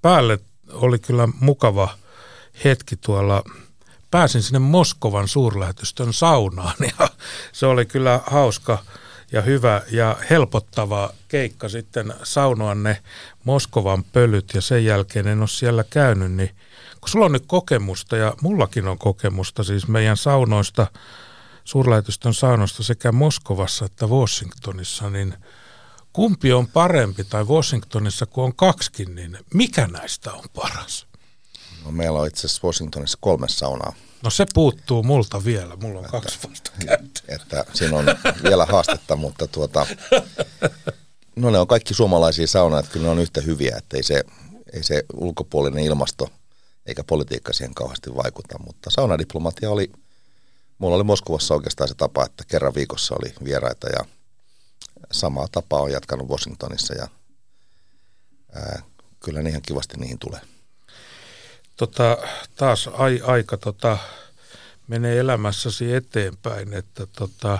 päälle 0.01 0.39
oli 0.71 0.99
kyllä 0.99 1.27
mukava 1.39 1.97
hetki 2.63 2.95
tuolla– 2.95 3.43
pääsin 4.11 4.43
sinne 4.43 4.59
Moskovan 4.59 5.27
suurlähetystön 5.27 6.13
saunaan 6.13 6.75
ja 6.99 7.09
se 7.51 7.65
oli 7.65 7.85
kyllä 7.85 8.21
hauska 8.25 8.83
ja 9.31 9.41
hyvä 9.41 9.81
ja 9.91 10.17
helpottava 10.29 11.13
keikka 11.27 11.69
sitten 11.69 12.13
saunoa 12.23 12.75
ne 12.75 13.01
Moskovan 13.43 14.03
pölyt 14.03 14.51
ja 14.53 14.61
sen 14.61 14.85
jälkeen 14.85 15.27
en 15.27 15.39
ole 15.39 15.47
siellä 15.47 15.83
käynyt, 15.89 16.31
niin 16.31 16.49
kun 17.01 17.09
sulla 17.09 17.25
on 17.25 17.31
nyt 17.31 17.43
kokemusta 17.47 18.17
ja 18.17 18.33
mullakin 18.41 18.87
on 18.87 18.97
kokemusta 18.97 19.63
siis 19.63 19.87
meidän 19.87 20.17
saunoista, 20.17 20.87
suurlähetystön 21.67 22.33
saunoista 22.33 22.83
sekä 22.83 23.11
Moskovassa 23.11 23.85
että 23.85 24.05
Washingtonissa, 24.05 25.09
niin 25.09 25.33
kumpi 26.13 26.53
on 26.53 26.67
parempi 26.67 27.23
tai 27.23 27.43
Washingtonissa 27.43 28.25
kun 28.25 28.43
on 28.43 28.55
kaksikin, 28.55 29.15
niin 29.15 29.37
mikä 29.53 29.87
näistä 29.87 30.33
on 30.33 30.43
paras? 30.55 31.07
No, 31.85 31.91
meillä 31.91 32.19
on 32.19 32.27
itse 32.27 32.47
asiassa 32.47 32.67
Washingtonissa 32.67 33.17
kolme 33.21 33.49
saunaa. 33.49 33.93
No 34.23 34.29
se 34.29 34.45
puuttuu 34.53 35.03
multa 35.03 35.45
vielä, 35.45 35.75
mulla 35.75 35.99
on 35.99 36.05
että, 36.05 36.21
kaksi 36.21 36.39
vasta 36.49 36.71
että, 36.87 37.21
että 37.27 37.65
siinä 37.73 37.97
on 37.97 38.05
vielä 38.43 38.65
haastetta, 38.65 39.15
mutta 39.15 39.47
tuota, 39.47 39.87
no 41.35 41.49
ne 41.49 41.59
on 41.59 41.67
kaikki 41.67 41.93
suomalaisia 41.93 42.47
saunoja, 42.47 42.79
että 42.79 42.91
kyllä 42.91 43.05
ne 43.05 43.11
on 43.11 43.19
yhtä 43.19 43.41
hyviä, 43.41 43.75
että 43.77 43.97
ei 43.97 44.03
se, 44.03 44.23
ei 44.73 44.83
se 44.83 45.03
ulkopuolinen 45.13 45.83
ilmasto 45.83 46.29
eikä 46.85 47.03
politiikka 47.03 47.53
siihen 47.53 47.73
kauheasti 47.73 48.15
vaikuta, 48.15 48.59
mutta 48.65 48.89
saunadiplomatia 48.89 49.71
oli, 49.71 49.91
mulla 50.77 50.95
oli 50.95 51.03
Moskovassa 51.03 51.53
oikeastaan 51.53 51.87
se 51.87 51.95
tapa, 51.95 52.25
että 52.25 52.43
kerran 52.47 52.75
viikossa 52.75 53.15
oli 53.15 53.33
vieraita 53.43 53.87
ja 53.87 54.05
samaa 55.11 55.47
tapaa 55.51 55.81
on 55.81 55.91
jatkanut 55.91 56.29
Washingtonissa 56.29 56.93
ja 56.93 57.07
ää, 58.55 58.81
kyllä 59.19 59.41
niihin 59.41 59.61
kivasti 59.61 59.97
niihin 59.97 60.19
tulee. 60.19 60.41
Tota, 61.77 62.17
taas 62.55 62.89
ai, 62.93 63.21
aika 63.23 63.57
tota, 63.57 63.97
menee 64.87 65.19
elämässäsi 65.19 65.93
eteenpäin, 65.93 66.73
että 66.73 67.05
tota, 67.05 67.59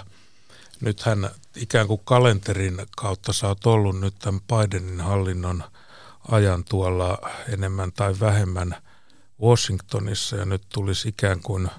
nythän 0.81 1.29
ikään 1.55 1.87
kuin 1.87 2.01
kalenterin 2.05 2.77
kautta 2.97 3.33
sä 3.33 3.47
oot 3.47 3.65
ollut 3.65 3.99
nyt 3.99 4.15
tämän 4.19 4.41
Bidenin 4.41 5.01
hallinnon 5.01 5.63
ajan 6.31 6.63
tuolla 6.63 7.17
enemmän 7.49 7.91
tai 7.91 8.15
vähemmän 8.19 8.75
Washingtonissa 9.41 10.35
ja 10.35 10.45
nyt 10.45 10.63
tulisi 10.73 11.09
ikään 11.09 11.39
kuin 11.41 11.69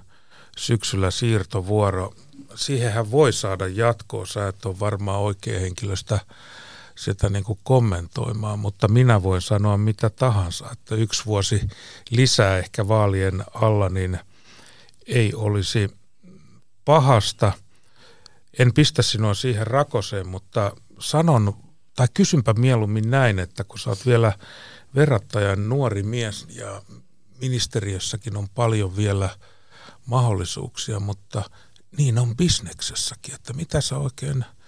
syksyllä 0.59 1.11
siirtovuoro. 1.11 2.14
Siihenhän 2.54 3.11
voi 3.11 3.32
saada 3.32 3.66
jatkoa, 3.66 4.26
sä 4.26 4.48
et 4.48 4.66
ole 4.66 4.80
varmaan 4.80 5.20
oikea 5.20 5.61
henkilöstä 5.61 6.20
sitä 6.94 7.28
niin 7.28 7.44
kuin 7.44 7.59
kommentoimaan, 7.62 8.59
mutta 8.59 8.88
minä 8.88 9.22
voin 9.22 9.42
sanoa 9.42 9.76
mitä 9.76 10.11
tahansa, 10.11 10.70
että 10.72 10.94
yksi 10.94 11.26
vuosi 11.26 11.68
lisää 12.11 12.59
ehkä 12.59 12.88
vaalien 12.88 13.44
alla, 13.54 13.88
niin 13.88 14.18
ei 15.06 15.34
olisi 15.34 15.90
pahasta. 16.84 17.52
En 18.59 18.74
pistä 18.74 19.02
sinua 19.02 19.34
siihen 19.34 19.66
rakoseen, 19.66 20.28
mutta 20.28 20.72
sanon, 20.98 21.56
tai 21.96 22.06
kysynpä 22.14 22.52
mieluummin 22.52 23.11
näin, 23.11 23.38
että 23.38 23.64
kun 23.64 23.78
sä 23.78 23.90
oot 23.90 24.06
vielä 24.06 24.32
verrattajan 24.94 25.68
nuori 25.68 26.02
mies 26.02 26.46
ja 26.50 26.82
ministeriössäkin 27.40 28.36
on 28.36 28.48
paljon 28.48 28.96
vielä 28.96 29.30
mahdollisuuksia, 30.09 31.00
mutta 31.00 31.42
niin 31.96 32.18
on 32.18 32.36
bisneksessäkin, 32.36 33.34
että 33.34 33.52
mitä 33.52 33.80
sä 33.80 33.96
oikein– 33.96 34.44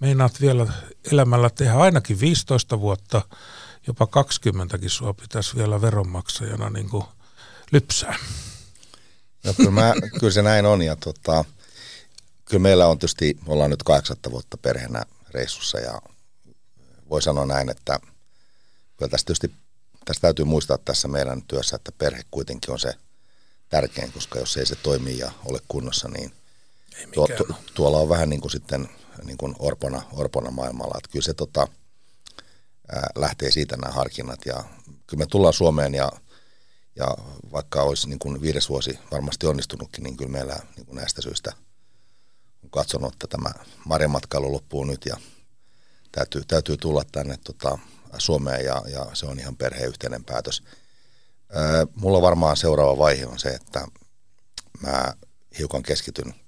meinaat 0.00 0.40
vielä 0.40 0.72
elämällä 1.12 1.50
tehdä 1.50 1.74
ainakin 1.74 2.20
15 2.20 2.80
vuotta, 2.80 3.22
jopa 3.86 4.06
20 4.06 4.78
sua 4.86 5.14
pitäisi 5.14 5.56
vielä 5.56 5.80
veronmaksajana 5.80 6.70
niin 6.70 6.90
kuin 6.90 7.04
lypsää. 7.72 8.16
No 9.44 9.54
kyllä, 9.54 9.70
mä, 9.70 9.94
kyllä 10.20 10.32
se 10.32 10.42
näin 10.42 10.66
on 10.66 10.82
ja 10.82 10.96
tota, 10.96 11.44
kyllä 12.44 12.62
meillä 12.62 12.86
on 12.86 12.98
tietysti, 12.98 13.38
me 13.46 13.52
ollaan 13.52 13.70
nyt 13.70 13.82
kahdeksatta 13.82 14.30
vuotta 14.30 14.56
perheenä 14.56 15.02
reissussa 15.30 15.78
ja 15.78 16.02
voi 17.10 17.22
sanoa 17.22 17.46
näin, 17.46 17.70
että 17.70 18.00
kyllä 18.96 19.10
tästä 19.10 19.26
tietysti 19.26 19.54
tästä 20.04 20.20
täytyy 20.20 20.44
muistaa 20.44 20.78
tässä 20.78 21.08
meidän 21.08 21.42
työssä, 21.42 21.76
että 21.76 21.92
perhe 21.92 22.22
kuitenkin 22.30 22.70
on 22.70 22.78
se 22.78 22.94
tärkein, 23.70 24.12
koska 24.12 24.38
jos 24.38 24.56
ei 24.56 24.66
se 24.66 24.76
toimi 24.76 25.18
ja 25.18 25.30
ole 25.44 25.58
kunnossa, 25.68 26.08
niin 26.08 26.32
tuo, 27.12 27.28
tu, 27.28 27.54
tuolla 27.74 27.98
on 27.98 28.08
vähän 28.08 28.30
niin 28.30 28.40
kuin 28.40 28.50
sitten 28.50 28.88
niin 29.24 29.38
kuin 29.38 29.54
orpona, 29.58 30.02
orpona 30.12 30.50
maailmalla. 30.50 30.94
Että 30.98 31.10
kyllä 31.12 31.24
se 31.24 31.34
tota, 31.34 31.68
ää, 32.92 33.10
lähtee 33.14 33.50
siitä 33.50 33.76
nämä 33.76 33.92
harkinnat 33.92 34.46
ja 34.46 34.64
kyllä 35.06 35.20
me 35.20 35.26
tullaan 35.26 35.54
Suomeen 35.54 35.94
ja, 35.94 36.12
ja 36.96 37.16
vaikka 37.52 37.82
olisi 37.82 38.08
niin 38.08 38.18
kuin 38.18 38.40
viides 38.40 38.68
vuosi 38.68 38.98
varmasti 39.10 39.46
onnistunutkin, 39.46 40.04
niin 40.04 40.16
kyllä 40.16 40.30
meillä 40.30 40.56
niin 40.76 40.86
kuin 40.86 40.96
näistä 40.96 41.22
syistä 41.22 41.52
on 42.64 42.70
katsonut, 42.70 43.12
että 43.12 43.26
tämä 43.26 43.50
marjamatkailu 43.84 44.52
loppuu 44.52 44.84
nyt 44.84 45.06
ja 45.06 45.16
täytyy, 46.12 46.42
täytyy 46.48 46.76
tulla 46.76 47.02
tänne 47.12 47.38
tota, 47.44 47.78
Suomeen 48.18 48.64
ja, 48.64 48.82
ja 48.86 49.06
se 49.12 49.26
on 49.26 49.38
ihan 49.38 49.56
perheyhteinen 49.56 50.24
päätös. 50.24 50.62
Mulla 51.94 52.22
varmaan 52.22 52.56
seuraava 52.56 52.98
vaihe 52.98 53.26
on 53.26 53.38
se, 53.38 53.48
että 53.48 53.86
mä 54.82 55.14
hiukan 55.58 55.82
keskityn– 55.82 56.34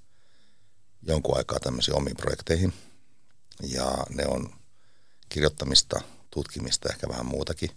jonkun 1.07 1.37
aikaa 1.37 1.59
tämmöisiin 1.59 1.97
omiin 1.97 2.17
projekteihin. 2.17 2.73
Ja 3.61 3.97
ne 4.09 4.25
on 4.27 4.53
kirjoittamista, 5.29 6.01
tutkimista, 6.29 6.89
ehkä 6.89 7.09
vähän 7.09 7.25
muutakin. 7.25 7.69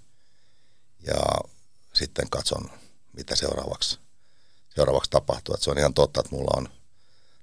Ja 1.07 1.25
sitten 1.93 2.31
katson, 2.31 2.71
mitä 3.13 3.37
seuraavaksi, 3.37 3.99
seuraavaksi 4.75 5.11
tapahtuu. 5.11 5.55
Että 5.55 5.65
se 5.65 5.71
on 5.71 5.79
ihan 5.79 5.95
totta, 5.95 6.21
että 6.21 6.37
mulla 6.37 6.57
on 6.57 6.69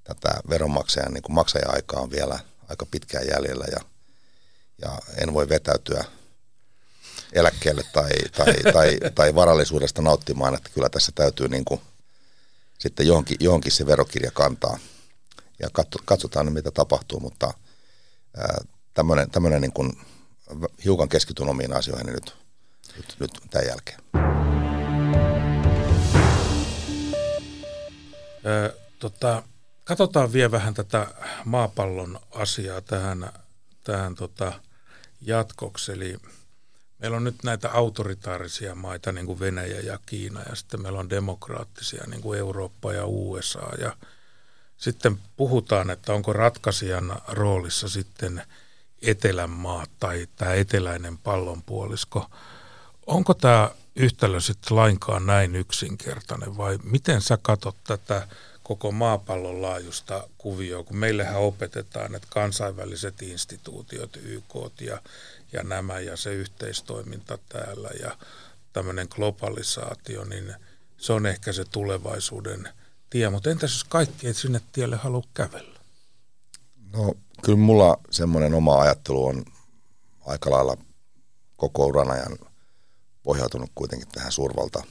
tätä 0.04 0.30
veronmaksajan 0.50 1.14
niin 1.14 1.24
maksaja-aikaa 1.30 2.00
on 2.02 2.12
vielä 2.12 2.40
aika 2.70 2.86
pitkään 2.86 3.28
jäljellä 3.28 3.66
ja, 3.72 3.80
ja 4.82 5.00
en 5.22 5.34
voi 5.34 5.50
vetäytyä 5.50 6.06
eläkkeelle 7.34 7.84
tai, 7.94 8.12
tai, 8.38 8.54
tai, 8.74 8.98
tai 9.16 9.36
varallisuudesta 9.36 10.02
nauttimaan, 10.02 10.56
että 10.56 10.70
kyllä 10.74 10.90
tässä 10.90 11.12
täytyy 11.16 11.48
niin 11.48 11.66
kuin 11.66 11.82
sitten 12.80 13.08
johonkin, 13.08 13.38
johonkin 13.40 13.72
se 13.72 13.86
verokirja 13.86 14.32
kantaa– 14.32 14.80
ja 15.60 15.70
katsotaan 16.06 16.54
mitä 16.54 16.72
tapahtuu, 16.72 17.20
mutta 17.20 17.54
tämmöinen, 19.32 19.62
niin 19.62 19.74
kuin 19.74 19.94
hiukan 20.86 21.10
keskityn 21.10 21.50
omiin 21.50 21.74
asioihin 21.74 22.14
nyt, 22.14 22.36
nyt, 22.96 23.16
nyt 23.20 23.32
tämän 23.50 23.68
jälkeen. 23.68 24.00
Ö, 28.46 28.78
tota, 29.00 29.44
katsotaan 29.84 30.34
vielä 30.34 30.52
vähän 30.52 30.74
tätä 30.74 31.08
maapallon 31.46 32.20
asiaa 32.32 32.82
tähän, 32.82 33.32
tähän 33.84 34.16
tota, 34.16 34.54
jatkoksi. 35.22 35.92
Eli 35.92 36.18
meillä 37.04 37.18
on 37.18 37.24
nyt 37.24 37.44
näitä 37.44 37.72
autoritaarisia 37.72 38.76
maita, 38.76 39.12
niin 39.12 39.26
kuin 39.26 39.40
Venäjä 39.40 39.80
ja 39.80 40.00
Kiina, 40.06 40.42
ja 40.50 40.56
sitten 40.56 40.82
meillä 40.82 41.00
on 41.00 41.10
demokraattisia, 41.10 42.04
niin 42.08 42.22
kuin 42.22 42.40
Eurooppa 42.40 42.94
ja 42.94 43.06
USA, 43.06 43.70
ja– 43.80 43.96
sitten 44.84 45.20
puhutaan, 45.38 45.90
että 45.90 46.14
onko 46.14 46.34
ratkaisijan 46.34 47.22
roolissa 47.28 47.90
sitten 47.90 48.42
etelän 49.02 49.50
maat 49.50 49.90
tai 50.00 50.28
tämä 50.36 50.54
eteläinen 50.54 51.18
pallonpuolisko. 51.18 52.30
Onko 53.08 53.34
tämä 53.34 53.72
yhtälö 53.96 54.40
sitten 54.40 54.78
lainkaan 54.78 55.26
näin 55.26 55.56
yksinkertainen 55.56 56.58
vai 56.58 56.80
miten 56.84 57.22
sä 57.22 57.38
katsot 57.42 57.76
tätä 57.84 58.28
koko 58.64 58.92
maapallon 58.92 59.62
laajusta 59.62 60.28
kuvioa, 60.38 60.84
kun 60.84 60.98
meillähän 60.98 61.42
opetetaan, 61.42 62.16
että 62.16 62.28
kansainväliset 62.32 63.22
instituutiot, 63.22 64.16
YK 64.16 64.56
ja, 64.82 65.02
ja 65.54 65.64
nämä 65.64 66.00
ja 66.00 66.18
se 66.18 66.34
yhteistoiminta 66.34 67.38
täällä 67.50 67.90
ja 68.02 68.18
tämmöinen 68.74 69.08
globalisaatio, 69.10 70.24
niin 70.24 70.56
se 70.98 71.14
on 71.14 71.26
ehkä 71.26 71.54
se 71.54 71.66
tulevaisuuden– 71.66 72.70
tie, 73.14 73.30
mutta 73.30 73.50
entäs 73.50 73.72
jos 73.72 73.84
kaikki 73.84 74.28
ei 74.28 74.34
sinne 74.34 74.62
tielle 74.72 74.96
halua 74.96 75.24
kävellä? 75.34 75.80
No 76.94 77.14
kyllä 77.44 77.58
mulla 77.58 77.98
semmoinen 78.12 78.54
oma 78.54 78.82
ajattelu 78.82 79.26
on 79.26 79.46
aika 80.26 80.52
lailla 80.52 80.78
koko 81.58 81.86
uran 81.86 82.12
ajan 82.12 82.38
pohjautunut 83.24 83.72
kuitenkin 83.76 84.08
tähän 84.08 84.32
suurvalta, 84.32 84.84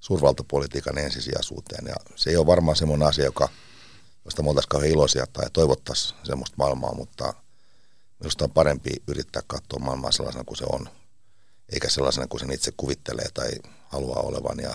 suurvaltapolitiikan 0.00 0.98
ensisijaisuuteen. 0.98 1.86
Ja 1.86 1.94
se 2.16 2.30
ei 2.30 2.36
ole 2.36 2.46
varmaan 2.46 2.76
semmoinen 2.76 3.08
asia, 3.08 3.24
joka, 3.24 3.48
josta 4.24 4.42
me 4.42 4.48
oltaisiin 4.48 4.68
kauhean 4.68 4.92
iloisia 4.92 5.26
tai 5.32 5.50
toivottaisiin 5.52 6.18
semmoista 6.24 6.56
maailmaa, 6.58 6.94
mutta 6.94 7.34
minusta 8.20 8.44
on 8.44 8.50
parempi 8.50 8.90
yrittää 9.06 9.42
katsoa 9.46 9.78
maailmaa 9.78 10.12
sellaisena 10.12 10.44
kuin 10.44 10.56
se 10.56 10.64
on, 10.72 10.88
eikä 11.72 11.88
sellaisena 11.88 12.26
kuin 12.26 12.40
sen 12.40 12.52
itse 12.52 12.72
kuvittelee 12.76 13.28
tai 13.34 13.50
haluaa 13.88 14.22
olevan. 14.22 14.58
Ja 14.58 14.74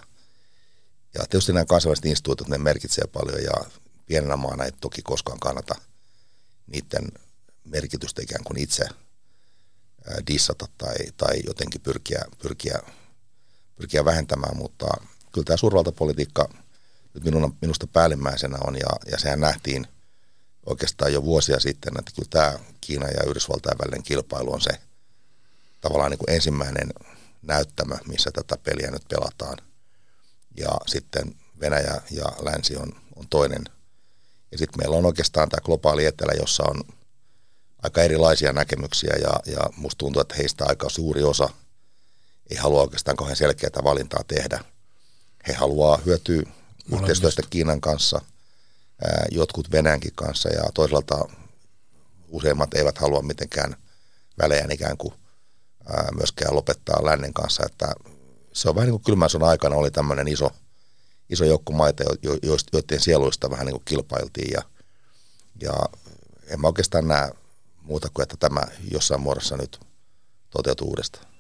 ja 1.14 1.26
tietysti 1.30 1.54
nämä 1.54 1.66
kansainväliset 1.66 2.06
instituutit, 2.06 2.48
ne 2.48 2.58
merkitsee 2.58 3.06
paljon 3.08 3.44
ja 3.44 3.54
pienenä 4.06 4.38
maana 4.38 4.66
ei 4.66 4.72
toki 4.72 5.02
koskaan 5.02 5.40
kannata 5.40 5.76
niiden 6.68 7.12
merkitystä 7.64 8.22
ikään 8.22 8.44
kuin 8.44 8.60
itse 8.60 8.86
dissata 10.28 10.68
tai, 10.78 10.96
tai 11.18 11.42
jotenkin 11.48 11.82
pyrkiä, 11.82 12.26
pyrkiä, 12.42 12.80
pyrkiä 13.76 14.06
vähentämään, 14.06 14.58
mutta 14.58 14.88
kyllä 15.34 15.46
tämä 15.46 15.58
suurvaltapolitiikka 15.58 16.50
nyt 17.14 17.24
minun, 17.24 17.56
minusta 17.62 17.88
päällimmäisenä 17.88 18.58
on 18.68 18.76
ja, 18.76 19.12
ja 19.12 19.20
sehän 19.20 19.40
nähtiin 19.40 19.88
oikeastaan 20.66 21.14
jo 21.14 21.24
vuosia 21.24 21.60
sitten, 21.60 21.94
että 22.00 22.12
kyllä 22.16 22.30
tämä 22.30 22.60
Kiina 22.82 23.08
ja 23.08 23.24
Yhdysvaltain 23.28 23.78
välinen 23.78 24.04
kilpailu 24.04 24.54
on 24.54 24.62
se 24.62 24.72
tavallaan 25.82 26.12
niin 26.12 26.20
kuin 26.20 26.36
ensimmäinen 26.36 26.90
näyttämö, 27.42 27.96
missä 28.08 28.32
tätä 28.32 28.58
peliä 28.58 28.92
nyt 28.92 29.04
pelataan– 29.10 29.58
ja 30.58 30.70
sitten 30.88 31.36
Venäjä 31.60 32.02
ja 32.12 32.26
länsi 32.42 32.78
on, 32.78 32.94
on 33.16 33.28
toinen. 33.30 33.64
Ja 34.52 34.58
sitten 34.58 34.80
meillä 34.80 34.98
on 34.98 35.06
oikeastaan 35.06 35.50
tämä 35.50 35.66
globaali 35.66 36.06
etelä, 36.06 36.32
jossa 36.40 36.64
on 36.68 36.84
aika 37.84 38.02
erilaisia 38.02 38.54
näkemyksiä 38.54 39.14
ja, 39.22 39.54
ja 39.54 39.70
musta 39.78 39.98
tuntuu, 39.98 40.22
että 40.22 40.36
heistä 40.36 40.66
aika 40.68 40.90
suuri 40.90 41.24
osa 41.24 41.50
ei 42.50 42.58
halua 42.58 42.82
oikeastaan 42.82 43.18
kauhean 43.18 43.36
selkeää 43.36 43.84
valintaa 43.84 44.24
tehdä. 44.28 44.60
He 45.48 45.54
haluaa 45.54 46.00
hyötyä 46.06 46.44
yhteistyöstä 46.94 47.42
Kiinan 47.50 47.82
kanssa, 47.82 48.22
ää, 49.02 49.26
jotkut 49.32 49.72
Venäjänkin 49.72 50.12
kanssa 50.16 50.50
ja 50.50 50.64
toisaalta 50.74 51.26
useimmat 52.28 52.74
eivät 52.74 52.98
halua 52.98 53.22
mitenkään 53.22 53.76
väleän 54.42 54.72
ikään 54.72 54.98
kuin 54.98 55.14
ää, 55.88 56.08
myöskään 56.16 56.56
lopettaa 56.56 57.06
lännen 57.06 57.34
kanssa, 57.34 57.64
että 57.66 57.94
se 58.54 58.70
on 58.70 58.76
vähän 58.76 58.88
niin 58.88 58.94
kuin 58.94 59.04
kylmän 59.04 59.30
sodan 59.30 59.50
aikana 59.50 59.76
oli 59.76 59.92
tämmöinen 59.92 60.28
iso, 60.28 60.52
iso 61.30 61.46
joukko 61.46 61.74
maita, 61.74 62.04
jo, 62.04 62.10
jo, 62.24 62.58
joiden 62.74 63.00
sieluista 63.00 63.50
vähän 63.50 63.66
niin 63.66 63.74
kuin 63.74 63.86
kilpailtiin 63.86 64.52
ja, 64.54 64.62
ja 65.62 65.74
en 66.48 66.62
mä 66.62 66.68
oikeastaan 66.68 67.08
näe 67.08 67.32
muuta 67.82 68.10
kuin, 68.14 68.24
että 68.24 68.38
tämä 68.40 68.62
jossain 68.92 69.22
muodossa 69.22 69.58
nyt 69.58 69.80
toteutuu 70.50 70.90
uudestaan. 70.90 71.33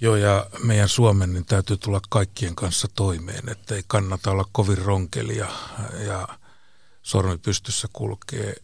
Joo, 0.00 0.16
ja 0.16 0.46
meidän 0.62 0.88
Suomen 0.88 1.32
niin 1.32 1.46
täytyy 1.46 1.76
tulla 1.76 2.00
kaikkien 2.08 2.54
kanssa 2.54 2.88
toimeen, 2.94 3.48
että 3.48 3.74
ei 3.74 3.82
kannata 3.86 4.30
olla 4.30 4.48
kovin 4.52 4.78
ronkelia 4.78 5.48
ja 6.06 6.28
sormi 7.02 7.38
pystyssä 7.38 7.88
kulkee. 7.92 8.54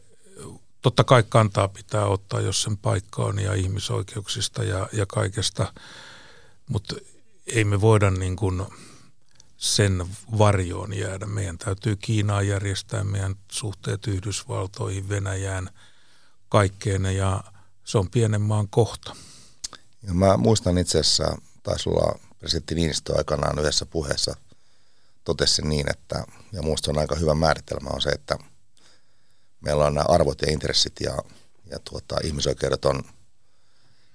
Totta 0.82 1.04
kai 1.04 1.22
kantaa 1.28 1.68
pitää 1.68 2.06
ottaa, 2.06 2.40
jos 2.40 2.62
sen 2.62 2.76
paikka 2.76 3.24
on 3.24 3.38
ja 3.38 3.54
ihmisoikeuksista 3.54 4.64
ja, 4.64 4.88
ja 4.92 5.06
kaikesta, 5.06 5.72
mutta 6.68 6.94
ei 7.46 7.64
me 7.64 7.80
voida 7.80 8.10
niin 8.10 8.36
kuin 8.36 8.62
sen 9.56 10.06
varjoon 10.38 10.94
jäädä. 10.94 11.26
Meidän 11.26 11.58
täytyy 11.58 11.96
Kiinaa 11.96 12.42
järjestää, 12.42 13.04
meidän 13.04 13.34
suhteet 13.52 14.06
Yhdysvaltoihin, 14.06 15.08
Venäjään, 15.08 15.70
kaikkeen 16.48 17.04
ja 17.04 17.44
se 17.84 17.98
on 17.98 18.10
pienen 18.10 18.40
maan 18.40 18.68
kohta. 18.68 19.16
Ja 20.06 20.14
mä 20.14 20.36
muistan 20.36 20.78
itse 20.78 20.98
asiassa, 20.98 21.36
taisi 21.62 21.88
olla 21.88 22.18
presidentti 22.38 22.74
Niinistö 22.74 23.16
aikanaan 23.16 23.58
yhdessä 23.58 23.86
puheessa 23.86 24.36
totesi 25.24 25.62
niin, 25.62 25.90
että, 25.90 26.24
ja 26.52 26.62
muista 26.62 26.90
on 26.90 26.98
aika 26.98 27.14
hyvä 27.14 27.34
määritelmä 27.34 27.90
on 27.92 28.00
se, 28.00 28.10
että 28.10 28.38
meillä 29.60 29.84
on 29.84 29.94
nämä 29.94 30.04
arvot 30.08 30.42
ja 30.42 30.52
intressit 30.52 30.92
ja, 31.00 31.18
ja 31.70 31.78
tuota, 31.78 32.16
ihmisoikeudet 32.24 32.84
on, 32.84 32.98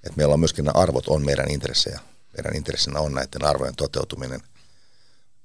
että 0.03 0.17
meillä 0.17 0.33
on 0.33 0.39
myöskin 0.39 0.65
nämä 0.65 0.81
arvot 0.81 1.07
on 1.07 1.25
meidän 1.25 1.51
intressejä. 1.51 1.99
Meidän 2.37 2.55
intressinä 2.55 2.99
on 2.99 3.13
näiden 3.13 3.45
arvojen 3.45 3.75
toteutuminen. 3.75 4.41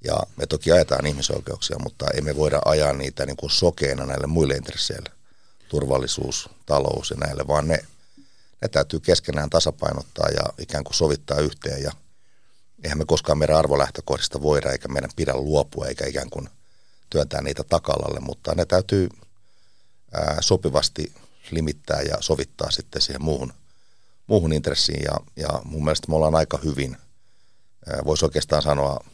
Ja 0.03 0.17
me 0.37 0.45
toki 0.45 0.71
ajetaan 0.71 1.05
ihmisoikeuksia, 1.05 1.79
mutta 1.79 2.05
emme 2.13 2.35
voida 2.35 2.61
ajaa 2.65 2.93
niitä 2.93 3.25
niin 3.25 3.37
kuin 3.37 3.49
sokeina 3.49 4.05
näille 4.05 4.27
muille 4.27 4.53
intresseille. 4.53 5.09
Turvallisuus, 5.69 6.49
talous 6.65 7.11
ja 7.11 7.17
näille, 7.17 7.47
vaan 7.47 7.67
ne 7.67 7.85
ne 8.63 8.69
täytyy 8.69 8.99
keskenään 8.99 9.49
tasapainottaa 9.49 10.29
ja 10.29 10.43
ikään 10.57 10.83
kuin 10.83 10.93
sovittaa 10.93 11.39
yhteen. 11.39 11.83
Ja 11.83 11.91
eihän 12.83 12.97
me 12.97 13.05
koskaan 13.05 13.37
meidän 13.37 13.57
arvolähtökohdista 13.57 14.41
voida 14.41 14.71
eikä 14.71 14.87
meidän 14.87 15.09
pidä 15.15 15.33
luopua 15.33 15.87
eikä 15.87 16.07
ikään 16.07 16.29
kuin 16.29 16.49
työntää 17.09 17.41
niitä 17.41 17.63
takalalle, 17.63 18.19
mutta 18.19 18.55
ne 18.55 18.65
täytyy 18.65 19.09
ää, 20.13 20.37
sopivasti 20.41 21.13
limittää 21.51 22.01
ja 22.01 22.17
sovittaa 22.19 22.71
sitten 22.71 23.01
siihen 23.01 23.23
muuhun, 23.23 23.53
muuhun 24.27 24.53
intressiin. 24.53 25.03
Ja, 25.03 25.17
ja 25.35 25.61
mun 25.63 25.83
mielestä 25.83 26.07
me 26.09 26.15
ollaan 26.15 26.35
aika 26.35 26.59
hyvin, 26.63 26.97
voisi 28.05 28.25
oikeastaan 28.25 28.61
sanoa 28.61 29.05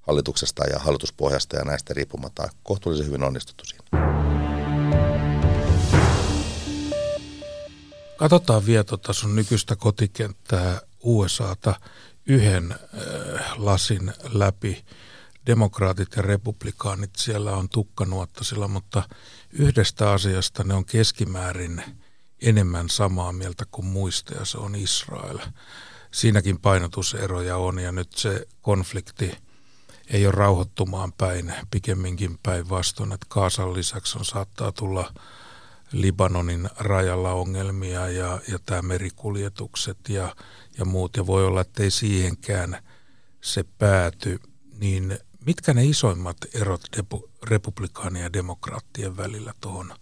hallituksesta 0.00 0.64
ja 0.64 0.78
hallituspohjasta 0.78 1.56
ja 1.56 1.64
näistä 1.64 1.94
riippumatta 1.94 2.48
kohtuullisen 2.62 3.06
hyvin 3.06 3.22
onnistuttu 3.22 3.64
siinä. 3.64 4.23
Katsotaan 8.16 8.66
vielä 8.66 8.84
tuota 8.84 9.12
sun 9.12 9.36
nykyistä 9.36 9.76
kotikenttää 9.76 10.80
USAta 11.00 11.74
yhden 12.26 12.72
äh, 12.72 12.78
lasin 13.56 14.12
läpi. 14.32 14.84
Demokraatit 15.46 16.08
ja 16.16 16.22
republikaanit 16.22 17.10
siellä 17.16 17.56
on 17.56 17.68
tukkanuottasilla, 17.68 18.68
mutta 18.68 19.02
yhdestä 19.52 20.12
asiasta 20.12 20.64
ne 20.64 20.74
on 20.74 20.84
keskimäärin 20.84 21.82
enemmän 22.42 22.88
samaa 22.88 23.32
mieltä 23.32 23.64
kuin 23.70 23.86
muista 23.86 24.34
ja 24.34 24.44
se 24.44 24.58
on 24.58 24.74
Israel. 24.74 25.38
Siinäkin 26.10 26.60
painotuseroja 26.60 27.56
on 27.56 27.78
ja 27.78 27.92
nyt 27.92 28.12
se 28.12 28.46
konflikti 28.62 29.38
ei 30.10 30.26
ole 30.26 30.34
rauhoittumaan 30.34 31.12
päin, 31.12 31.54
pikemminkin 31.70 32.38
päinvastoin, 32.42 33.12
että 33.12 33.26
Kaasan 33.28 33.74
lisäksi 33.74 34.18
on 34.18 34.24
saattaa 34.24 34.72
tulla– 34.72 35.12
Libanonin 35.92 36.70
rajalla 36.76 37.32
ongelmia 37.32 38.08
ja, 38.08 38.40
ja 38.48 38.58
tämä 38.66 38.82
merikuljetukset 38.82 39.98
ja, 40.08 40.36
ja 40.78 40.84
muut, 40.84 41.16
ja 41.16 41.26
voi 41.26 41.46
olla, 41.46 41.60
että 41.60 41.82
ei 41.82 41.90
siihenkään 41.90 42.82
se 43.40 43.64
pääty, 43.78 44.40
niin 44.78 45.18
mitkä 45.46 45.74
ne 45.74 45.84
isoimmat 45.84 46.36
erot 46.54 46.82
depu, 46.96 47.30
republikaanien 47.42 48.22
ja 48.22 48.32
demokraattien 48.32 49.16
välillä 49.16 49.54
tuohon 49.60 49.94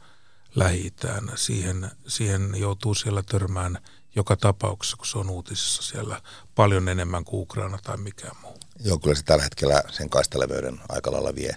lähi 0.54 0.94
siihen, 1.34 1.90
siihen 2.06 2.54
joutuu 2.56 2.94
siellä 2.94 3.22
törmään 3.22 3.78
joka 4.14 4.36
tapauksessa, 4.36 4.96
kun 4.96 5.06
se 5.06 5.18
on 5.18 5.30
uutisissa 5.30 5.82
siellä 5.82 6.22
paljon 6.54 6.88
enemmän 6.88 7.24
kuin 7.24 7.42
Ukraina 7.42 7.78
tai 7.82 7.96
mikään 7.96 8.36
muu. 8.42 8.58
Joo, 8.84 8.98
kyllä 8.98 9.14
se 9.14 9.22
tällä 9.24 9.42
hetkellä 9.42 9.82
sen 9.90 10.10
kaistaleveyden 10.10 10.80
aika 10.88 11.12
lailla 11.12 11.34
vie. 11.34 11.56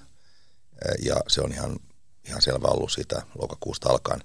Ja 1.06 1.16
se 1.28 1.42
on 1.42 1.52
ihan 1.52 1.80
ihan 2.28 2.42
selvä 2.42 2.68
ollut 2.68 2.92
siitä 2.92 3.22
lokakuusta 3.40 3.90
alkaen. 3.90 4.24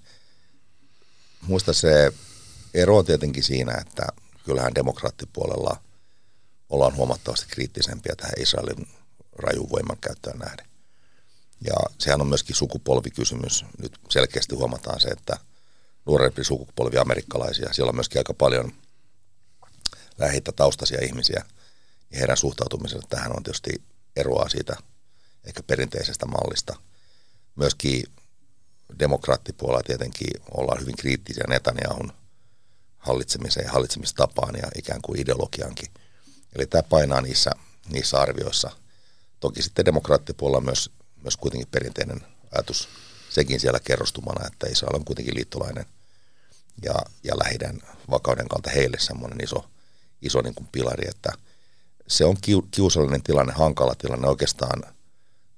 Muista 1.40 1.72
se 1.72 2.12
ero 2.74 2.98
on 2.98 3.04
tietenkin 3.04 3.42
siinä, 3.42 3.74
että 3.80 4.06
kyllähän 4.44 4.74
demokraattipuolella 4.74 5.76
ollaan 6.68 6.96
huomattavasti 6.96 7.46
kriittisempiä 7.48 8.14
tähän 8.16 8.34
Israelin 8.38 8.88
rajun 9.38 9.70
voimankäyttöön 9.70 10.38
nähden. 10.38 10.66
Ja 11.66 11.74
sehän 11.98 12.20
on 12.20 12.26
myöskin 12.26 12.56
sukupolvikysymys. 12.56 13.64
Nyt 13.78 13.98
selkeästi 14.08 14.54
huomataan 14.54 15.00
se, 15.00 15.08
että 15.08 15.36
nuorempi 16.06 16.44
sukupolvi 16.44 16.98
amerikkalaisia, 16.98 17.72
siellä 17.72 17.88
on 17.88 17.94
myöskin 17.94 18.18
aika 18.20 18.34
paljon 18.34 18.72
läheitä 20.18 20.52
taustaisia 20.52 21.04
ihmisiä, 21.04 21.44
ja 22.10 22.18
heidän 22.18 22.36
suhtautumisensa 22.36 23.06
tähän 23.08 23.36
on 23.36 23.42
tietysti 23.42 23.82
eroa 24.16 24.48
siitä 24.48 24.76
ehkä 25.44 25.62
perinteisestä 25.62 26.26
mallista– 26.26 26.76
myöskin 27.60 28.04
demokraattipuolella 28.98 29.82
tietenkin 29.82 30.42
ollaan 30.50 30.80
hyvin 30.80 30.96
kriittisiä 30.96 31.44
Netanyahun 31.48 32.12
hallitsemiseen 32.98 33.66
ja 33.66 33.72
hallitsemistapaan 33.72 34.54
ja 34.54 34.68
ikään 34.78 35.02
kuin 35.02 35.20
ideologiankin. 35.20 35.88
Eli 36.56 36.66
tämä 36.66 36.82
painaa 36.82 37.20
niissä, 37.20 37.50
niissä 37.88 38.20
arvioissa. 38.20 38.70
Toki 39.40 39.62
sitten 39.62 39.84
demokraattipuolella 39.84 40.60
myös, 40.60 40.90
myös 41.22 41.36
kuitenkin 41.36 41.68
perinteinen 41.70 42.20
ajatus 42.52 42.88
sekin 43.30 43.60
siellä 43.60 43.80
kerrostumana, 43.80 44.46
että 44.46 44.66
Israel 44.66 44.96
on 44.96 45.04
kuitenkin 45.04 45.34
liittolainen 45.34 45.86
ja, 46.82 46.94
ja 47.24 47.38
lähidän 47.38 47.80
vakauden 48.10 48.48
kautta 48.48 48.70
heille 48.70 48.98
semmoinen 48.98 49.44
iso, 49.44 49.70
iso 50.22 50.42
niin 50.42 50.54
kuin 50.54 50.68
pilari, 50.72 51.08
että 51.08 51.32
se 52.08 52.24
on 52.24 52.36
kiusallinen 52.70 53.22
tilanne, 53.22 53.52
hankala 53.52 53.94
tilanne 53.94 54.28
oikeastaan– 54.28 54.82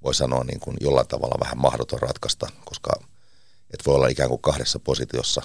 voi 0.04 0.14
sanoa 0.14 0.44
niin 0.44 0.60
kuin 0.60 0.76
jollain 0.80 1.08
tavalla 1.08 1.40
vähän 1.40 1.58
mahdoton 1.58 2.02
ratkaista, 2.02 2.46
koska 2.64 2.90
et 3.70 3.86
voi 3.86 3.94
olla 3.94 4.08
ikään 4.08 4.28
kuin 4.28 4.42
kahdessa 4.42 4.78
positiossa 4.78 5.42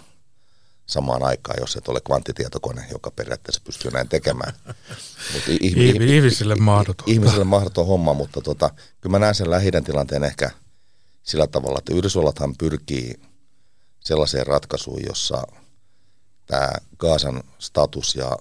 samaan 0.85 1.23
aikaan, 1.23 1.57
jos 1.59 1.75
et 1.75 1.87
ole 1.87 2.01
kvanttitietokone, 2.01 2.87
joka 2.91 3.11
periaatteessa 3.11 3.61
pystyy 3.63 3.91
näin 3.91 4.09
tekemään. 4.09 4.53
Mut 5.33 5.43
ihmisille 5.61 6.55
mahdoton. 6.55 7.09
Ihmisille 7.09 7.43
mahdoton 7.43 7.87
homma, 7.87 8.13
mutta 8.13 8.41
tota, 8.41 8.69
kyllä 9.01 9.11
mä 9.11 9.19
näen 9.19 9.35
sen 9.35 9.49
lähiden 9.49 9.83
tilanteen 9.83 10.23
ehkä 10.23 10.51
sillä 11.23 11.47
tavalla, 11.47 11.79
että 11.79 11.93
Yhdysvallathan 11.93 12.55
pyrkii 12.57 13.15
sellaiseen 13.99 14.47
ratkaisuun, 14.47 15.05
jossa 15.07 15.43
tämä 16.45 16.71
Gaasan 16.97 17.43
status 17.59 18.15
ja, 18.15 18.37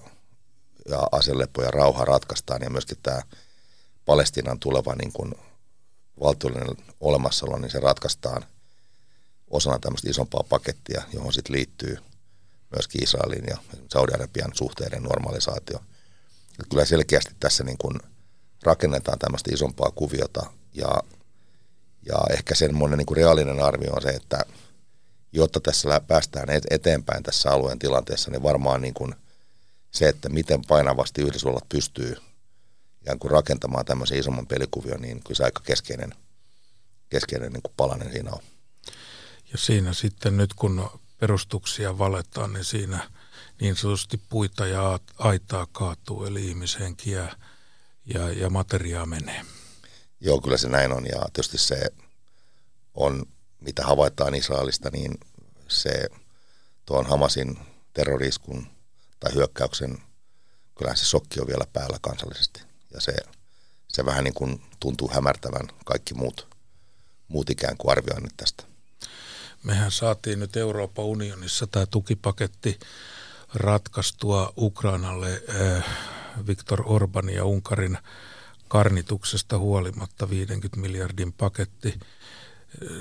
ja 0.89 1.07
aselepo 1.11 1.63
ja 1.63 1.71
rauha 1.71 2.05
ratkaistaan 2.05 2.61
ja 2.61 2.69
myöskin 2.69 2.97
tämä 3.03 3.21
Palestiinan 4.05 4.59
tuleva 4.59 4.95
niin 4.95 5.11
kuin 5.13 5.33
valtiollinen 6.19 6.77
olemassaolo, 6.99 7.57
niin 7.57 7.71
se 7.71 7.79
ratkaistaan 7.79 8.45
osana 9.47 9.79
tämmöistä 9.79 10.09
isompaa 10.09 10.43
pakettia, 10.49 11.03
johon 11.13 11.33
sitten 11.33 11.55
liittyy 11.55 11.97
myöskin 12.75 13.03
Israelin 13.03 13.45
ja 13.49 13.57
Saudi-Arabian 13.87 14.51
suhteiden 14.53 15.03
normalisaatio. 15.03 15.79
Et 16.59 16.65
kyllä 16.69 16.85
selkeästi 16.85 17.35
tässä 17.39 17.63
niin 17.63 17.77
kun 17.77 17.99
rakennetaan 18.63 19.19
tämmöistä 19.19 19.51
isompaa 19.53 19.91
kuviota 19.91 20.45
ja, 20.73 21.01
ja 22.05 22.17
ehkä 22.29 22.55
semmoinen 22.55 22.97
niin 22.97 23.17
reaalinen 23.17 23.63
arvio 23.63 23.93
on 23.93 24.01
se, 24.01 24.09
että 24.09 24.41
jotta 25.31 25.59
tässä 25.59 26.01
päästään 26.07 26.47
eteenpäin 26.69 27.23
tässä 27.23 27.51
alueen 27.51 27.79
tilanteessa, 27.79 28.31
niin 28.31 28.43
varmaan 28.43 28.81
niin 28.81 28.93
kun 28.93 29.15
se, 29.91 30.09
että 30.09 30.29
miten 30.29 30.61
painavasti 30.67 31.21
Yhdysvallat 31.21 31.69
pystyy– 31.69 32.15
ikään 33.07 33.19
kuin 33.19 33.31
rakentamaan 33.31 33.85
tämmöisen 33.85 34.19
isomman 34.19 34.47
pelikuvion, 34.47 35.01
niin 35.01 35.23
kyllä 35.23 35.37
se 35.37 35.43
aika 35.43 35.61
keskeinen, 35.65 36.13
keskeinen 37.09 37.53
niin 37.53 37.61
kuin 37.61 37.73
palanen 37.77 38.11
siinä 38.11 38.31
on. 38.31 38.39
Ja 39.51 39.57
siinä 39.57 39.93
sitten 39.93 40.37
nyt 40.37 40.53
kun 40.53 40.89
perustuksia 41.19 41.97
valetaan, 41.97 42.53
niin 42.53 42.63
siinä 42.63 43.09
niin 43.61 43.75
sanotusti 43.75 44.21
puita 44.29 44.67
ja 44.67 44.99
aitaa 45.17 45.67
kaatuu, 45.71 46.25
eli 46.25 46.47
ihmishenkiä 46.47 47.35
ja, 48.05 48.31
ja 48.31 48.49
materiaa 48.49 49.05
menee. 49.05 49.41
Joo, 50.19 50.41
kyllä 50.41 50.57
se 50.57 50.69
näin 50.69 50.91
on 50.91 51.05
ja 51.05 51.25
tietysti 51.33 51.57
se 51.57 51.89
on, 52.93 53.25
mitä 53.61 53.83
havaitaan 53.83 54.35
Israelista, 54.35 54.89
niin 54.89 55.19
se 55.67 56.07
tuon 56.85 57.05
Hamasin 57.05 57.59
terroriskun 57.93 58.67
tai 59.19 59.33
hyökkäyksen, 59.33 59.97
kyllähän 60.77 60.97
se 60.97 61.05
sokki 61.05 61.39
on 61.39 61.47
vielä 61.47 61.65
päällä 61.73 61.97
kansallisesti. 62.01 62.66
Ja 62.93 63.01
se, 63.01 63.15
se 63.87 64.05
vähän 64.05 64.23
niin 64.23 64.33
kuin 64.33 64.61
tuntuu 64.79 65.11
hämärtävän 65.13 65.67
kaikki 65.85 66.13
muut, 66.13 66.47
muut 67.27 67.49
ikään 67.49 67.77
kuin 67.77 67.91
arvioinnit 67.91 68.37
tästä. 68.37 68.63
Mehän 69.63 69.91
saatiin 69.91 70.39
nyt 70.39 70.57
Euroopan 70.57 71.05
unionissa 71.05 71.67
tämä 71.67 71.85
tukipaketti 71.85 72.79
ratkaistua 73.53 74.53
Ukrainalle 74.57 75.43
äh, 75.49 75.85
Viktor 76.47 76.83
Orbanin 76.85 77.35
ja 77.35 77.45
Unkarin 77.45 77.97
karnituksesta 78.67 79.57
huolimatta 79.57 80.29
50 80.29 80.79
miljardin 80.79 81.33
paketti. 81.33 81.99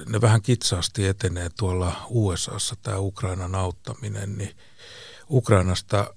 Ne 0.08 0.20
vähän 0.20 0.42
kitsaasti 0.42 1.06
etenee 1.06 1.50
tuolla 1.58 2.06
USAssa 2.08 2.76
tämä 2.82 2.98
Ukrainan 2.98 3.54
auttaminen, 3.54 4.38
niin 4.38 4.56
Ukrainasta 5.30 6.14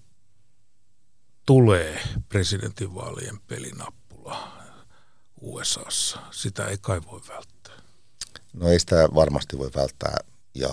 tulee 1.50 2.00
presidentinvaalien 2.30 3.40
pelinappula 3.40 4.52
USAssa. 5.42 6.20
Sitä 6.32 6.68
ei 6.68 6.78
kai 6.82 7.02
voi 7.12 7.22
välttää. 7.28 7.76
No 8.54 8.68
ei 8.68 8.80
sitä 8.80 9.10
varmasti 9.16 9.58
voi 9.58 9.72
välttää 9.76 10.18
ja 10.56 10.70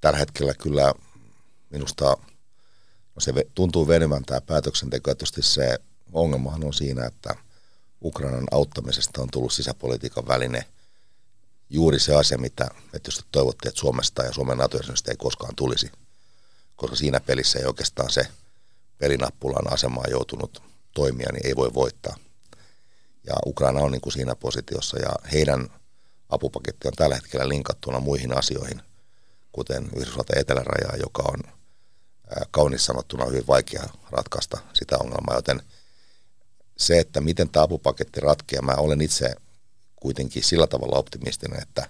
tällä 0.00 0.18
hetkellä 0.18 0.54
kyllä 0.54 0.94
minusta 1.70 2.04
no 3.14 3.20
se 3.20 3.32
tuntuu 3.54 3.88
venymään 3.88 4.24
tämä 4.24 4.40
päätöksenteko. 4.40 5.14
Tietysti 5.14 5.42
se 5.42 5.78
ongelmahan 6.12 6.64
on 6.64 6.74
siinä, 6.74 7.06
että 7.06 7.34
Ukrainan 8.02 8.46
auttamisesta 8.50 9.22
on 9.22 9.28
tullut 9.32 9.52
sisäpolitiikan 9.52 10.28
väline 10.28 10.64
juuri 11.70 12.00
se 12.00 12.14
asia, 12.14 12.38
mitä 12.38 12.64
me 12.64 12.90
tietysti 12.90 13.24
toivottiin, 13.32 13.68
että 13.68 13.80
Suomesta 13.80 14.22
ja 14.22 14.32
Suomen 14.32 14.58
nato 14.58 14.78
ei 15.08 15.16
koskaan 15.16 15.56
tulisi. 15.56 15.92
Koska 16.76 16.96
siinä 16.96 17.20
pelissä 17.20 17.58
ei 17.58 17.64
oikeastaan 17.64 18.10
se 18.10 18.26
pelinappulan 18.98 19.72
asemaan 19.72 20.10
joutunut 20.10 20.62
toimija, 20.94 21.32
niin 21.32 21.46
ei 21.46 21.56
voi 21.56 21.74
voittaa. 21.74 22.16
Ja 23.26 23.34
Ukraina 23.46 23.80
on 23.80 23.92
niin 23.92 24.00
kuin 24.00 24.12
siinä 24.12 24.34
positiossa 24.34 24.98
ja 24.98 25.10
heidän 25.32 25.68
apupaketti 26.28 26.88
on 26.88 26.94
tällä 26.96 27.14
hetkellä 27.14 27.48
linkattuna 27.48 28.00
muihin 28.00 28.38
asioihin, 28.38 28.82
kuten 29.52 29.88
Yhdysvaltain 29.96 30.38
etelärajaa, 30.38 30.96
joka 30.96 31.22
on 31.26 31.56
kaunis 32.50 32.84
sanottuna 32.84 33.24
hyvin 33.24 33.46
vaikea 33.46 33.88
ratkaista 34.10 34.58
sitä 34.72 34.98
ongelmaa, 34.98 35.34
joten 35.34 35.62
se, 36.76 36.98
että 36.98 37.20
miten 37.20 37.48
tämä 37.48 37.62
apupaketti 37.62 38.20
ratkeaa, 38.20 38.62
mä 38.62 38.72
olen 38.72 39.00
itse 39.00 39.34
kuitenkin 39.96 40.44
sillä 40.44 40.66
tavalla 40.66 40.98
optimistinen, 40.98 41.62
että, 41.62 41.88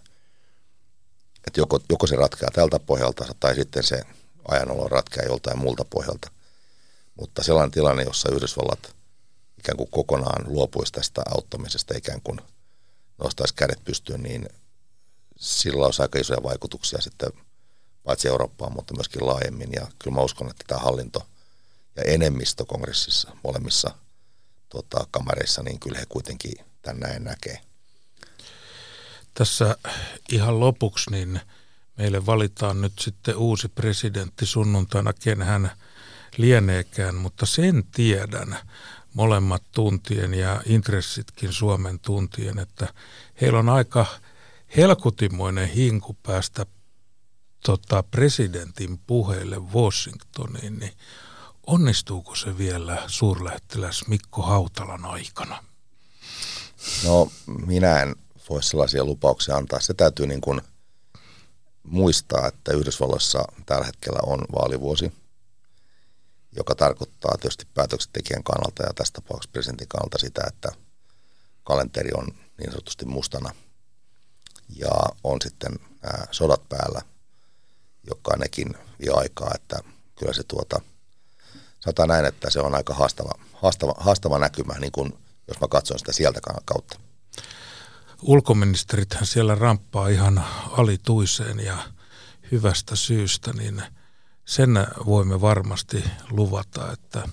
että 1.47 1.61
joko, 1.61 1.81
joko 1.91 2.07
se 2.07 2.17
ratkeaa 2.17 2.51
tältä 2.55 2.79
pohjalta 2.79 3.35
tai 3.41 3.55
sitten 3.55 3.83
se 3.83 4.01
ajanolo 4.49 4.89
ratkeaa 4.89 5.27
joltain 5.27 5.59
muulta 5.59 5.85
pohjalta. 5.91 6.31
Mutta 7.17 7.43
sellainen 7.43 7.71
tilanne, 7.71 8.03
jossa 8.03 8.33
Yhdysvallat 8.33 8.97
ikään 9.59 9.77
kuin 9.77 9.91
kokonaan 9.91 10.53
luopuisi 10.53 10.93
tästä 10.93 11.23
auttamisesta, 11.35 11.97
ikään 11.97 12.21
kuin 12.21 12.41
nostaisi 13.19 13.55
kädet 13.55 13.85
pystyyn, 13.85 14.23
niin 14.23 14.49
sillä 15.37 15.87
olisi 15.87 16.03
aika 16.03 16.19
isoja 16.19 16.43
vaikutuksia 16.43 17.01
sitten 17.01 17.31
paitsi 18.05 18.29
Eurooppaan, 18.29 18.73
mutta 18.73 18.95
myöskin 18.95 19.27
laajemmin. 19.27 19.73
Ja 19.73 19.87
kyllä 19.99 20.15
mä 20.15 20.21
uskon, 20.21 20.51
että 20.51 20.65
tämä 20.67 20.81
hallinto 20.81 21.27
ja 21.97 22.03
enemmistö 22.03 22.65
kongressissa 22.65 23.37
molemmissa 23.45 23.95
tota, 24.69 25.07
kamareissa, 25.11 25.63
niin 25.63 25.81
kyllä 25.81 25.99
he 25.99 26.07
kuitenkin 26.09 26.53
tämän 26.83 27.01
näin 27.01 27.25
näkee. 27.25 27.61
Tässä 29.35 29.77
ihan 30.33 30.61
lopuksi, 30.61 31.11
niin 31.11 31.41
meille 31.97 32.27
valitaan 32.27 32.81
nyt 32.81 32.93
sitten 33.01 33.37
uusi 33.37 33.69
presidentti 33.69 34.47
sunnuntaina, 34.47 35.13
ken 35.13 35.43
hän 35.43 35.71
lieneekään, 36.37 37.15
mutta 37.15 37.47
sen 37.47 37.85
tiedän 37.85 38.59
molemmat 39.15 39.63
tuntien 39.73 40.35
ja 40.35 40.63
intressitkin 40.67 41.53
Suomen 41.53 41.99
tuntien, 41.99 42.59
että 42.59 42.95
heillä 43.41 43.59
on 43.59 43.69
aika 43.69 44.07
helkutimoinen 44.77 45.69
hinku 45.69 46.17
päästä 46.23 46.67
tota, 47.67 48.03
presidentin 48.03 48.99
puheille 48.99 49.59
Washingtoniin, 49.59 50.79
niin 50.79 50.93
onnistuuko 51.67 52.35
se 52.35 52.59
vielä 52.59 53.03
suurlähettiläs 53.07 54.07
Mikko 54.09 54.43
Hautalan 54.43 55.05
aikana? 55.05 55.65
No 57.05 57.33
minä 57.67 58.03
en 58.03 58.17
voi 58.51 58.63
sellaisia 58.63 59.05
lupauksia 59.05 59.57
antaa. 59.57 59.81
Se 59.81 59.95
täytyy 59.95 60.27
niin 60.27 60.41
kuin 60.41 60.61
muistaa, 61.83 62.47
että 62.47 62.73
Yhdysvalloissa 62.73 63.45
tällä 63.67 63.87
hetkellä 63.87 64.19
on 64.27 64.41
vaalivuosi, 64.55 65.13
joka 66.57 66.75
tarkoittaa 66.75 67.37
tietysti 67.41 67.67
päätöksentekijän 67.75 68.43
kannalta 68.43 68.83
ja 68.83 68.95
tästä 68.95 69.21
tapauksessa 69.21 69.53
presidentin 69.53 69.89
kannalta 69.89 70.19
sitä, 70.19 70.43
että 70.49 70.69
kalenteri 71.65 72.11
on 72.15 72.27
niin 72.59 72.71
sanotusti 72.71 73.05
mustana 73.05 73.55
ja 74.77 74.91
on 75.25 75.39
sitten 75.43 75.73
nämä 76.03 76.27
sodat 76.31 76.69
päällä– 76.69 77.03
joka 78.07 78.37
nekin 78.37 78.75
vie 79.01 79.11
aikaa, 79.15 79.51
että 79.55 79.79
kyllä 80.19 80.33
se 80.33 80.43
tuota, 80.43 80.81
sanotaan 81.81 82.09
näin, 82.09 82.25
että 82.25 82.51
se 82.51 82.61
on 82.61 82.75
aika 82.75 82.95
haastava, 82.95 83.33
haastava, 83.53 83.95
haastava 83.99 84.39
näkymä, 84.39 84.75
niin 84.79 84.93
kuin 84.93 85.19
jos 85.49 85.61
mä 85.61 85.69
katson 85.69 85.99
sitä 85.99 86.13
sieltä 86.13 86.41
kautta. 86.65 86.99
Ulkoministerithän 88.23 89.27
siellä 89.27 89.55
ramppaa 89.55 90.09
ihan 90.09 90.45
alituiseen 90.71 91.61
ja 91.61 91.79
hyvästä 92.53 92.97
syystä, 92.97 93.53
niin 93.53 93.83
sen 94.47 94.87
voimme 95.07 95.41
varmasti 95.41 96.05
luvata, 96.31 96.93
että 96.93 97.29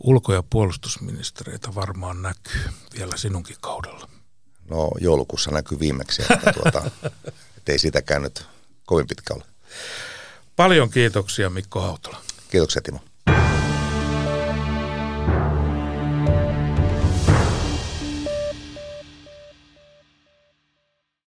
ulko- 0.00 0.34
ja 0.34 0.42
puolustusministereitä 0.50 1.74
varmaan 1.74 2.22
näkyy 2.22 2.62
vielä 2.98 3.16
sinunkin 3.16 3.56
kaudella. 3.60 4.08
No 4.70 4.90
joulukuussa 5.00 5.50
näkyy 5.50 5.78
viimeksi, 5.80 6.22
että 6.22 6.52
tuota, 6.52 6.90
ei 7.68 7.78
sitäkään 7.78 8.22
nyt 8.22 8.46
kovin 8.86 9.06
pitkä 9.06 9.34
ole. 9.34 9.44
Paljon 10.56 10.90
kiitoksia 10.90 11.50
Mikko 11.50 11.80
Hautala. 11.80 12.16
Kiitoksia 12.50 12.82
Timo. 12.82 13.00